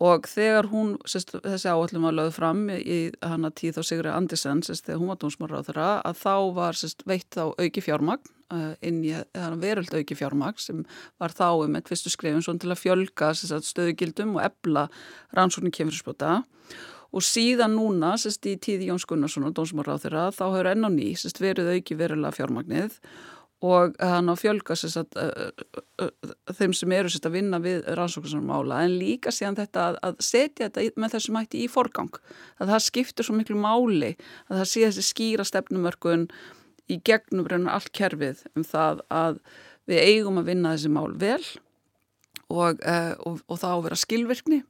Og 0.00 0.24
þegar 0.24 0.70
hún, 0.72 0.94
sérst, 1.04 1.34
þessi 1.44 1.68
áallum 1.68 2.06
var 2.08 2.16
lögð 2.16 2.38
fram 2.38 2.64
í 2.72 3.10
hana 3.20 3.50
tíð 3.52 3.78
á 3.78 3.84
Sigri 3.84 4.08
Andersen, 4.08 4.62
sérst, 4.64 4.86
þegar 4.86 5.02
hún 5.02 5.12
var 5.12 5.18
dómsmára 5.20 5.60
á 5.60 5.66
þeirra, 5.66 5.88
að 6.08 6.22
þá 6.22 6.36
var 6.56 6.78
sérst, 6.80 7.04
veitt 7.04 7.28
þá 7.36 7.50
auki 7.60 7.84
fjármagn 7.84 8.39
inn 8.86 9.02
í 9.06 9.14
veröld 9.62 9.94
auki 9.94 10.16
fjármagn 10.18 10.60
sem 10.60 10.84
var 11.22 11.34
þá 11.34 11.64
um 11.64 11.76
eitt 11.78 11.90
fyrstu 11.90 12.12
skrifin 12.12 12.44
svona 12.44 12.62
til 12.62 12.72
að 12.72 12.82
fjölga 12.82 13.32
sérst, 13.38 13.70
stöðugildum 13.70 14.36
og 14.38 14.44
ebla 14.48 14.86
rannsóknin 15.36 15.74
kemurspota 15.74 16.40
og 17.10 17.26
síðan 17.26 17.74
núna, 17.74 18.14
sérst, 18.20 18.46
í 18.46 18.56
tíði 18.62 18.90
Jóns 18.90 19.06
Gunnarsson 19.10 19.48
og 19.48 19.56
dómsmára 19.56 19.98
á 19.98 20.02
þeirra, 20.02 20.24
þá 20.34 20.44
hefur 20.46 20.70
enn 20.70 20.86
á 20.86 20.90
ný, 20.94 21.10
sérst, 21.18 21.42
verið 21.42 21.72
auki 21.74 21.98
verulega 21.98 22.36
fjármagnið 22.38 23.00
og 23.60 23.96
hann 24.00 24.32
á 24.32 24.34
fjölga 24.40 24.72
sagt, 24.78 25.16
þeim 26.56 26.72
sem 26.76 26.92
eru 26.96 27.10
sagt, 27.12 27.26
að 27.28 27.34
vinna 27.36 27.60
við 27.60 27.82
rannsóknarsmála 27.98 28.78
en 28.86 28.94
líka 28.96 29.32
síðan 29.34 29.58
þetta 29.58 29.82
að, 29.90 29.98
að 30.08 30.22
setja 30.24 30.70
þetta 30.70 31.02
með 31.02 31.16
þessum 31.16 31.40
hætti 31.40 31.64
í 31.66 31.68
forgang 31.68 32.14
að 32.56 32.72
það 32.72 32.86
skiptur 32.86 33.28
svo 33.28 33.36
miklu 33.36 33.58
máli 33.60 34.14
að 34.48 34.62
það 34.62 34.70
sé 34.72 34.86
þessi 34.86 35.06
skýra 35.10 35.46
stefnumörkun 35.48 36.30
í 36.90 37.00
gegnum 37.06 37.48
reynar 37.48 37.78
allt 37.78 37.92
kerfið 37.96 38.44
um 38.54 38.66
það 38.66 39.04
að 39.14 39.40
við 39.90 40.04
eigum 40.06 40.40
að 40.40 40.50
vinna 40.52 40.74
þessi 40.74 40.92
mál 40.92 41.10
vel 41.18 41.42
og, 42.50 42.82
og, 42.82 43.40
og 43.46 43.56
það 43.58 43.70
á 43.70 43.76
að 43.76 43.86
vera 43.86 43.98
skilvirkni. 44.00 44.60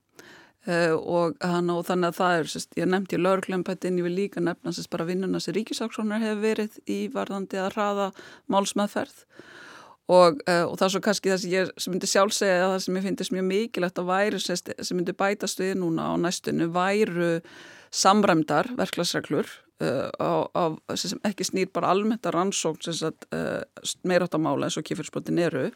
Uh, 0.68 0.92
og, 0.92 1.38
hana, 1.40 1.78
og 1.80 1.86
þannig 1.88 2.10
að 2.10 2.16
það 2.18 2.34
er, 2.36 2.48
sérst, 2.52 2.74
ég 2.76 2.88
nefndi 2.92 3.16
lögurklempættin, 3.16 3.96
ég 3.96 4.04
vil 4.04 4.12
líka 4.12 4.42
nefna 4.44 4.74
sérst, 4.76 4.90
bara 4.92 5.06
vinnuna 5.08 5.40
sem 5.40 5.54
ríkisáksónar 5.56 6.20
hefur 6.20 6.42
verið 6.42 6.76
í 6.84 6.98
varðandi 7.14 7.56
að 7.56 7.70
hraða 7.78 8.08
málsmeðferð. 8.52 9.22
Og, 10.12 10.42
uh, 10.44 10.66
og 10.66 10.74
það 10.76 10.84
er 10.84 10.92
svo 10.92 11.02
kannski 11.06 11.32
það 11.32 11.40
sem 11.40 11.54
ég 11.54 11.72
sem 11.80 11.94
myndi 11.94 12.10
sjálf 12.12 12.36
segja 12.36 12.58
að 12.66 12.74
það 12.74 12.84
sem 12.84 12.98
ég 12.98 13.06
finnst 13.06 13.32
mjög 13.32 13.48
mikilvægt 13.48 14.02
að 14.02 14.38
sérst, 14.44 14.70
sem 14.84 15.00
myndi 15.00 15.16
bætast 15.16 15.64
við 15.64 15.72
núna 15.80 16.10
á 16.12 16.14
næstunni 16.20 16.68
væru 16.76 17.32
samræmdar 17.90 18.70
verklagsreglur 18.78 19.48
uh, 19.82 20.08
á, 20.20 20.30
á, 20.54 20.62
sem 20.94 21.20
ekki 21.26 21.46
snýr 21.46 21.70
bara 21.74 21.90
almennt 21.94 22.26
að 22.26 22.36
rannsókn 22.36 22.82
uh, 23.34 23.62
meirháttamála 24.06 24.68
eins 24.68 24.78
og 24.78 24.86
kifirspöldin 24.86 25.40
eru 25.42 25.68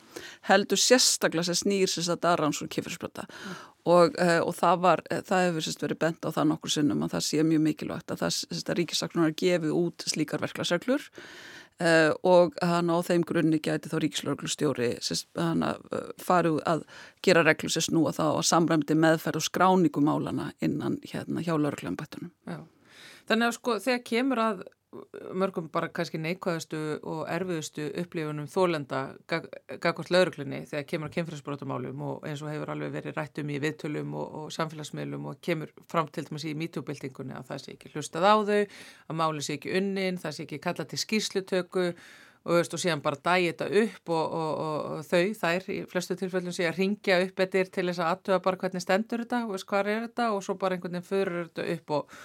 heldur 0.48 0.80
sérstaklega 0.80 1.48
sem 1.50 1.60
snýr 1.64 1.90
að 2.14 2.38
rannsókn 2.42 2.72
kifirspölda 2.76 3.26
mm. 3.26 3.56
og, 3.96 4.14
uh, 4.20 4.40
og 4.44 4.54
það, 4.58 4.78
var, 4.86 5.04
það 5.10 5.48
hefur 5.48 5.66
sérst, 5.66 5.82
verið 5.86 6.02
bent 6.06 6.28
á 6.28 6.30
það 6.30 6.50
nokkur 6.52 6.76
sinnum 6.76 7.02
að 7.06 7.16
það 7.16 7.26
sé 7.30 7.48
mjög 7.50 7.66
mikilvægt 7.68 8.14
að 8.14 8.24
að 8.70 8.78
ríkisaklunar 8.80 9.36
gefi 9.44 9.74
út 9.74 10.08
slíkar 10.14 10.44
verklagsreglur 10.44 11.10
Uh, 11.82 12.12
og 12.22 12.54
hann 12.62 12.86
á 12.86 13.02
þeim 13.02 13.24
grunni 13.26 13.58
gæti 13.58 13.90
þá 13.90 13.96
ríkislauglustjóri 14.04 14.92
hann 15.34 15.64
að 15.66 15.80
uh, 15.90 16.04
faru 16.22 16.60
að 16.70 16.84
gera 17.26 17.42
reglu 17.42 17.66
sér 17.72 17.88
snúa 17.88 18.12
þá 18.14 18.28
að 18.28 18.44
samræmdi 18.46 18.94
meðferð 18.94 19.40
og 19.40 19.46
skráningumálana 19.48 20.52
innan 20.62 21.00
hérna 21.02 21.42
hjá 21.42 21.56
lauglambættunum. 21.58 22.30
Þannig 23.26 23.48
að 23.48 23.56
sko 23.58 23.76
þegar 23.82 24.04
kemur 24.06 24.42
að 24.44 24.62
mörgum 25.34 25.68
bara 25.72 25.88
kannski 25.94 26.18
neikvæðastu 26.22 26.80
og 27.10 27.22
erfiðustu 27.30 27.86
upplifunum 28.02 28.48
þólenda 28.50 29.00
gagvart 29.28 30.10
lauruglunni 30.14 30.64
þegar 30.70 30.88
kemur 30.90 31.10
að 31.10 31.16
kemfræðsbrotumálum 31.18 32.04
og 32.08 32.26
eins 32.28 32.42
og 32.44 32.52
hefur 32.52 32.74
alveg 32.74 32.92
verið 32.94 33.16
rættum 33.18 33.52
í 33.52 33.60
viðtölum 33.62 34.12
og, 34.20 34.36
og 34.40 34.52
samfélagsmiðlum 34.54 35.30
og 35.30 35.40
kemur 35.44 35.72
fram 35.90 36.10
til 36.12 36.26
þess 36.28 36.44
að 36.44 36.52
í 36.52 36.58
mítúbildingunni 36.64 37.38
að 37.38 37.48
það 37.50 37.64
sé 37.64 37.74
ekki 37.74 37.94
hlustað 37.94 38.28
á 38.28 38.34
þau, 38.50 38.60
að 39.08 39.18
máli 39.22 39.46
sé 39.46 39.58
ekki 39.58 39.74
unnin, 39.80 40.20
það 40.22 40.36
sé 40.36 40.46
ekki 40.46 40.62
kallað 40.68 40.92
til 40.92 41.02
skýrslutöku 41.04 41.88
og, 42.44 42.52
veist, 42.58 42.76
og 42.76 42.82
síðan 42.82 43.02
bara 43.04 43.20
dægi 43.24 43.50
þetta 43.52 43.68
upp 43.82 44.14
og, 44.14 44.38
og 44.38 45.02
þau, 45.08 45.24
þær 45.40 45.68
í 45.72 45.80
flestu 45.90 46.16
tilfellum 46.20 46.54
sé 46.54 46.68
að 46.68 46.80
ringja 46.80 47.20
upp 47.24 47.44
eittir 47.44 47.72
til 47.72 47.88
þess 47.88 48.02
að 48.04 48.14
aðtöða 48.14 48.40
bara 48.46 48.62
hvernig 48.62 48.84
stendur 48.84 49.24
þetta 49.24 49.44
veist 49.50 49.68
hvað 49.70 49.92
er 49.94 50.08
þetta 50.08 50.30
og 50.36 50.44
svo 50.44 50.58
bara 50.60 50.76
einhvern 50.76 50.98
veginn 50.98 51.08
fyrir 51.08 51.46
þetta 51.48 51.68
upp 51.76 51.94
og 51.98 52.18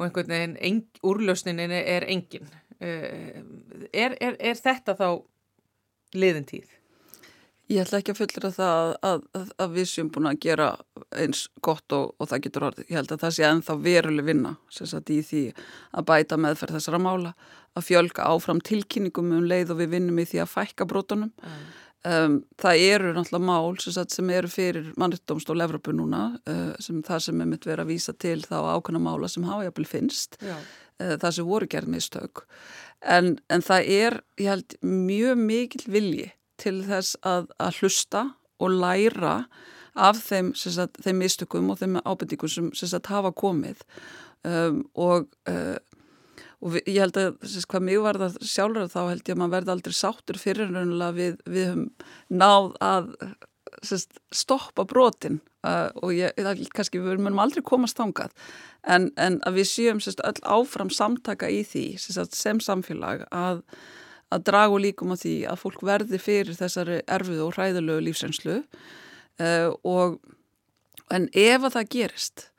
og 0.00 0.06
einhvern 0.06 0.32
veginn 0.32 0.58
eng, 0.64 0.82
úrlösnin 1.04 1.60
er 1.60 2.08
engin. 2.08 2.48
Eh, 2.80 3.40
er, 3.92 4.16
er, 4.16 4.36
er 4.40 4.56
þetta 4.56 4.96
þá 4.96 5.08
liðin 6.16 6.48
tíð? 6.48 6.70
Ég 7.70 7.84
ætla 7.84 8.00
ekki 8.00 8.10
að 8.10 8.18
fullra 8.18 8.48
það 8.50 8.88
að, 9.06 9.20
að, 9.36 9.50
að 9.62 9.74
við 9.76 9.84
séum 9.86 10.08
búin 10.10 10.26
að 10.26 10.40
gera 10.42 10.70
eins 11.14 11.44
gott 11.62 11.94
og, 11.94 12.16
og 12.18 12.30
það 12.32 12.42
getur 12.46 12.66
orðið. 12.70 12.88
Ég 12.88 12.98
held 12.98 13.12
að 13.14 13.20
það 13.22 13.34
sé 13.36 13.44
ennþá 13.46 13.76
veruleg 13.84 14.26
vinna 14.26 14.54
í 14.80 15.20
því 15.28 15.42
að 16.00 16.08
bæta 16.08 16.40
meðferð 16.40 16.78
þessara 16.78 17.02
mála, 17.04 17.34
að 17.78 17.86
fjölga 17.86 18.26
áfram 18.26 18.64
tilkynningum 18.66 19.30
um 19.36 19.46
leið 19.46 19.70
og 19.76 19.78
við 19.84 19.92
vinnum 19.94 20.18
í 20.18 20.26
því 20.26 20.42
að 20.42 20.50
fækka 20.56 20.88
brotunum. 20.90 21.30
Mm. 21.38 21.62
Um, 22.00 22.38
það 22.56 22.82
eru 22.86 23.08
náttúrulega 23.12 23.44
mál 23.44 23.74
sem, 23.76 23.92
sagt, 23.92 24.14
sem 24.14 24.30
eru 24.32 24.48
fyrir 24.48 24.86
mannreittdómstól 24.96 25.60
Evropu 25.60 25.92
núna 25.92 26.30
uh, 26.48 26.70
sem 26.80 27.02
það 27.04 27.26
sem 27.26 27.42
er 27.44 27.48
mitt 27.50 27.66
verið 27.68 27.82
að 27.84 27.90
vísa 27.92 28.14
til 28.16 28.38
þá 28.40 28.54
ákvæmna 28.72 29.02
mála 29.04 29.28
sem 29.28 29.44
hafa 29.44 29.66
jafnvel 29.66 29.88
finnst 29.90 30.38
uh, 30.40 30.62
það 30.96 31.34
sem 31.36 31.50
voru 31.50 31.68
gerð 31.68 31.92
mistök. 31.92 32.46
En, 33.04 33.34
en 33.52 33.64
það 33.64 33.92
er 33.92 34.16
ég 34.40 34.48
held 34.48 34.78
mjög 34.80 35.44
mikil 35.44 35.84
vilji 35.92 36.30
til 36.60 36.78
þess 36.88 37.20
að, 37.20 37.52
að 37.60 37.82
hlusta 37.82 38.24
og 38.60 38.80
læra 38.80 39.34
af 39.92 40.24
þeim, 40.24 40.54
sagt, 40.56 41.02
þeim 41.04 41.20
mistökum 41.20 41.68
og 41.68 41.82
þeim 41.82 42.00
ábyrtingum 42.00 42.72
sem 42.72 42.92
sagt, 42.94 43.12
hafa 43.12 43.34
komið. 43.36 43.84
Um, 44.48 44.86
og 44.96 45.28
uh, 45.52 45.76
og 46.60 46.74
við, 46.74 46.82
ég 46.92 47.04
held 47.04 47.20
að 47.20 47.36
þess, 47.42 47.68
hvað 47.70 47.86
mig 47.86 48.00
var 48.04 48.18
það 48.20 48.40
sjálfur 48.52 48.90
þá 48.92 49.00
held 49.02 49.22
ég 49.22 49.34
að 49.34 49.40
maður 49.40 49.54
verði 49.56 49.74
aldrei 49.74 49.96
sáttur 49.96 50.40
fyrir 50.40 50.72
raunlega 50.74 51.16
við, 51.16 51.38
við 51.48 51.70
höfum 51.70 51.86
náð 52.42 52.68
að 52.84 53.14
sest, 53.86 54.20
stoppa 54.34 54.84
brotin. 54.88 55.40
Uh, 55.60 55.90
og 56.00 56.12
ég, 56.16 56.32
það, 56.40 56.62
kannski 56.72 57.00
við 57.02 57.20
munum 57.20 57.42
aldrei 57.42 57.62
komast 57.66 57.98
þangað. 58.00 58.32
En, 58.88 59.10
en 59.20 59.38
að 59.48 59.60
við 59.60 59.68
séum 59.68 60.00
sest, 60.00 60.22
öll 60.24 60.40
áfram 60.48 60.92
samtaka 60.92 61.50
í 61.52 61.60
því 61.68 61.84
sest, 62.00 62.36
sem 62.38 62.62
samfélag 62.64 63.26
að, 63.28 63.60
að 64.32 64.46
dragu 64.48 64.80
líkum 64.80 65.12
á 65.12 65.20
því 65.20 65.36
að 65.52 65.62
fólk 65.64 65.84
verði 65.84 66.20
fyrir 66.22 66.56
þessari 66.56 67.00
erfið 67.04 67.44
og 67.44 67.56
hræðulegu 67.56 68.06
lífsreynslu. 68.08 68.60
Uh, 69.40 69.72
og 69.84 70.20
en 71.10 71.28
ef 71.36 71.66
að 71.66 71.76
það 71.76 71.92
gerist 71.96 72.49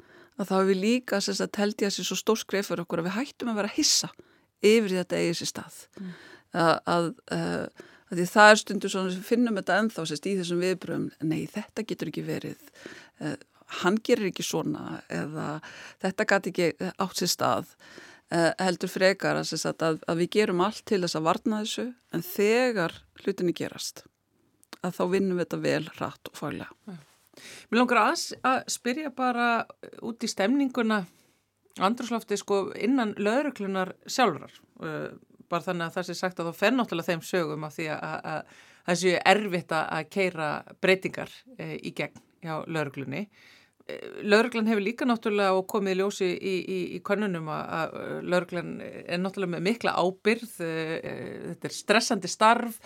að 0.42 0.50
þá 0.50 0.56
hefur 0.58 0.70
við 0.72 0.82
líka 0.82 1.22
að 1.22 1.46
teldi 1.54 1.86
að 1.86 1.92
það 1.92 1.96
sé 1.98 2.08
svo 2.08 2.18
stór 2.20 2.42
skreif 2.42 2.70
fyrir 2.72 2.84
okkur 2.86 3.02
að 3.02 3.10
við 3.10 3.18
hættum 3.20 3.52
að 3.52 3.62
vera 3.62 3.72
að 3.72 3.78
hissa 3.78 4.12
yfir 4.62 4.98
þetta 5.00 5.22
eigið 5.22 5.40
sér 5.40 5.52
stað 5.52 5.80
mm. 6.00 6.12
að, 6.52 6.74
að, 6.96 7.08
að, 7.38 7.88
að 8.10 8.20
því 8.20 8.28
það 8.34 8.52
er 8.52 8.62
stundu 8.62 8.92
svona 8.92 9.14
sem 9.16 9.26
finnum 9.26 9.58
þetta 9.60 9.80
ennþá 9.82 10.06
sérst 10.10 10.30
í 10.30 10.36
þessum 10.40 10.62
viðbröðum, 10.66 11.08
nei 11.32 11.42
þetta 11.52 11.86
getur 11.90 12.12
ekki 12.12 12.26
verið 12.28 12.72
uh, 13.24 13.36
hann 13.82 14.00
gerir 14.04 14.32
ekki 14.32 14.46
svona 14.46 15.02
eða 15.12 15.50
þetta 16.04 16.30
gæti 16.34 16.54
ekki 16.54 16.92
átt 16.92 17.22
sér 17.22 17.32
stað 17.32 17.76
uh, 18.34 18.52
heldur 18.62 18.92
frekar 18.92 19.42
að 19.42 20.24
við 20.24 20.34
gerum 20.38 20.66
allt 20.66 20.84
til 20.90 21.04
þess 21.04 21.20
að 21.20 21.28
varna 21.30 21.62
þessu 21.64 21.88
en 22.12 22.26
þegar 22.26 22.98
hlutinni 23.24 23.56
gerast 23.58 24.06
að 24.82 24.98
þá 24.98 25.04
vinnum 25.14 25.38
við 25.38 25.46
þetta 25.46 25.64
vel 25.66 25.88
rætt 26.00 26.32
og 26.32 26.38
faglega 26.38 26.74
mm. 26.90 27.02
Mér 27.72 27.80
langar 27.80 28.02
að, 28.02 28.24
að 28.44 28.62
spyrja 28.72 29.12
bara 29.16 29.48
út 30.04 30.24
í 30.24 30.30
stemninguna 30.30 31.04
andrúslofti 31.80 32.38
sko 32.40 32.66
innan 32.76 33.14
löðruklunar 33.20 33.94
sjálfrar 34.10 34.52
uh, 34.84 35.14
bara 35.52 35.66
þannig 35.66 35.88
að 35.88 35.96
það 35.96 36.08
sé 36.08 36.18
sagt 36.20 36.42
að 36.42 36.52
þá 36.52 36.60
fer 36.60 36.76
náttúrulega 36.76 37.12
þeim 37.12 37.24
sögum 37.28 37.66
af 37.68 37.78
því 37.78 37.88
að 37.96 38.52
það 38.82 39.00
sé 39.02 39.16
erfitt 39.34 39.74
að 39.78 40.04
keira 40.12 40.52
breytingar 40.84 41.34
uh, 41.58 41.76
í 41.76 41.94
gegn 41.96 42.22
hjá 42.42 42.54
löðruklunni. 42.68 43.26
Uh, 43.88 44.20
Lörglann 44.28 44.68
hefur 44.72 44.84
líka 44.84 45.08
náttúrulega 45.08 45.64
komið 45.72 45.96
í 45.96 46.00
ljósi 46.02 46.28
í, 46.36 46.58
í, 46.60 46.82
í 46.98 47.02
konunum 47.06 47.48
að 47.56 47.98
Lörglann 48.28 48.76
er 48.82 49.24
náttúrulega 49.24 49.56
með 49.56 49.66
mikla 49.70 49.96
ábyrð, 50.00 50.54
þetta 50.60 51.72
er 51.72 51.76
stressandi 51.76 52.32
starf, 52.32 52.80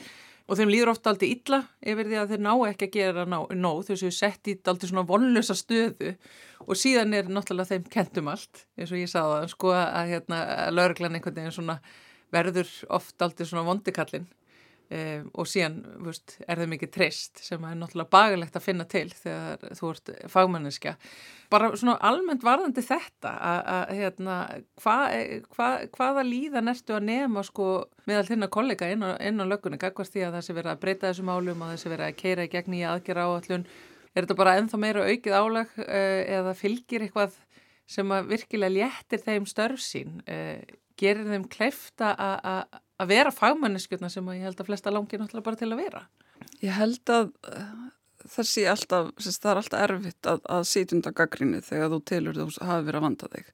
og 0.45 0.59
þeim 0.59 0.71
líður 0.71 0.91
ofta 0.93 1.11
aldrei 1.11 1.31
illa 1.33 1.61
yfir 1.81 2.09
því 2.09 2.17
að 2.21 2.33
þeir 2.33 2.43
ná 2.45 2.51
ekki 2.69 2.87
að 2.87 2.95
gera 2.95 3.25
ná, 3.25 3.37
nóg. 3.57 3.83
Þau 3.87 3.95
séu 4.01 4.13
sett 4.13 4.51
í 4.51 4.55
aldrei 4.69 4.89
svona 4.91 5.05
vonlösa 5.09 5.55
stöðu. 5.57 6.15
Og 6.65 6.79
síðan 6.79 7.15
er 7.17 7.29
náttúrulega 7.29 7.73
þeim 7.73 7.89
kentum 7.93 8.29
allt 8.31 8.65
eins 8.77 8.93
og 8.93 9.01
ég 9.01 9.09
sagði 9.11 9.39
það 9.39 9.47
sko 9.55 9.73
að, 9.75 10.11
hérna, 10.13 10.41
að 10.67 10.75
lauruglan 10.77 11.17
einhvern 11.17 11.39
veginn 11.39 11.55
svona 11.57 11.79
verður 12.33 12.71
oft 12.97 13.25
aldrei 13.25 13.47
svona 13.49 13.65
vondikallin 13.67 14.29
Um, 14.85 15.31
og 15.33 15.47
síðan 15.49 15.79
veist, 16.05 16.35
er 16.45 16.59
það 16.61 16.67
mikið 16.75 16.89
treyst 16.93 17.39
sem 17.41 17.63
er 17.65 17.77
náttúrulega 17.79 18.11
bagalegt 18.13 18.57
að 18.59 18.65
finna 18.67 18.85
til 18.85 19.07
þegar 19.17 19.63
þú 19.79 19.87
ert 19.89 20.11
fagmanniska 20.29 20.93
bara 21.49 21.71
svona 21.73 21.95
almennt 22.05 22.45
varðandi 22.45 22.83
þetta 22.85 23.31
að 23.49 23.95
hérna 23.97 24.35
hva, 24.83 24.97
hva, 25.55 25.69
hvaða 25.89 26.25
líðan 26.27 26.69
ertu 26.69 26.93
að 26.99 27.07
nema 27.09 27.41
sko 27.47 27.71
meðal 28.05 28.27
þinna 28.29 28.51
kollega 28.53 28.91
inn 28.93 29.01
á, 29.01 29.17
á 29.17 29.49
löggunni 29.49 29.81
gagvart 29.81 30.13
því 30.13 30.27
að 30.27 30.37
það 30.37 30.45
sé 30.45 30.57
verið 30.59 30.73
að 30.75 30.85
breyta 30.85 31.09
þessum 31.09 31.33
álum 31.33 31.65
og 31.65 31.73
það 31.73 31.81
sé 31.81 31.93
verið 31.95 32.11
að 32.11 32.21
keira 32.21 32.45
í 32.45 32.53
gegn 32.53 32.77
í 32.77 32.85
aðgjara 32.85 33.25
áallun 33.25 33.67
er 34.13 34.21
þetta 34.21 34.39
bara 34.43 34.57
ennþá 34.59 34.81
meira 34.85 35.09
aukið 35.09 35.39
álag 35.41 35.75
uh, 35.81 36.21
eða 36.37 36.53
fylgir 36.61 37.07
eitthvað 37.07 37.41
sem 37.89 38.13
að 38.13 38.29
virkilega 38.35 38.77
léttir 38.77 39.25
þeim 39.25 39.49
störf 39.49 39.81
sín 39.81 40.19
uh, 40.29 40.61
gerir 40.99 41.27
þeim 41.27 41.47
klefta 41.51 42.13
að 42.15 42.81
að 43.01 43.11
vera 43.11 43.33
fagmanneskjöldna 43.33 44.09
sem 44.11 44.31
ég 44.35 44.47
held 44.47 44.61
að 44.61 44.69
flesta 44.69 44.93
langir 44.93 45.21
náttúrulega 45.21 45.47
bara 45.49 45.59
til 45.59 45.71
að 45.71 45.81
vera. 45.83 46.01
Ég 46.63 46.75
held 46.75 47.11
að 47.11 47.29
það 48.25 48.49
sé 48.49 48.65
alltaf, 48.71 49.11
það 49.21 49.51
er 49.51 49.61
alltaf 49.61 49.85
erfitt 49.85 50.29
að, 50.31 50.43
að 50.57 50.67
sitja 50.69 50.97
undan 50.97 51.15
gaggrinni 51.17 51.61
þegar 51.65 51.93
þú 51.93 52.01
tilur 52.11 52.39
þú 52.39 52.47
hafi 52.65 52.87
verið 52.87 52.99
að 52.99 53.07
vanda 53.07 53.31
þig. 53.35 53.53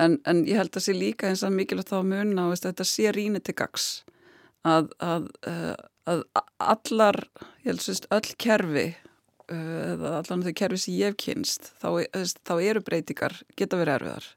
En, 0.00 0.18
en 0.24 0.42
ég 0.48 0.60
held 0.60 0.78
að 0.78 0.86
sé 0.86 0.96
líka 0.96 1.28
eins 1.28 1.44
og 1.44 1.52
mikilvægt 1.52 1.92
þá 1.92 1.98
að 1.98 2.10
munna 2.14 2.48
og 2.48 2.60
þetta 2.62 2.86
sé 2.88 3.12
ríni 3.12 3.42
til 3.44 3.56
gags 3.58 3.88
að, 4.64 4.88
að, 5.02 5.26
uh, 5.50 5.74
að 6.08 6.22
allar, 6.62 7.18
ég 7.66 7.74
held 7.74 7.82
að 7.82 8.06
öll 8.16 8.36
kerfi 8.46 8.86
uh, 8.88 9.82
eða 9.90 10.14
allan 10.22 10.46
þau 10.46 10.54
kerfi 10.62 10.80
sem 10.86 10.96
ég 10.96 11.12
hef 11.12 11.18
kynst 11.20 11.74
þá, 11.82 11.90
þá 12.40 12.54
eru 12.62 12.84
breytingar, 12.86 13.36
geta 13.58 13.80
verið 13.82 13.98
erfiðar 13.98 14.30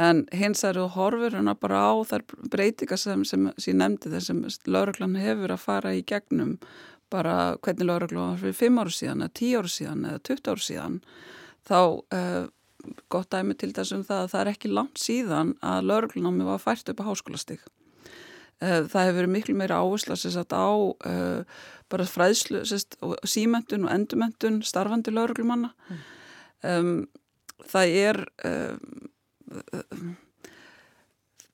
en 0.00 0.24
hins 0.34 0.64
eru 0.66 0.88
horfur 0.90 1.36
hana 1.38 1.54
bara 1.54 1.84
á 1.86 1.92
þær 2.08 2.24
breytingar 2.50 2.98
sem, 2.98 3.22
sem 3.24 3.46
síðan 3.58 3.82
nefndi 3.82 4.10
þessum 4.10 4.42
lauruglan 4.66 5.14
hefur 5.20 5.54
að 5.54 5.62
fara 5.62 5.94
í 5.94 6.02
gegnum 6.06 6.56
bara 7.12 7.54
hvernig 7.62 7.86
lauruglan 7.86 8.32
var 8.32 8.42
fyrir 8.42 8.58
5 8.58 8.82
áru 8.82 8.94
síðan 8.96 9.22
eða 9.22 9.36
10 9.38 9.60
áru 9.60 9.70
síðan 9.76 10.08
eða 10.10 10.24
20 10.30 10.50
áru 10.50 10.64
síðan 10.66 10.98
þá 11.68 11.78
eh, 12.18 12.42
gott 13.12 13.30
dæmi 13.30 13.56
til 13.60 13.70
þessum 13.76 14.02
það 14.04 14.24
að 14.24 14.32
það 14.34 14.42
er 14.42 14.52
ekki 14.54 14.72
langt 14.72 15.00
síðan 15.00 15.54
að 15.62 15.88
lauruglanámi 15.92 16.48
var 16.50 16.64
fært 16.64 16.90
upp 16.90 17.04
á 17.06 17.08
háskólastig 17.12 17.62
eh, 17.62 18.82
það 18.82 18.98
hefur 18.98 19.18
verið 19.20 19.34
miklu 19.36 19.56
meira 19.62 19.78
áhersla 19.78 20.18
sérstætt 20.18 20.58
á 20.58 20.74
eh, 21.06 21.64
bara 21.92 22.10
fræðslu, 22.10 22.66
sérstætt 22.66 22.98
símentun 23.30 23.86
og 23.86 23.94
endumendun 23.94 24.62
starfandi 24.66 25.14
lauruglumanna 25.14 25.70
mm. 25.70 26.06
um, 26.66 26.94
það 27.70 27.98
er 28.02 28.24
um 28.42 29.10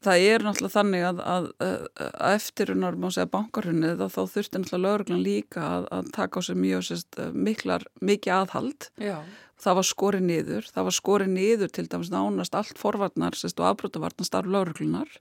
það 0.05 0.25
er 0.31 0.45
náttúrulega 0.45 0.75
þannig 0.75 1.05
að, 1.11 1.21
að, 1.29 1.47
að 1.67 2.35
eftirunar 2.35 2.97
má 2.97 3.09
segja 3.11 3.29
bankarhunnið 3.35 4.03
þá 4.07 4.21
þurfti 4.35 4.63
náttúrulega 4.63 4.83
lauruglan 4.87 5.23
líka 5.25 5.65
að, 5.67 5.89
að 5.99 6.11
taka 6.17 6.41
á 6.41 6.47
sig 6.47 6.61
mjög 6.61 6.87
sérst, 6.89 7.23
miklar, 7.37 7.87
mikið 8.01 8.37
aðhald. 8.39 8.91
Já. 9.01 9.17
það 9.61 9.81
var 9.81 9.89
skorið 9.91 10.29
niður. 10.29 10.69
Það 10.73 10.89
var 10.89 10.97
skorið 10.97 11.33
niður 11.35 11.73
til 11.77 11.89
dæmis 11.93 12.13
nánast 12.13 12.57
allt 12.57 12.81
forvarnar 12.81 13.37
sérst, 13.37 13.61
og 13.61 13.73
afbrótavarnar 13.73 14.29
starf 14.29 14.49
lauruglunar 14.49 15.19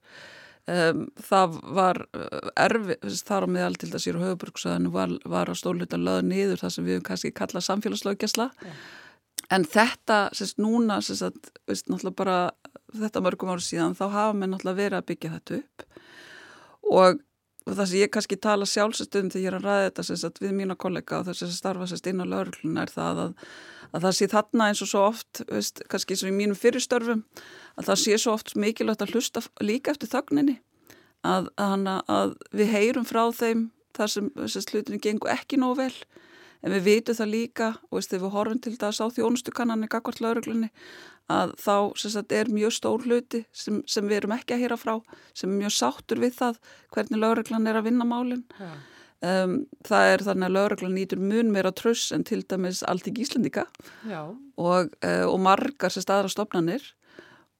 um, 0.69 1.03
það 1.27 1.59
var 1.75 2.01
uh, 2.15 2.53
erfi 2.55 2.95
þar 3.27 3.49
á 3.49 3.53
meðal 3.57 3.75
til 3.81 3.91
að 3.91 4.05
sér 4.05 4.21
höfuburgsöðinu 4.21 4.93
var, 4.95 5.17
var 5.27 5.51
að 5.51 5.59
stólita 5.59 5.99
löð 5.99 6.23
niður 6.29 6.63
það 6.63 6.75
sem 6.77 6.87
við 6.87 7.03
kannski 7.09 7.35
kalla 7.35 7.63
samfélagslöggesla 7.65 8.49
Já. 8.63 8.73
En 9.49 9.63
þetta, 9.65 10.27
sérst, 10.35 10.59
núna, 10.61 10.99
sérst, 11.01 11.25
að, 11.25 11.53
veist, 11.69 11.87
náttúrulega 11.89 12.17
bara 12.19 12.37
þetta 12.93 13.23
mörgum 13.23 13.51
ára 13.53 13.63
síðan, 13.63 13.97
þá 13.97 14.05
hafa 14.09 14.35
mér 14.37 14.53
náttúrulega 14.53 14.79
verið 14.79 14.99
að 14.99 15.07
byggja 15.09 15.33
þetta 15.35 15.57
upp. 15.59 15.83
Og, 16.89 17.19
það 17.69 17.89
sem 17.91 17.99
ég 17.99 18.11
kannski 18.13 18.37
tala 18.41 18.67
sjálfsestum 18.69 19.31
þegar 19.33 19.43
ég 19.43 19.49
er 19.51 19.57
að 19.59 19.67
ræða 19.67 19.87
þetta, 19.87 20.05
sérst, 20.07 20.29
að 20.29 20.45
við 20.45 20.55
mína 20.57 20.77
kollega 20.79 21.19
og 21.19 21.27
þess 21.27 21.45
að 21.45 21.57
starfa, 21.57 21.89
sérst, 21.89 22.09
inn 22.09 22.23
á 22.23 22.31
laurugluna 22.31 22.85
er 22.85 22.93
það 22.93 23.21
að, 23.25 23.33
að 23.93 24.07
það 24.07 24.15
sé 24.17 24.29
þarna 24.33 24.69
eins 24.69 24.83
og 24.85 24.91
svo 24.91 25.03
oft, 25.09 25.43
veist, 25.51 25.83
kannski 25.91 26.15
eins 26.15 26.23
og 26.25 26.31
í 26.31 26.37
mínum 26.39 26.57
fyrirstörfum, 26.57 27.25
að 27.77 27.91
það 27.91 28.01
sé 28.03 28.17
svo 28.23 28.37
oft 28.37 28.55
mikilvægt 28.57 29.05
að 29.05 29.13
hlusta 29.13 29.43
líka 29.61 29.93
eftir 29.93 30.09
þögninni, 30.15 30.57
að, 31.27 31.51
að 31.59 32.33
við 32.55 32.73
heyrum 32.73 33.05
frá 33.05 33.27
þeim 33.35 33.67
þar 33.97 34.13
sem, 34.15 34.33
sérst, 34.47 34.73
hlutinu 34.73 35.01
gengur 35.03 35.33
ekki 35.35 35.59
nóg 35.61 35.77
vel 35.83 35.93
en 36.63 36.75
við 36.75 36.85
vitum 36.87 37.17
það 37.17 37.31
líka 37.33 37.69
og 37.89 37.99
veist, 37.99 38.13
við 38.13 38.33
horfum 38.33 38.59
til 38.63 38.75
þess 38.79 39.01
á 39.03 39.07
þjónustukannanir 39.15 39.91
gagvart 39.91 40.21
lauruglunni 40.23 40.69
að 41.29 41.53
þá 41.61 41.73
sagt, 42.01 42.33
er 42.33 42.49
mjög 42.51 42.75
stór 42.75 43.05
hluti 43.05 43.43
sem, 43.53 43.81
sem 43.87 44.07
við 44.09 44.23
erum 44.23 44.35
ekki 44.35 44.55
að 44.55 44.63
hýra 44.63 44.77
frá 44.81 44.95
sem 45.37 45.49
er 45.51 45.59
mjög 45.63 45.75
sáttur 45.77 46.21
við 46.23 46.37
það 46.39 46.61
hvernig 46.95 47.21
lauruglan 47.21 47.69
er 47.69 47.79
að 47.79 47.89
vinna 47.89 48.07
málinn 48.09 48.45
ja. 48.57 48.69
um, 49.45 49.59
það 49.85 50.13
er 50.13 50.25
þannig 50.27 50.49
að 50.49 50.55
lauruglan 50.57 50.95
nýtur 50.97 51.21
mun 51.21 51.51
meira 51.53 51.73
tröss 51.75 52.09
en 52.15 52.25
til 52.27 52.41
dæmis 52.41 52.81
allting 52.89 53.19
íslendika 53.21 53.67
og, 54.57 54.95
uh, 55.05 55.25
og 55.29 55.37
margar 55.45 55.93
sérst 55.93 56.11
aðra 56.13 56.33
stopnanir 56.33 56.83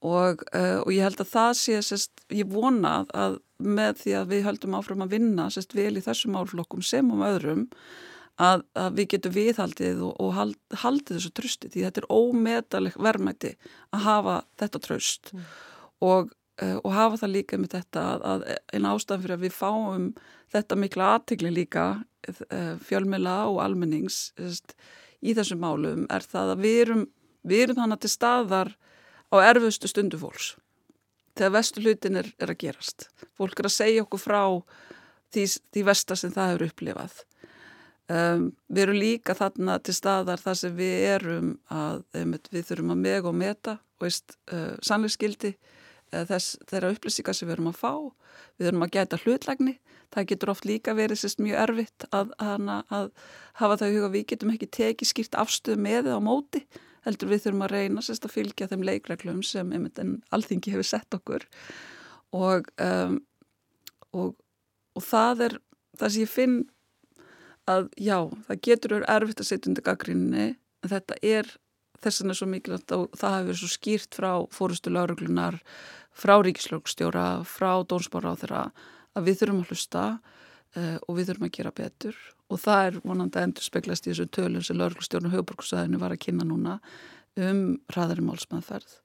og, 0.01 0.43
uh, 0.55 0.79
og 0.81 0.91
ég 0.95 1.05
held 1.05 1.21
að 1.21 1.33
það 1.35 1.53
sé 1.61 1.79
sérst, 1.85 2.25
ég 2.33 2.49
vona 2.49 3.03
að 3.13 3.39
með 3.59 3.97
því 4.01 4.13
að 4.15 4.29
við 4.33 4.45
höldum 4.47 4.77
áfram 4.79 5.03
að 5.03 5.17
vinna 5.17 5.49
sérst 5.51 5.75
vel 5.75 5.91
í 5.99 6.03
þessum 6.03 6.37
álflokkum 6.39 6.83
sem 6.85 7.09
um 7.11 7.25
öðrum 7.27 7.67
að, 8.39 8.63
að 8.79 8.97
við 8.97 9.07
getum 9.13 9.35
viðhaldið 9.35 10.03
og, 10.07 10.11
og 10.23 10.35
hald, 10.37 10.57
haldið 10.83 11.17
þessu 11.17 11.31
trösti 11.35 11.71
því 11.71 11.85
þetta 11.87 12.03
er 12.03 12.09
ómedaleg 12.13 12.99
verðmætti 12.99 13.53
að 13.95 14.05
hafa 14.05 14.35
þetta 14.61 14.83
tröst 14.85 15.31
mm. 15.33 15.47
og, 16.07 16.31
uh, 16.63 16.77
og 16.77 16.91
hafa 16.95 17.21
það 17.23 17.35
líka 17.35 17.59
með 17.59 17.75
þetta 17.77 18.05
að, 18.13 18.27
að 18.31 18.45
einn 18.73 18.89
ástæðan 18.93 19.25
fyrir 19.25 19.37
að 19.37 19.45
við 19.45 19.57
fáum 19.57 20.07
þetta 20.55 20.79
mikla 20.79 21.11
aðtegli 21.17 21.53
líka 21.53 21.85
uh, 21.99 22.75
fjölmela 22.87 23.41
og 23.51 23.61
almennings 23.65 24.21
í 25.19 25.35
þessum 25.35 25.63
málum 25.65 26.07
er 26.07 26.23
það 26.23 26.55
að 26.55 26.65
við 26.65 26.81
erum, 26.85 27.05
við 27.43 27.65
erum 27.67 27.81
þannig 27.81 28.03
til 28.05 28.13
staðar 28.15 28.75
á 29.29 29.35
erfustu 29.43 29.91
stundu 29.91 30.19
fólks 30.21 30.53
þegar 31.39 31.55
vestu 31.55 31.81
hlutin 31.83 32.19
er, 32.19 32.27
er 32.41 32.51
að 32.51 32.57
gerast. 32.65 33.05
Fólk 33.37 33.61
er 33.61 33.69
að 33.69 33.71
segja 33.71 34.03
okkur 34.03 34.19
frá 34.19 34.41
því, 35.31 35.45
því 35.71 35.83
vestar 35.87 36.19
sem 36.19 36.33
það 36.35 36.55
eru 36.55 36.67
upplifað 36.67 37.21
Um, 38.09 38.47
við 38.73 38.87
erum 38.87 38.97
líka 38.97 39.35
þarna 39.37 39.75
til 39.85 39.93
staðar 39.93 40.41
þar 40.41 40.57
sem 40.57 40.73
við 40.73 41.03
erum 41.11 41.51
að 41.69 41.99
við 42.49 42.63
þurfum 42.71 42.95
að 42.95 43.03
meg 43.03 43.27
og 43.29 43.35
meta 43.37 43.75
uh, 44.01 44.73
sannleiksskildi 44.81 45.51
uh, 45.53 46.23
þess 46.25 46.55
þeirra 46.71 46.89
upplýsingar 46.95 47.37
sem 47.37 47.45
við 47.45 47.59
erum 47.59 47.69
að 47.69 47.77
fá. 47.83 47.93
Við 48.57 48.69
þurfum 48.69 48.85
að 48.87 48.93
gæta 48.97 49.21
hlutlægni. 49.23 49.75
Það 50.09 50.29
getur 50.31 50.51
oft 50.55 50.65
líka 50.65 50.95
verið 50.97 51.21
sérst 51.21 51.43
mjög 51.45 51.61
erfitt 51.67 52.07
að, 52.09 52.33
að, 52.41 52.71
að 52.89 53.11
hafa 53.61 53.77
það 53.77 53.91
í 53.91 53.97
huga 53.99 54.11
við 54.15 54.25
getum 54.33 54.53
ekki 54.55 54.71
tekið 54.79 55.11
skýrt 55.11 55.37
afstöð 55.37 55.83
með 55.85 55.99
eða 56.09 56.17
á 56.17 56.21
móti 56.25 56.63
heldur 57.05 57.29
við 57.29 57.45
þurfum 57.45 57.65
að 57.67 57.73
reyna 57.75 58.03
sérst 58.03 58.25
að 58.25 58.35
fylgja 58.35 58.67
þeim 58.71 58.87
leikreglum 58.89 59.43
sem 59.45 59.69
alþingi 60.33 60.73
hefur 60.73 60.87
sett 60.87 61.15
okkur. 61.15 61.45
Og, 62.35 62.67
um, 62.81 63.21
og, 64.17 64.35
og 64.97 65.05
það 65.05 65.45
er 65.45 65.57
það 65.99 66.13
sem 66.15 66.25
ég 66.25 66.33
finn 66.33 66.59
að 67.69 67.89
já, 67.99 68.17
það 68.47 68.61
getur 68.67 68.95
verið 68.97 69.11
erfitt 69.15 69.43
að 69.43 69.49
setja 69.49 69.69
undir 69.71 69.85
gaggrinni 69.85 70.45
en 70.49 70.91
þetta 70.93 71.17
er 71.25 71.49
þess 71.99 72.21
vegna 72.21 72.35
svo 72.37 72.47
mikilvægt 72.49 72.93
og 72.95 73.07
það 73.19 73.35
hefur 73.35 73.49
verið 73.49 73.61
svo 73.61 73.71
skýrt 73.73 74.17
frá 74.19 74.31
fórustu 74.55 74.93
lauruglunar, 74.93 75.59
frá 76.15 76.35
ríkislögstjóra, 76.43 77.27
frá 77.47 77.71
dónsbára 77.87 78.33
á 78.35 78.39
þeirra 78.39 78.63
að 79.17 79.27
við 79.27 79.41
þurfum 79.41 79.63
að 79.63 79.73
hlusta 79.73 80.03
uh, 80.15 80.97
og 81.05 81.17
við 81.17 81.31
þurfum 81.31 81.49
að 81.49 81.55
gera 81.57 81.75
betur. 81.75 82.19
Og 82.49 82.61
það 82.63 82.85
er 82.87 82.99
vonandi 83.03 83.39
að 83.39 83.47
endur 83.47 83.67
speglast 83.67 84.07
í 84.07 84.11
þessu 84.13 84.29
tölun 84.33 84.65
sem 84.65 84.79
lauruglustjórnu 84.79 85.33
höfuborgsæðinu 85.33 86.01
var 86.01 86.15
að 86.15 86.23
kynna 86.25 86.47
núna 86.47 86.79
um 87.39 87.63
hraðari 87.91 88.25
málsmaðferð 88.25 88.95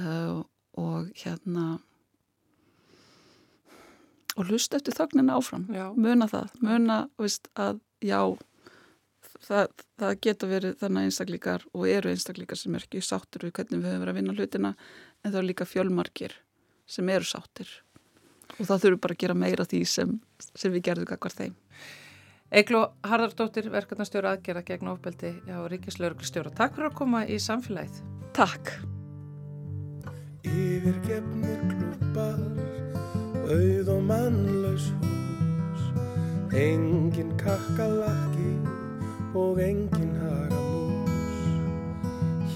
uh, 0.00 0.40
og 0.80 1.10
hérna 1.18 1.76
og 4.36 4.50
hlusta 4.50 4.78
eftir 4.78 4.96
þögnina 4.96 5.36
áfram. 5.38 5.66
Já. 5.72 5.88
muna 5.96 6.28
það, 6.30 6.52
muna 6.60 6.98
veist, 7.20 7.48
að 7.56 7.80
já 8.04 8.20
það, 9.46 9.84
það 10.00 10.14
getur 10.26 10.52
verið 10.52 10.78
þannig 10.82 11.08
einstaklíkar 11.08 11.66
og 11.72 11.88
eru 11.90 12.12
einstaklíkar 12.12 12.60
sem 12.60 12.76
er 12.76 12.86
ekki 12.86 13.02
sáttur 13.04 13.46
við 13.46 13.54
hvernig 13.58 13.82
við 13.82 13.90
höfum 13.90 14.04
verið 14.04 14.12
að 14.14 14.18
vinna 14.20 14.36
hlutina 14.36 14.72
en 15.24 15.30
það 15.30 15.40
er 15.40 15.48
líka 15.50 15.68
fjölmarkir 15.68 16.38
sem 16.86 17.12
eru 17.12 17.26
sáttir. 17.26 17.70
Og 18.56 18.66
það 18.68 18.82
þurfum 18.84 19.04
bara 19.04 19.16
að 19.16 19.22
gera 19.24 19.38
meira 19.38 19.66
því 19.66 19.84
sem, 19.90 20.18
sem 20.54 20.74
við 20.74 20.86
gerðum 20.90 21.08
kakvar 21.10 21.34
þeim. 21.34 21.56
Egló 22.56 22.84
Harðardóttir, 23.02 23.66
verkefnastjóra 23.72 24.36
aðgerða 24.36 24.62
gegn 24.68 24.92
ofbeldi 24.92 25.32
á 25.50 25.66
Ríkislauruglustjóra 25.66 26.54
Takk 26.54 26.76
fyrir 26.76 26.92
að 26.92 26.98
koma 27.00 27.24
í 27.26 27.40
samfélagið. 27.42 28.04
Takk 28.36 28.70
auð 33.46 33.88
og 33.94 34.02
mannlaus 34.02 34.86
hús 35.00 35.82
engin 36.56 37.30
kakkalakki 37.38 38.52
og 39.34 39.60
engin 39.62 40.14
hagamús. 40.20 41.46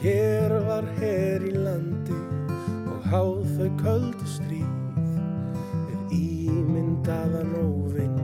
Hér 0.00 0.54
var 0.66 0.88
her 0.98 1.44
í 1.46 1.52
landi 1.54 2.18
og 2.90 3.06
háð 3.12 3.44
þau 3.56 3.70
köldu 3.82 4.30
stríð 4.34 4.72
við 5.90 6.16
ímyndaðan 6.18 7.52
óvinn 7.60 8.18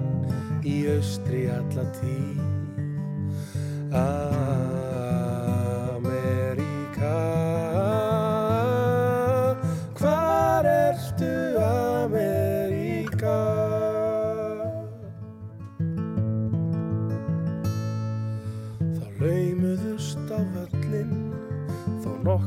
í 0.66 0.80
austri 0.96 1.46
alla 1.52 1.86
tíð. 2.00 2.42
Ameríka, 3.92 4.75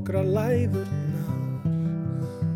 nokkra 0.10 0.24
læðurnar 0.26 1.28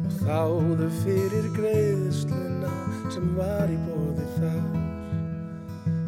og 0.08 0.14
þáðu 0.24 0.88
fyrir 1.04 1.46
greiðsluna 1.54 2.72
sem 3.14 3.28
var 3.38 3.70
í 3.70 3.78
bóði 3.86 4.26
þar. 4.40 4.80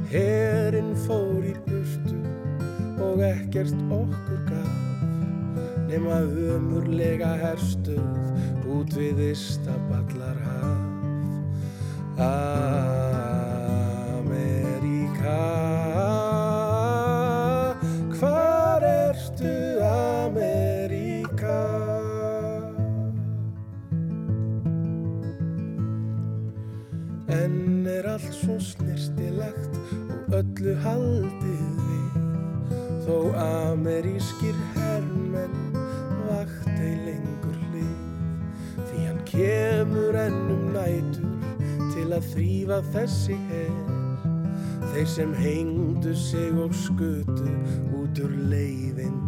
Herinn 0.10 0.96
fór 1.06 1.46
í 1.46 1.54
burtu 1.68 2.18
og 3.06 3.22
ekkert 3.30 3.78
okkur 3.94 4.42
gaf 4.50 4.74
nema 5.86 6.24
umurlega 6.58 7.36
herstuð 7.44 8.66
út 8.66 8.98
við 8.98 9.28
Istaballar 9.30 10.42
haf. 10.50 10.82
Ameríka, 12.16 13.05
öllu 30.36 30.76
haldið 30.84 31.66
við. 31.80 32.20
Þó 33.06 33.18
amerískir 33.40 34.58
hermenn 34.74 35.58
vakt 36.26 36.72
ei 36.74 36.96
lengur 37.06 37.60
hlið 37.70 38.16
Því 38.90 39.04
hann 39.06 39.22
kemur 39.30 40.18
ennum 40.20 40.72
nætur 40.74 41.36
til 41.94 42.08
að 42.16 42.32
þrýfa 42.34 42.80
þessi 42.96 43.38
her. 43.52 43.94
Þeir 44.92 45.08
sem 45.12 45.36
hengdu 45.38 46.16
sig 46.18 46.60
og 46.66 46.76
skutu 46.76 47.52
út 48.00 48.24
úr 48.24 48.36
leiðindurum 48.52 49.25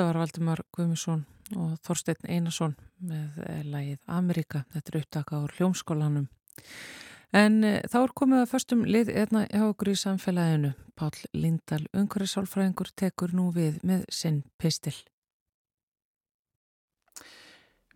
Þetta 0.00 0.14
var 0.14 0.16
Valdimar 0.22 0.60
Guðmusson 0.72 1.22
og 1.60 1.72
Þorsteinn 1.84 2.28
Einarsson 2.32 2.70
með 3.04 3.34
eh, 3.44 3.58
lagið 3.68 3.98
Amerika. 4.08 4.62
Þetta 4.72 4.88
er 4.94 4.96
upptaka 5.02 5.40
úr 5.44 5.52
hljómskólanum. 5.58 6.24
En 7.36 7.58
e, 7.68 7.74
þá 7.84 7.98
er 7.98 8.14
komið 8.16 8.40
að 8.40 8.48
förstum 8.54 8.86
lið 8.88 9.12
einna 9.12 9.44
hjá 9.50 9.66
okkur 9.66 9.92
í 9.92 9.98
samfélaginu. 10.00 10.72
Pál 10.96 11.12
Lindal, 11.36 11.82
umhverfisálfræðingur, 11.92 12.94
tekur 12.96 13.36
nú 13.36 13.50
við 13.52 13.76
með 13.84 14.08
sinn 14.08 14.40
pistil. 14.56 14.96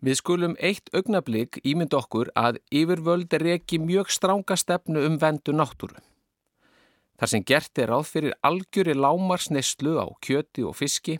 Við 0.05 0.21
skulum 0.21 0.53
eitt 0.61 0.93
augnablík 0.93 1.57
ímynd 1.65 1.97
okkur 1.97 2.29
að 2.37 2.61
yfirvöld 2.69 3.33
er 3.33 3.49
ekki 3.57 3.81
mjög 3.81 4.13
stránga 4.13 4.61
stefnu 4.61 5.09
um 5.09 5.17
vendu 5.17 5.57
náttúru. 5.57 5.97
Þar 7.17 7.33
sem 7.33 7.49
gert 7.49 7.81
er 7.81 7.89
ráð 7.89 8.11
fyrir 8.13 8.43
algjöri 8.45 8.93
lámarsneislu 8.93 9.97
á 9.97 10.05
kjöti 10.21 10.61
og 10.69 10.77
fiski, 10.77 11.17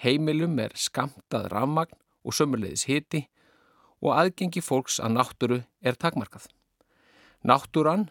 heimilum 0.00 0.58
er 0.62 0.74
skamtað 0.78 1.50
rammagn 1.52 1.98
og 2.22 2.36
sömurleiðis 2.36 2.86
hiti 2.88 3.26
og 4.02 4.16
aðgengi 4.16 4.62
fólks 4.64 4.98
að 5.02 5.16
náttúru 5.18 5.58
er 5.82 5.98
takmarkað. 5.98 6.48
Náttúran 7.46 8.08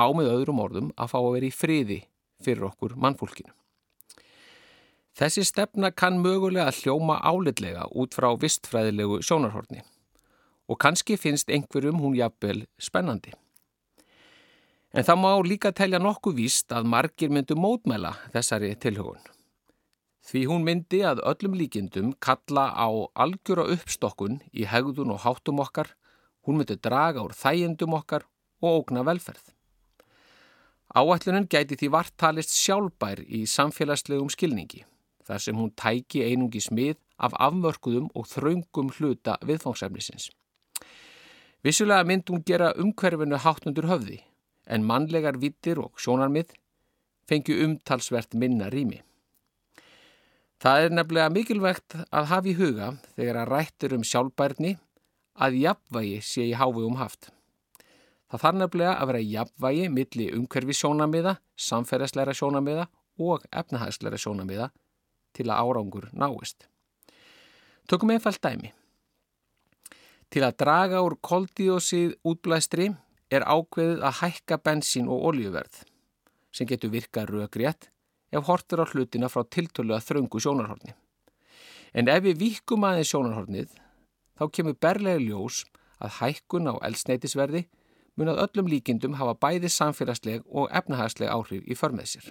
á 0.00 0.06
með 0.12 0.32
öðrum 0.32 0.62
orðum 0.62 0.92
að 0.96 1.12
fá 1.12 1.18
að 1.20 1.32
vera 1.36 1.48
í 1.48 1.56
friði 1.56 1.98
fyrir 2.42 2.68
okkur 2.68 2.96
mannfólkinu. 2.96 3.52
Þessi 5.12 5.44
stefna 5.44 5.90
kann 5.92 6.22
mögulega 6.24 6.72
hljóma 6.72 7.18
álitlega 7.20 7.84
út 7.92 8.16
frá 8.16 8.30
vistfræðilegu 8.40 9.20
sjónarhorni 9.20 9.82
og 10.72 10.78
kannski 10.80 11.18
finnst 11.20 11.50
einhverjum 11.52 12.00
hún 12.00 12.16
jafnvel 12.16 12.64
spennandi. 12.80 13.34
En 14.92 15.04
það 15.04 15.20
má 15.20 15.30
líka 15.44 15.72
telja 15.72 16.00
nokkuð 16.00 16.38
víst 16.40 16.72
að 16.72 16.88
margir 16.88 17.32
myndu 17.32 17.56
mótmæla 17.56 18.14
þessari 18.32 18.72
tilhugun. 18.80 19.20
Því 20.22 20.44
hún 20.50 20.66
myndi 20.66 21.00
að 21.02 21.22
öllum 21.26 21.56
líkindum 21.58 22.12
kalla 22.22 22.68
á 22.70 22.88
algjöra 23.24 23.66
uppstokkun 23.74 24.38
í 24.54 24.68
hegðun 24.70 25.10
og 25.16 25.24
háttum 25.24 25.58
okkar, 25.64 25.90
hún 26.46 26.60
myndi 26.60 26.78
draga 26.78 27.24
úr 27.24 27.34
þægendum 27.34 27.96
okkar 27.98 28.28
og 28.62 28.84
ógna 28.84 29.02
velferð. 29.06 29.42
Áætlunin 30.94 31.48
gæti 31.48 31.78
því 31.80 31.88
vartalist 31.90 32.52
sjálfbær 32.54 33.24
í 33.24 33.46
samfélagslegum 33.48 34.30
skilningi 34.30 34.84
þar 35.26 35.40
sem 35.40 35.56
hún 35.56 35.70
tæki 35.78 36.22
einungi 36.26 36.60
smið 36.60 36.98
af 37.22 37.34
afmörkuðum 37.38 38.10
og 38.18 38.26
þraungum 38.28 38.90
hluta 38.98 39.38
viðfóngsefnisins. 39.46 40.28
Vissulega 41.62 42.04
mynd 42.06 42.28
hún 42.30 42.42
gera 42.46 42.72
umhverfinu 42.78 43.38
háttundur 43.38 43.88
höfði 43.90 44.18
en 44.66 44.86
mannlegar 44.86 45.38
vittir 45.38 45.80
og 45.82 45.94
sjónarmið 45.98 46.52
fengi 47.30 47.56
umtalsvert 47.64 48.34
minna 48.34 48.68
rými. 48.70 49.00
Það 50.62 50.84
er 50.84 50.92
nefnilega 50.94 51.30
mikilvægt 51.34 51.94
að 52.14 52.26
hafa 52.30 52.46
í 52.46 52.52
huga 52.54 52.92
þegar 53.16 53.38
að 53.40 53.48
rættir 53.50 53.94
um 53.96 54.04
sjálfbærni 54.06 54.76
að 55.42 55.56
jafnvægi 55.58 56.20
sé 56.22 56.44
í 56.46 56.52
hávegum 56.54 57.00
haft. 57.00 57.32
Það 58.30 58.44
þarf 58.44 58.58
nefnilega 58.60 58.92
að 58.94 59.08
vera 59.10 59.22
jafnvægi 59.32 59.88
milli 59.90 60.28
umhverfi 60.36 60.76
sjónamiða, 60.78 61.32
samferðasleira 61.58 62.36
sjónamiða 62.38 62.86
og 63.18 63.42
efnahæsleira 63.50 64.20
sjónamiða 64.22 64.68
til 65.34 65.48
að 65.50 65.66
árangur 65.66 66.06
náist. 66.14 66.68
Tökum 67.90 68.14
einfalt 68.14 68.38
dæmi. 68.46 68.70
Til 70.30 70.44
að 70.46 70.60
draga 70.62 71.02
úr 71.02 71.18
koldíósið 71.18 72.14
útblæstri 72.22 72.92
er 73.34 73.42
ákveðið 73.50 74.06
að 74.06 74.20
hækka 74.20 74.62
bensín 74.62 75.10
og 75.10 75.26
oljuverð 75.32 75.82
sem 76.54 76.70
getur 76.70 76.94
virkað 76.94 77.34
rögrétt 77.34 77.90
ef 78.32 78.48
hortur 78.48 78.82
á 78.82 78.86
hlutina 78.88 79.28
frá 79.32 79.44
tiltölu 79.44 79.94
að 79.96 80.06
þröngu 80.08 80.40
sjónarhorni. 80.40 80.94
En 81.92 82.08
ef 82.08 82.24
við 82.24 82.40
vikum 82.40 82.86
aðeins 82.88 83.12
sjónarhornið 83.12 83.72
þá 84.40 84.44
kemur 84.56 84.78
berlega 84.80 85.20
ljós 85.20 85.64
að 86.02 86.16
hækkun 86.20 86.70
á 86.72 86.74
elsneitisverði 86.88 87.66
mun 88.16 88.32
að 88.32 88.40
öllum 88.46 88.70
líkindum 88.72 89.18
hafa 89.20 89.36
bæði 89.40 89.70
samfélagsleg 89.72 90.46
og 90.48 90.72
efnahagsleg 90.72 91.30
áhrif 91.32 91.68
í 91.68 91.76
förmið 91.76 92.08
sér. 92.14 92.26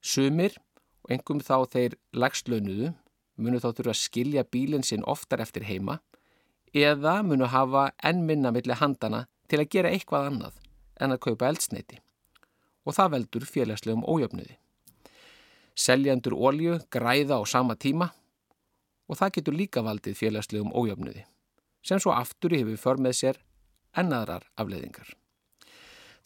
Sumir 0.00 0.56
og 1.04 1.14
engum 1.16 1.40
þá 1.44 1.68
þeir 1.72 1.96
lagslaunuðu 2.12 2.92
munu 3.38 3.60
þá 3.62 3.70
þurfa 3.70 3.94
að 3.94 4.02
skilja 4.02 4.44
bílinn 4.44 4.86
sinn 4.86 5.06
oftar 5.06 5.42
eftir 5.44 5.66
heima 5.68 6.00
eða 6.74 7.20
munu 7.24 7.48
hafa 7.48 7.90
enn 8.04 8.24
minna 8.28 8.52
millir 8.54 8.80
handana 8.82 9.26
til 9.48 9.62
að 9.62 9.70
gera 9.72 9.92
eitthvað 9.92 10.32
annað 10.32 10.58
en 11.00 11.14
að 11.14 11.22
kaupa 11.28 11.48
eldsneiti 11.48 12.00
og 12.84 12.96
það 12.96 13.12
veldur 13.14 13.44
félagslegum 13.44 14.04
ójöfnuði. 14.08 14.56
Seljandur 15.78 16.34
ólju 16.34 16.80
græða 16.90 17.38
á 17.38 17.42
sama 17.46 17.76
tíma 17.78 18.10
og 19.08 19.18
það 19.20 19.34
getur 19.36 19.58
líka 19.60 19.84
valdið 19.86 20.18
félagslegum 20.18 20.74
ójöfnuði 20.74 21.22
sem 21.86 22.00
svo 22.02 22.12
aftur 22.12 22.56
hefur 22.56 22.80
för 22.82 22.98
með 23.04 23.14
sér 23.20 23.38
ennaðrar 23.96 24.44
afleiðingar. 24.58 25.14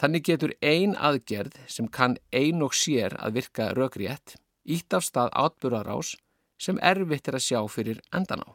Þannig 0.01 0.25
getur 0.27 0.55
ein 0.65 0.97
aðgerð 0.97 1.59
sem 1.71 1.87
kann 1.87 2.17
ein 2.33 2.65
og 2.65 2.75
sér 2.75 3.15
að 3.21 3.37
virka 3.39 3.69
rökrétt 3.77 4.35
ítt 4.65 4.97
af 4.97 5.05
stað 5.07 5.31
átburarás 5.45 6.17
sem 6.59 6.81
erfitt 6.83 7.29
er 7.29 7.39
að 7.39 7.47
sjá 7.47 7.61
fyrir 7.71 8.01
endan 8.15 8.43
á. 8.43 8.51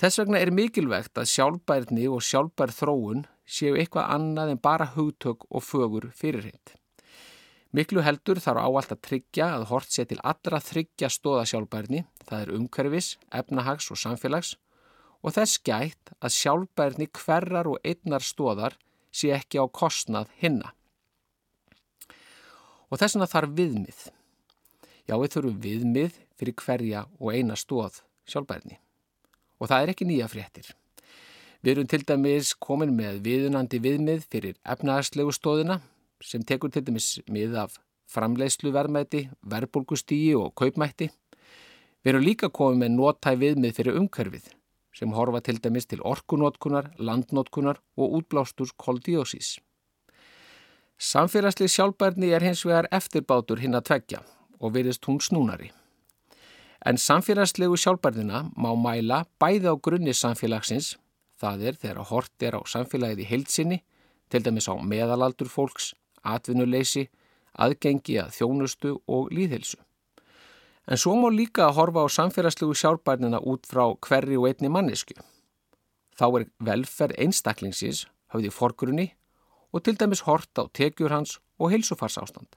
Þess 0.00 0.22
vegna 0.22 0.40
er 0.42 0.50
mikilvægt 0.54 1.18
að 1.18 1.30
sjálfbærni 1.30 2.06
og 2.10 2.24
sjálfbær 2.26 2.72
þróun 2.74 3.26
séu 3.46 3.76
eitthvað 3.76 4.10
annað 4.16 4.54
en 4.54 4.62
bara 4.62 4.88
hugtök 4.94 5.44
og 5.50 5.62
fögur 5.62 6.08
fyrirhind. 6.16 6.74
Miklu 7.74 8.04
heldur 8.06 8.38
þarf 8.38 8.62
áallt 8.62 8.92
að 8.94 9.00
tryggja 9.02 9.46
að 9.56 9.64
hort 9.72 9.90
sé 9.90 10.04
til 10.06 10.20
allra 10.22 10.60
þryggja 10.62 11.08
stóða 11.10 11.42
sjálfbærni, 11.50 12.04
það 12.22 12.42
er 12.44 12.52
umhverfis, 12.54 13.08
efnahags 13.34 13.88
og 13.90 13.98
samfélags 13.98 14.52
og 15.24 15.34
þess 15.34 15.58
gætt 15.66 16.12
að 16.20 16.36
sjálfbærni 16.36 17.08
hverrar 17.18 17.66
og 17.72 17.80
einnar 17.82 18.22
stóðar 18.22 18.76
sé 19.10 19.32
ekki 19.34 19.58
á 19.58 19.66
kostnað 19.66 20.30
hinna. 20.38 20.70
Og 22.92 23.00
þess 23.00 23.16
vegna 23.16 23.28
þarf 23.32 23.56
viðmið. 23.58 24.04
Já, 25.10 25.14
við 25.18 25.32
þurfum 25.34 25.56
viðmið 25.64 26.20
fyrir 26.38 26.56
hverja 26.60 27.02
og 27.18 27.34
eina 27.34 27.56
stóð 27.58 28.04
sjálfbærni. 28.30 28.78
Og 29.58 29.72
það 29.72 29.82
er 29.82 29.94
ekki 29.94 30.06
nýja 30.06 30.28
fréttir. 30.30 30.68
Við 31.64 31.72
erum 31.74 31.90
til 31.90 32.04
dæmis 32.06 32.52
komin 32.54 32.94
með 32.94 33.18
viðunandi 33.24 33.82
viðmið 33.82 34.28
fyrir 34.30 34.62
efnahagslegu 34.62 35.34
stóðina 35.34 35.80
sem 36.24 36.42
tekur 36.42 36.72
til 36.72 36.84
dæmis 36.86 37.18
mið 37.28 37.58
af 37.64 37.78
framleiðslu 38.10 38.72
verðmæti, 38.74 39.26
verðbólgustígi 39.44 40.34
og 40.38 40.54
kaupmætti. 40.58 41.10
Við 42.04 42.12
erum 42.12 42.24
líka 42.24 42.50
komið 42.52 42.82
með 42.82 42.94
nótæg 42.98 43.40
viðmið 43.42 43.76
fyrir 43.78 44.00
umhverfið 44.00 44.50
sem 44.94 45.10
horfa 45.10 45.40
til 45.42 45.58
dæmis 45.58 45.88
til 45.90 46.02
orkunótkunar, 46.06 46.92
landnótkunar 46.98 47.80
og 47.98 48.18
útblástur 48.20 48.70
koldíósís. 48.78 49.56
Samfélagslega 50.98 51.72
sjálfbærni 51.74 52.30
er 52.30 52.44
hins 52.46 52.62
vegar 52.62 52.86
eftirbátur 52.94 53.58
hinn 53.58 53.74
að 53.74 53.88
tveggja 53.88 54.20
og 54.60 54.76
verðist 54.76 55.08
hún 55.08 55.18
snúnari. 55.18 55.72
En 56.86 57.00
samfélagslegu 57.00 57.76
sjálfbærnina 57.80 58.44
má 58.54 58.70
mæla 58.76 59.24
bæði 59.40 59.72
á 59.72 59.74
grunni 59.74 60.14
samfélagsins, 60.14 60.94
það 61.40 61.66
er 61.68 61.78
þegar 61.82 62.08
hort 62.12 62.42
er 62.46 62.54
á 62.54 62.60
samfélagið 62.62 63.24
í 63.24 63.28
heilsinni, 63.32 63.78
til 64.30 64.44
dæmis 64.44 64.68
á 64.70 64.74
meðalaldur 64.78 65.50
fólks, 65.50 65.94
atvinnuleysi, 66.24 67.08
aðgengi 67.54 68.18
að 68.22 68.32
þjónustu 68.38 68.96
og 69.06 69.30
líðhelsu. 69.34 69.78
En 70.84 71.00
svo 71.00 71.14
má 71.16 71.30
líka 71.32 71.68
að 71.68 71.76
horfa 71.78 72.04
á 72.04 72.08
samfélagslegu 72.12 72.74
sjálfbærnina 72.76 73.40
út 73.40 73.64
frá 73.68 73.86
hverri 74.04 74.36
og 74.36 74.50
einni 74.50 74.68
mannesku. 74.68 75.16
Þá 76.18 76.26
er 76.28 76.48
velferð 76.60 77.16
einstaklingsins 77.24 78.04
hafði 78.34 78.52
forgrunni 78.52 79.06
og 79.72 79.82
til 79.86 79.96
dæmis 79.98 80.26
hort 80.28 80.52
á 80.60 80.68
tekjur 80.76 81.14
hans 81.14 81.38
og 81.58 81.72
heilsufarsástand. 81.72 82.50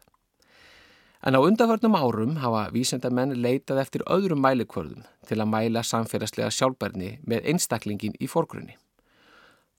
En 1.26 1.34
á 1.34 1.41
undarförnum 1.41 1.95
árum 1.97 2.36
hafa 2.43 2.68
vísendamenn 2.76 3.39
leitað 3.41 3.82
eftir 3.82 4.03
öðrum 4.05 4.43
mælikvörðum 4.43 5.07
til 5.26 5.39
að 5.41 5.49
mæla 5.49 5.82
samfélagslega 5.82 6.51
sjálfbærni 6.53 7.18
með 7.26 7.47
einstaklingin 7.53 8.18
í 8.22 8.30
forgrunni. 8.30 8.76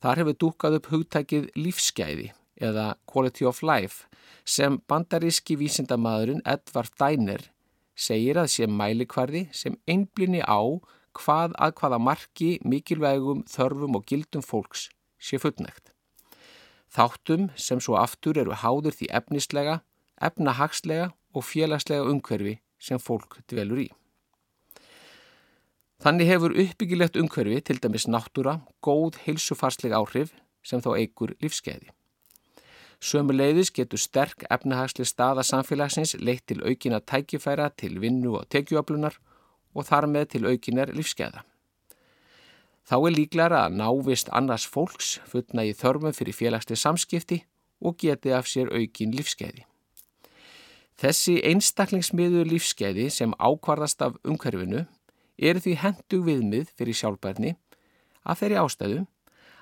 Þar 0.03 0.23
hefur 0.23 0.39
dúkað 0.43 0.79
upp 0.79 0.91
hugtækið 0.93 1.47
lífsgæði 1.59 2.33
eða 2.61 2.95
quality 3.11 3.47
of 3.49 3.63
life 3.63 4.07
sem 4.49 4.79
bandaríski 4.89 5.59
vísindamaðurinn 5.61 6.45
Edvard 6.49 6.95
Dæner 7.01 7.49
segir 7.99 8.39
að 8.41 8.53
sé 8.55 8.69
mælikvarði 8.71 9.47
sem 9.53 9.77
einblinni 9.91 10.41
á 10.45 10.61
hvað 11.19 11.55
að 11.59 11.75
hvaða 11.81 11.99
marki 11.99 12.51
mikilvægum 12.65 13.45
þörfum 13.51 13.99
og 13.99 14.07
gildum 14.09 14.45
fólks 14.45 14.89
sé 15.19 15.41
fullnægt. 15.43 15.93
Þáttum 16.95 17.51
sem 17.59 17.81
svo 17.83 17.99
aftur 18.01 18.39
eru 18.41 18.55
háður 18.57 18.95
því 18.97 19.11
efnislega, 19.21 19.81
efnahagslega 20.23 21.11
og 21.35 21.45
félagslega 21.45 22.07
umhverfi 22.09 22.59
sem 22.81 23.03
fólk 23.03 23.41
dvelur 23.51 23.83
í. 23.85 23.89
Þannig 25.99 26.31
hefur 26.31 26.55
uppbyggilegt 26.63 27.19
umhverfi 27.19 27.61
til 27.67 27.81
dæmis 27.83 28.07
náttúra 28.07 28.61
góð 28.87 29.19
heilsufarsleg 29.25 29.93
áhrif 29.99 30.31
sem 30.63 30.81
þá 30.81 30.93
eigur 30.95 31.35
lífskeiði. 31.43 31.91
Sömuleiðis 32.99 33.71
getur 33.71 34.01
sterk 34.03 34.43
efnahagsli 34.51 35.05
staða 35.07 35.45
samfélagsins 35.47 36.17
leitt 36.19 36.49
til 36.51 36.65
aukina 36.67 36.99
tækifæra 36.99 37.69
til 37.77 38.01
vinnu 38.03 38.35
og 38.41 38.49
tekjuöflunar 38.51 39.21
og 39.75 39.87
þar 39.87 40.09
með 40.11 40.27
til 40.35 40.49
aukinar 40.51 40.91
lífskeiða. 40.97 41.45
Þá 42.89 42.97
er 42.99 43.15
líklara 43.15 43.65
að 43.67 43.79
návist 43.79 44.31
annars 44.33 44.67
fólks 44.67 45.19
fullna 45.29 45.67
í 45.69 45.75
þörfum 45.77 46.15
fyrir 46.17 46.35
félagsli 46.35 46.77
samskipti 46.81 47.43
og 47.85 47.99
geti 48.01 48.33
af 48.35 48.49
sér 48.51 48.73
aukin 48.75 49.13
lífskeiði. 49.15 49.67
Þessi 50.99 51.37
einstaklingsmiður 51.47 52.49
lífskeiði 52.51 53.07
sem 53.15 53.35
ákvarðast 53.39 54.03
af 54.03 54.17
umhverfinu 54.27 54.87
eru 55.39 55.63
því 55.63 55.75
hendug 55.85 56.25
viðmið 56.27 56.73
fyrir 56.75 56.99
sjálfbærni 56.99 57.53
að 58.25 58.41
þeirri 58.41 58.59
ástæðu 58.65 59.05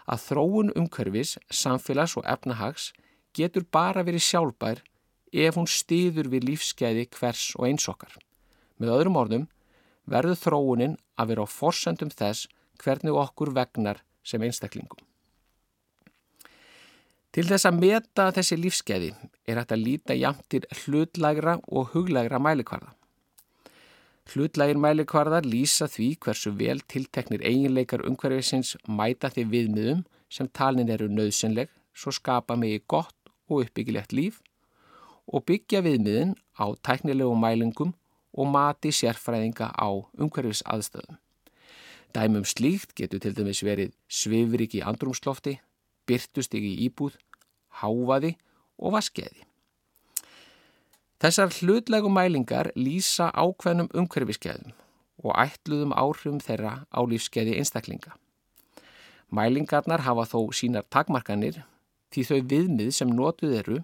að 0.06 0.22
þróun 0.22 0.72
umhverfis, 0.78 1.34
samfélags 1.50 2.16
og 2.16 2.24
efnahags 2.30 2.92
getur 3.36 3.66
bara 3.72 4.04
verið 4.06 4.24
sjálfbær 4.26 4.82
ef 5.32 5.58
hún 5.58 5.68
stýður 5.68 6.30
við 6.32 6.48
lífskeiði 6.50 7.06
hvers 7.18 7.50
og 7.58 7.68
einsokkar. 7.68 8.14
Með 8.80 8.92
öðrum 8.96 9.18
orðum 9.20 9.48
verður 10.06 10.40
þróunin 10.40 10.96
að 11.18 11.32
vera 11.32 11.44
á 11.44 11.48
forsendum 11.50 12.12
þess 12.12 12.48
hvernig 12.82 13.16
okkur 13.16 13.52
vegnar 13.56 14.02
sem 14.26 14.42
einstaklingum. 14.42 15.00
Til 17.36 17.44
þess 17.44 17.68
að 17.68 17.80
meta 17.82 18.30
þessi 18.32 18.56
lífskeiði 18.56 19.10
er 19.44 19.58
hægt 19.60 19.74
að 19.74 19.82
líta 19.84 20.14
jamtir 20.16 20.64
hlutlægra 20.72 21.58
og 21.68 21.90
huglægra 21.92 22.40
mælikvarða. 22.40 22.94
Hlutlægir 24.32 24.80
mælikvarðar 24.80 25.44
lýsa 25.46 25.86
því 25.86 26.08
hversu 26.24 26.54
vel 26.58 26.80
tilteknir 26.90 27.44
eiginleikar 27.46 28.02
umhverfisins 28.08 28.72
mæta 28.88 29.28
því 29.30 29.44
viðmiðum 29.52 30.00
sem 30.32 30.48
talin 30.48 30.90
eru 30.90 31.10
nöðsynleg 31.12 31.70
svo 31.96 32.14
skapa 32.16 32.56
megi 32.58 32.80
gott 32.88 33.15
og 33.48 33.64
uppbyggilegt 33.64 34.12
líf 34.16 34.40
og 35.26 35.44
byggja 35.46 35.82
viðmiðin 35.82 36.34
á 36.58 36.66
tæknilegum 36.86 37.40
mælingum 37.42 37.94
og 38.36 38.50
mati 38.52 38.92
sérfræðinga 38.94 39.72
á 39.74 39.88
umhverfis 40.18 40.62
aðstöðum. 40.66 41.18
Dæmum 42.14 42.44
slíkt 42.44 42.94
getur 42.96 43.20
til 43.20 43.34
dæmis 43.36 43.62
verið 43.64 43.92
svifrik 44.08 44.76
í 44.78 44.84
andrumslofti, 44.84 45.58
byrtustig 46.06 46.64
í 46.64 46.72
íbúð, 46.86 47.16
háfaði 47.82 48.36
og 48.78 48.96
vaskeiði. 48.96 49.44
Þessar 51.20 51.52
hlutlegum 51.58 52.12
mælingar 52.12 52.70
lýsa 52.76 53.30
ákveðnum 53.32 53.88
umhverfiskeiðum 53.96 54.74
og 55.24 55.32
ætluðum 55.40 55.94
áhrifum 55.96 56.42
þeirra 56.44 56.84
á 56.92 57.00
lífskeiði 57.08 57.56
einstaklinga. 57.56 58.12
Mælingarnar 59.32 60.04
hafa 60.06 60.26
þó 60.28 60.52
sínar 60.54 60.84
takmarkanir 60.92 61.64
því 62.14 62.26
þau 62.30 62.40
viðmið 62.52 62.90
sem 62.94 63.12
notuð 63.12 63.58
eru 63.60 63.82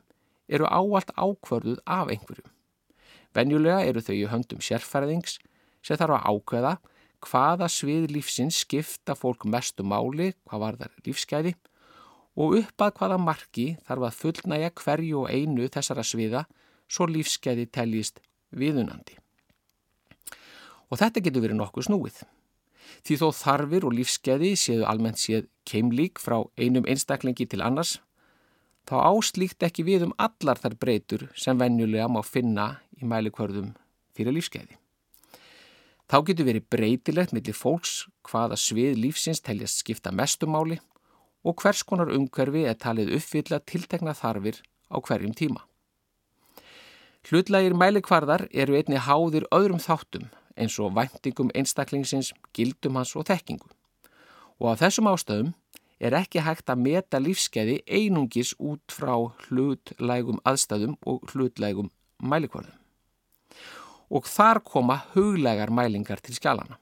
eru 0.52 0.68
áallt 0.68 1.12
ákvörðuð 1.16 1.80
af 1.88 2.10
einhverju. 2.12 2.44
Venjulega 3.32 3.84
eru 3.88 4.02
þau 4.04 4.14
í 4.14 4.28
höndum 4.28 4.62
sérfæriðings 4.64 5.38
sem 5.82 5.98
þarf 5.98 6.18
að 6.18 6.26
ákveða 6.28 6.72
hvaða 7.22 7.68
svið 7.70 8.10
lífsins 8.12 8.58
skipta 8.64 9.14
fólk 9.16 9.46
mestu 9.46 9.86
máli, 9.86 10.32
hvað 10.48 10.62
var 10.64 10.78
þar 10.80 10.96
lífskeiði 11.06 11.54
og 12.42 12.58
upp 12.58 12.84
að 12.84 12.94
hvaða 12.98 13.18
marki 13.20 13.66
þarf 13.86 14.08
að 14.08 14.18
fullnæja 14.18 14.74
hverju 14.82 15.22
og 15.22 15.32
einu 15.32 15.68
þessara 15.72 16.04
sviða 16.04 16.44
svo 16.90 17.08
lífskeiði 17.08 17.68
teljist 17.72 18.22
viðunandi. 18.50 19.16
Og 20.92 21.00
þetta 21.00 21.22
getur 21.24 21.44
verið 21.46 21.60
nokkuð 21.60 21.88
snúið. 21.88 22.22
Því 23.02 23.16
þó 23.20 23.28
þarfir 23.36 23.86
og 23.88 23.94
lífskeiði 23.96 24.52
séu 24.60 24.82
almennt 24.88 25.20
séð 25.20 25.46
keimlík 25.68 26.20
frá 26.20 26.42
einum 26.60 26.88
einstaklingi 26.88 27.46
til 27.48 27.62
annars 27.64 27.96
þá 28.88 28.94
áslíkt 29.12 29.62
ekki 29.66 29.84
við 29.86 30.06
um 30.08 30.14
allar 30.18 30.60
þar 30.60 30.78
breytur 30.80 31.26
sem 31.38 31.58
venjulega 31.58 32.08
má 32.10 32.20
finna 32.26 32.68
í 32.98 33.06
mælikvörðum 33.08 33.72
fyrir 34.16 34.36
lífskeiði. 34.36 34.78
Þá 36.10 36.16
getur 36.28 36.48
verið 36.48 36.68
breytilegt 36.68 37.32
millir 37.32 37.56
fólks 37.56 38.06
hvaða 38.28 38.58
svið 38.60 38.98
lífsins 39.00 39.40
teljast 39.40 39.80
skipta 39.80 40.12
mestumáli 40.12 40.76
og 41.42 41.56
hvers 41.62 41.82
konar 41.88 42.12
umhverfi 42.12 42.66
er 42.68 42.76
talið 42.78 43.14
uppfylla 43.16 43.62
tiltekna 43.64 44.14
þarfir 44.14 44.60
á 44.92 44.96
hverjum 45.00 45.32
tíma. 45.34 45.62
Hlutlægir 47.22 47.74
mælikvarðar 47.78 48.48
eru 48.50 48.76
einni 48.76 48.98
háðir 48.98 49.46
öðrum 49.54 49.80
þáttum 49.80 50.26
eins 50.58 50.76
og 50.82 50.92
væntingum 50.96 51.52
einstaklingsins, 51.56 52.32
gildum 52.52 52.98
hans 52.98 53.14
og 53.16 53.24
þekkingu. 53.30 53.68
Og 54.60 54.72
af 54.72 54.82
þessum 54.82 55.08
ástöðum 55.08 55.52
er 56.02 56.16
ekki 56.18 56.42
hægt 56.42 56.70
að 56.72 56.82
meta 56.82 57.20
lífskeiði 57.22 57.78
einungis 57.86 58.52
út 58.58 58.94
frá 58.94 59.14
hlutlægum 59.46 60.40
aðstæðum 60.48 60.96
og 61.06 61.22
hlutlægum 61.30 61.90
mælikvarðum. 62.18 62.78
Og 64.12 64.26
þar 64.28 64.60
koma 64.66 64.98
huglegar 65.14 65.70
mælingar 65.70 66.20
til 66.20 66.34
skjálana. 66.36 66.76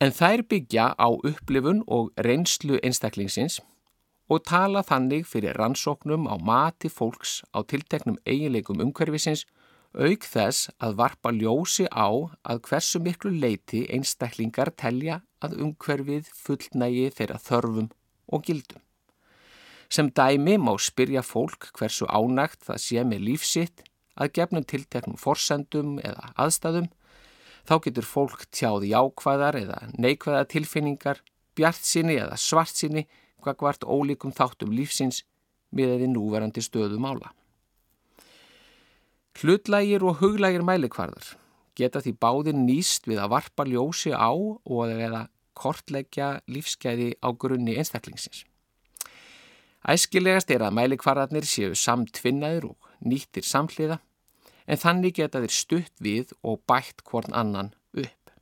En 0.00 0.12
þær 0.12 0.44
byggja 0.50 0.92
á 1.00 1.08
upplifun 1.08 1.82
og 1.86 2.12
reynslu 2.20 2.78
einstaklingsins 2.82 3.60
og 4.28 4.44
tala 4.48 4.82
þannig 4.84 5.26
fyrir 5.28 5.56
rannsóknum 5.58 6.28
á 6.28 6.36
mati 6.40 6.90
fólks 6.92 7.42
á 7.56 7.64
tilteknum 7.64 8.18
eiginleikum 8.24 8.82
umhverfisins 8.84 9.44
auk 9.94 10.26
þess 10.26 10.70
að 10.82 10.96
varpa 11.00 11.30
ljósi 11.32 11.86
á 11.92 12.08
að 12.42 12.62
hversu 12.68 13.00
miklu 13.00 13.30
leiti 13.30 13.84
einstaklingar 13.94 14.72
telja 14.74 15.20
að 15.44 15.58
umhverfið 15.64 16.30
fullnægi 16.36 17.10
þeirra 17.16 17.38
þörfum 17.42 17.90
og 18.32 18.44
gildum. 18.46 18.82
Sem 19.92 20.08
dæmi 20.10 20.56
má 20.58 20.72
spyrja 20.80 21.22
fólk 21.22 21.68
hversu 21.76 22.08
ánægt 22.08 22.64
það 22.66 22.80
sé 22.82 23.04
með 23.04 23.26
lífsitt 23.28 23.84
að 24.18 24.32
gefnum 24.38 24.64
tilteknum 24.66 25.18
forsendum 25.20 25.98
eða 26.02 26.32
aðstæðum. 26.40 26.88
Þá 27.64 27.74
getur 27.86 28.08
fólk 28.08 28.46
tjáð 28.52 28.88
jákvæðar 28.90 29.58
eða 29.60 29.78
neikvæðar 29.96 30.48
tilfinningar, 30.52 31.20
bjart 31.56 31.84
sinni 31.86 32.18
eða 32.20 32.36
svart 32.40 32.74
sinni 32.74 33.06
hvað 33.44 33.60
hvart 33.60 33.86
ólíkum 33.86 34.34
þáttum 34.34 34.74
lífsins 34.74 35.22
með 35.74 35.98
eða 35.98 36.10
núverandi 36.12 36.64
stöðu 36.64 37.00
mála. 37.00 37.32
Hlutlægir 39.34 40.04
og 40.06 40.20
huglægir 40.20 40.62
mælikvarðar 40.64 41.34
geta 41.74 42.00
því 42.02 42.12
báðir 42.22 42.56
nýst 42.56 43.08
við 43.10 43.20
að 43.22 43.32
varpa 43.34 43.66
ljósi 43.66 44.14
á 44.14 44.30
og 44.30 44.90
eða 44.90 45.26
kortleggja 45.54 46.40
lífskeiði 46.50 47.14
á 47.22 47.28
grunni 47.32 47.76
einstaklingsins. 47.78 48.44
Æskilegast 49.84 50.50
er 50.50 50.64
að 50.64 50.76
mælikvarðarnir 50.78 51.44
séu 51.44 51.74
samtvinnaður 51.76 52.70
og 52.72 52.92
nýttir 53.04 53.44
samhliða 53.44 53.98
en 54.64 54.80
þannig 54.80 55.18
geta 55.18 55.42
þeir 55.44 55.52
stutt 55.52 56.04
við 56.04 56.32
og 56.42 56.62
bætt 56.68 57.04
hvorn 57.04 57.36
annan 57.36 57.74
upp. 57.92 58.32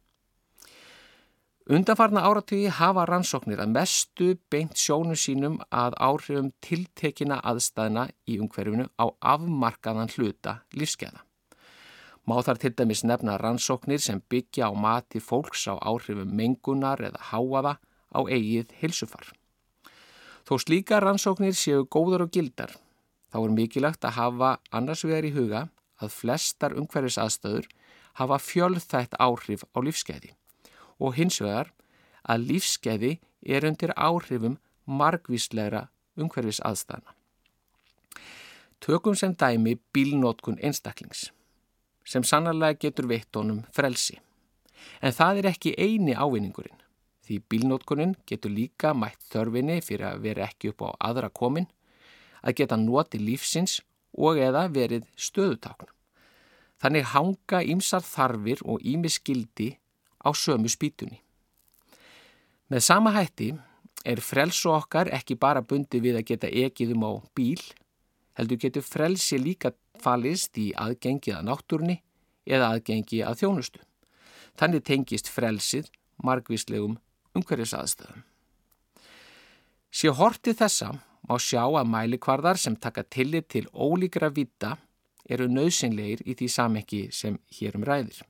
Undanfarna 1.72 2.24
áratíði 2.26 2.70
hafa 2.74 3.04
rannsóknir 3.06 3.60
að 3.62 3.74
mestu 3.74 4.28
beint 4.50 4.78
sjónu 4.78 5.14
sínum 5.18 5.60
að 5.70 5.94
áhrifum 6.02 6.50
tiltekina 6.62 7.38
aðstæðina 7.38 8.08
í 8.26 8.38
umhverfinu 8.42 8.88
á 8.98 9.06
afmarkaðan 9.34 10.10
hluta 10.16 10.56
lífskeiða. 10.74 11.22
Má 12.22 12.36
þar 12.46 12.60
til 12.62 12.70
dæmis 12.78 13.02
nefna 13.02 13.34
rannsóknir 13.40 13.98
sem 14.02 14.20
byggja 14.30 14.70
á 14.70 14.72
mati 14.78 15.18
fólks 15.18 15.66
á 15.66 15.74
áhrifum 15.82 16.30
mengunar 16.38 17.02
eða 17.02 17.18
háaða 17.32 17.72
á 18.14 18.20
eigið 18.22 18.70
hilsufar. 18.78 19.32
Þó 20.46 20.54
slíka 20.62 21.00
rannsóknir 21.02 21.56
séu 21.58 21.82
góður 21.86 22.26
og 22.26 22.32
gildar, 22.34 22.70
þá 23.30 23.38
er 23.42 23.54
mikilvægt 23.56 24.06
að 24.06 24.16
hafa 24.18 24.50
annars 24.70 25.02
vegar 25.06 25.26
í 25.26 25.34
huga 25.34 25.66
að 25.98 26.14
flestar 26.14 26.78
umhverfis 26.78 27.18
aðstöður 27.18 27.66
hafa 28.20 28.38
fjölþætt 28.38 29.18
áhrif 29.18 29.66
á 29.74 29.78
lífskeiði 29.82 30.34
og 31.02 31.18
hins 31.18 31.40
vegar 31.42 31.72
að 32.22 32.46
lífskeiði 32.52 33.12
er 33.42 33.66
undir 33.66 33.94
áhrifum 33.98 34.58
margvísleira 34.86 35.88
umhverfis 36.14 36.62
aðstæðana. 36.62 37.16
Tökum 38.82 39.14
sem 39.18 39.34
dæmi 39.34 39.78
bílnótkun 39.94 40.58
einstaklings 40.62 41.30
sem 42.04 42.24
sannarlega 42.24 42.78
getur 42.86 43.08
veitt 43.10 43.34
honum 43.36 43.62
frelsi. 43.72 44.18
En 45.02 45.14
það 45.14 45.42
er 45.42 45.50
ekki 45.52 45.74
eini 45.78 46.14
ávinningurinn 46.14 46.82
því 47.22 47.38
bílnótkunin 47.48 48.14
getur 48.26 48.52
líka 48.52 48.92
mætt 48.94 49.22
þörfinni 49.30 49.78
fyrir 49.84 50.10
að 50.10 50.22
vera 50.26 50.46
ekki 50.48 50.72
upp 50.72 50.84
á 50.86 50.90
aðra 51.08 51.30
komin, 51.30 51.68
að 52.42 52.56
geta 52.58 52.76
noti 52.76 53.20
lífsins 53.22 53.80
og 54.12 54.40
eða 54.42 54.66
verið 54.74 55.06
stöðutákn. 55.16 55.88
Þannig 56.82 57.12
hanga 57.14 57.62
ímsar 57.62 58.02
þarfir 58.02 58.64
og 58.66 58.82
ímiskildi 58.82 59.76
á 60.26 60.34
sömu 60.34 60.70
spýtunni. 60.70 61.22
Með 62.68 62.82
sama 62.82 63.12
hætti 63.14 63.52
er 64.04 64.20
frelsu 64.20 64.72
okkar 64.74 65.12
ekki 65.14 65.38
bara 65.38 65.62
bundi 65.62 66.00
við 66.02 66.18
að 66.18 66.26
geta 66.32 66.50
ekið 66.50 66.96
um 66.96 67.06
á 67.06 67.12
bíl, 67.36 67.62
heldur 68.34 68.58
getur 68.58 68.82
frelsi 68.82 69.38
líka 69.38 69.70
falist 70.02 70.58
í 70.58 70.70
aðgengið 70.78 71.38
að 71.38 71.46
náttúrni 71.48 71.96
eða 72.46 72.72
aðgengi 72.74 73.22
að 73.26 73.42
þjónustu. 73.42 73.80
Þannig 74.58 74.84
tengist 74.88 75.30
frelsið 75.32 75.88
margvíslegum 76.22 76.98
umhverjus 77.36 77.74
aðstöðum. 77.76 78.24
Sér 79.92 80.16
horti 80.16 80.54
þessa 80.56 80.92
má 81.28 81.36
sjá 81.40 81.62
að 81.64 81.90
mælikvarðar 81.92 82.58
sem 82.60 82.76
taka 82.76 83.04
tillit 83.04 83.48
til 83.52 83.66
ólíkra 83.72 84.32
vita 84.32 84.76
eru 85.28 85.46
nöðsynleir 85.48 86.22
í 86.26 86.34
því 86.38 86.48
samekki 86.50 87.02
sem 87.14 87.38
hérum 87.58 87.84
ræðir. 87.86 88.22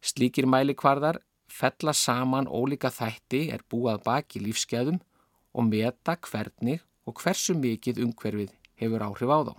Slíkir 0.00 0.46
mælikvarðar 0.48 1.20
fella 1.50 1.92
saman 1.92 2.48
ólíka 2.48 2.90
þætti 2.94 3.46
er 3.54 3.64
búað 3.70 4.02
baki 4.06 4.42
lífskeðum 4.44 5.00
og 5.56 5.68
meta 5.68 6.16
hvernig 6.28 6.82
og 7.06 7.20
hversu 7.22 7.54
mikið 7.58 8.02
umhverfið 8.06 8.54
hefur 8.80 9.06
áhrif 9.06 9.32
á 9.32 9.38
þá. 9.48 9.54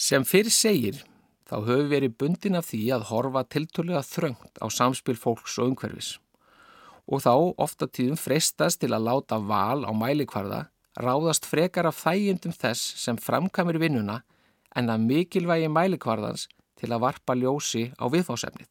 Sem 0.00 0.24
fyrir 0.24 0.48
segir 0.48 1.02
þá 1.44 1.58
höfum 1.66 1.88
verið 1.90 2.14
bundin 2.16 2.56
af 2.56 2.70
því 2.70 2.78
að 2.94 3.02
horfa 3.10 3.42
tiltölulega 3.52 4.00
þröngt 4.08 4.60
á 4.64 4.66
samspil 4.72 5.18
fólks 5.20 5.58
og 5.60 5.74
umhverfis 5.74 6.14
og 7.10 7.20
þá 7.26 7.34
ofta 7.60 7.88
tíðum 7.90 8.16
freistast 8.16 8.80
til 8.80 8.94
að 8.96 9.04
láta 9.10 9.36
val 9.44 9.84
á 9.84 9.92
mælikvarða 9.92 10.60
ráðast 11.04 11.48
frekar 11.50 11.90
af 11.90 11.98
þægjendum 12.00 12.54
þess 12.56 12.94
sem 13.02 13.20
framkamir 13.20 13.80
vinnuna 13.82 14.22
en 14.72 14.88
að 14.88 15.04
mikilvægi 15.10 15.68
mælikvarðans 15.74 16.46
til 16.80 16.92
að 16.94 17.04
varpa 17.04 17.36
ljósi 17.36 17.90
á 18.00 18.08
viðfásefnið. 18.08 18.70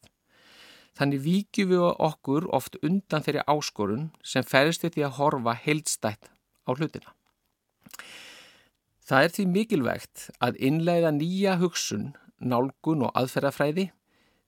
Þannig 0.98 1.24
víkjum 1.28 1.70
við 1.70 1.86
okkur 1.92 2.50
oft 2.50 2.80
undan 2.82 3.22
þeirri 3.22 3.46
áskorun 3.46 4.10
sem 4.26 4.42
ferist 4.42 4.82
við 4.82 4.96
því 4.96 5.06
að 5.06 5.16
horfa 5.20 5.54
heildstætt 5.62 6.32
á 6.66 6.70
hlutina. 6.74 7.14
Það 9.10 9.24
er 9.26 9.32
því 9.34 9.44
mikilvægt 9.50 10.24
að 10.38 10.58
innleiða 10.62 11.10
nýja 11.16 11.56
hugsun, 11.58 12.12
nálgun 12.38 13.00
og 13.08 13.16
aðferðafræði 13.18 13.88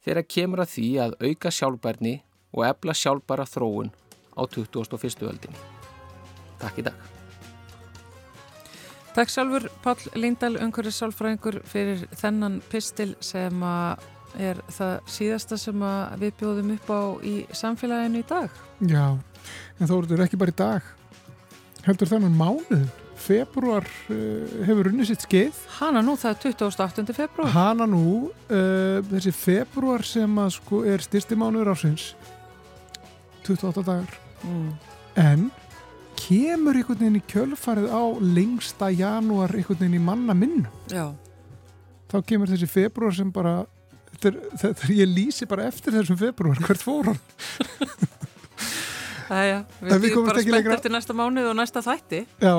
þegar 0.07 0.29
kemur 0.31 0.63
að 0.63 0.71
því 0.77 0.85
að 1.03 1.17
auka 1.19 1.51
sjálfbærni 1.51 2.13
og 2.55 2.63
efla 2.69 2.95
sjálfbæra 2.95 3.49
þróun 3.51 3.91
á 4.39 4.43
2001. 4.55 5.27
öldinni. 5.27 5.65
Takk 6.63 6.79
í 6.79 6.87
dag. 6.87 7.11
Takk 9.19 9.35
sjálfur 9.35 9.67
Pál 9.83 9.99
Lindahl, 10.15 10.55
umhverfið 10.63 10.99
sálfræðingur 11.01 11.59
fyrir 11.67 12.07
þennan 12.23 12.63
pistil 12.71 13.17
sem 13.19 13.67
er 13.67 14.63
það 14.71 15.13
síðasta 15.19 15.59
sem 15.59 15.87
við 16.23 16.39
bjóðum 16.39 16.75
upp 16.79 16.95
á 16.95 17.03
í 17.27 17.37
samfélaginu 17.51 18.23
í 18.23 18.31
dag. 18.31 18.63
Já, 18.87 19.19
en 19.19 19.91
þó 19.91 19.99
eru 19.99 20.15
þetta 20.15 20.31
ekki 20.31 20.45
bara 20.47 20.55
í 20.55 20.61
dag. 20.69 20.99
Heldur 21.83 22.15
þennan 22.15 22.39
mánuðin? 22.39 22.91
Februar 23.23 23.87
uh, 24.11 24.53
hefur 24.67 24.89
runnið 24.89 25.13
sitt 25.13 25.27
skeið. 25.27 25.59
Hanna 25.79 26.03
nú, 26.05 26.17
það 26.19 26.33
er 26.33 26.55
28. 26.59 27.05
februar. 27.17 27.51
Hanna 27.55 27.87
nú, 27.91 28.05
uh, 28.51 28.99
þessi 29.13 29.33
februar 29.37 30.07
sem 30.07 30.39
að 30.43 30.55
sko 30.59 30.83
er 30.89 31.05
styrsti 31.05 31.39
mánuður 31.39 31.73
ásins, 31.75 32.13
28 33.47 33.85
dagar. 33.87 34.17
Mm. 34.43 34.71
En 35.23 35.51
kemur 36.19 36.79
einhvern 36.79 37.01
veginn 37.01 37.21
í 37.21 37.27
kjölfarið 37.31 37.91
á 37.91 38.03
lengsta 38.23 38.91
janúar 38.95 39.55
einhvern 39.55 39.81
veginn 39.81 40.01
í 40.01 40.03
manna 40.03 40.37
minn. 40.39 40.67
Já. 40.91 41.11
Þá 42.13 42.19
kemur 42.29 42.51
þessi 42.51 42.69
februar 42.71 43.15
sem 43.17 43.31
bara, 43.33 43.63
þetta 44.13 44.33
er, 44.33 44.41
þetta 44.65 44.87
er, 44.89 44.97
ég 45.03 45.15
lýsi 45.15 45.49
bara 45.51 45.69
eftir 45.71 45.97
þessum 45.97 46.21
februar, 46.21 46.61
hvert 46.67 46.85
fór 46.85 47.13
hann? 47.13 47.23
Æja, 49.33 49.61
við 49.81 50.03
við 50.03 50.15
komumst 50.15 50.33
bara 50.33 50.41
ekki 50.43 50.53
spennt 50.53 50.75
eftir 50.77 50.93
næsta 50.93 51.15
mánuð 51.17 51.47
og 51.53 51.57
næsta 51.57 51.81
þætti. 51.87 52.19
Já, 52.43 52.55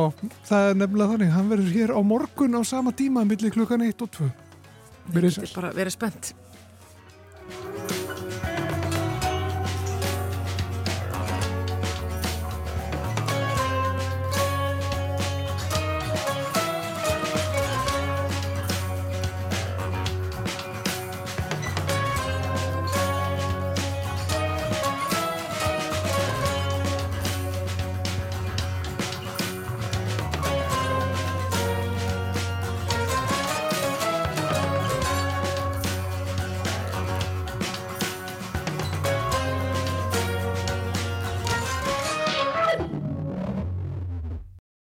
það 0.50 0.70
er 0.70 0.80
nefnilega 0.80 1.12
þannig, 1.14 1.34
hann 1.36 1.52
verður 1.52 1.74
hér 1.76 1.94
á 1.94 2.00
morgun 2.14 2.58
á 2.58 2.62
sama 2.66 2.94
tíma 2.98 3.26
millir 3.30 3.54
klukkan 3.54 3.84
1 3.86 4.02
og 4.02 4.10
2. 4.18 4.30
Verið 5.14 5.36
Þetta 5.36 5.44
sæl. 5.44 5.50
er 5.52 5.60
bara 5.62 5.74
verið 5.78 5.94
spennt. 5.98 6.32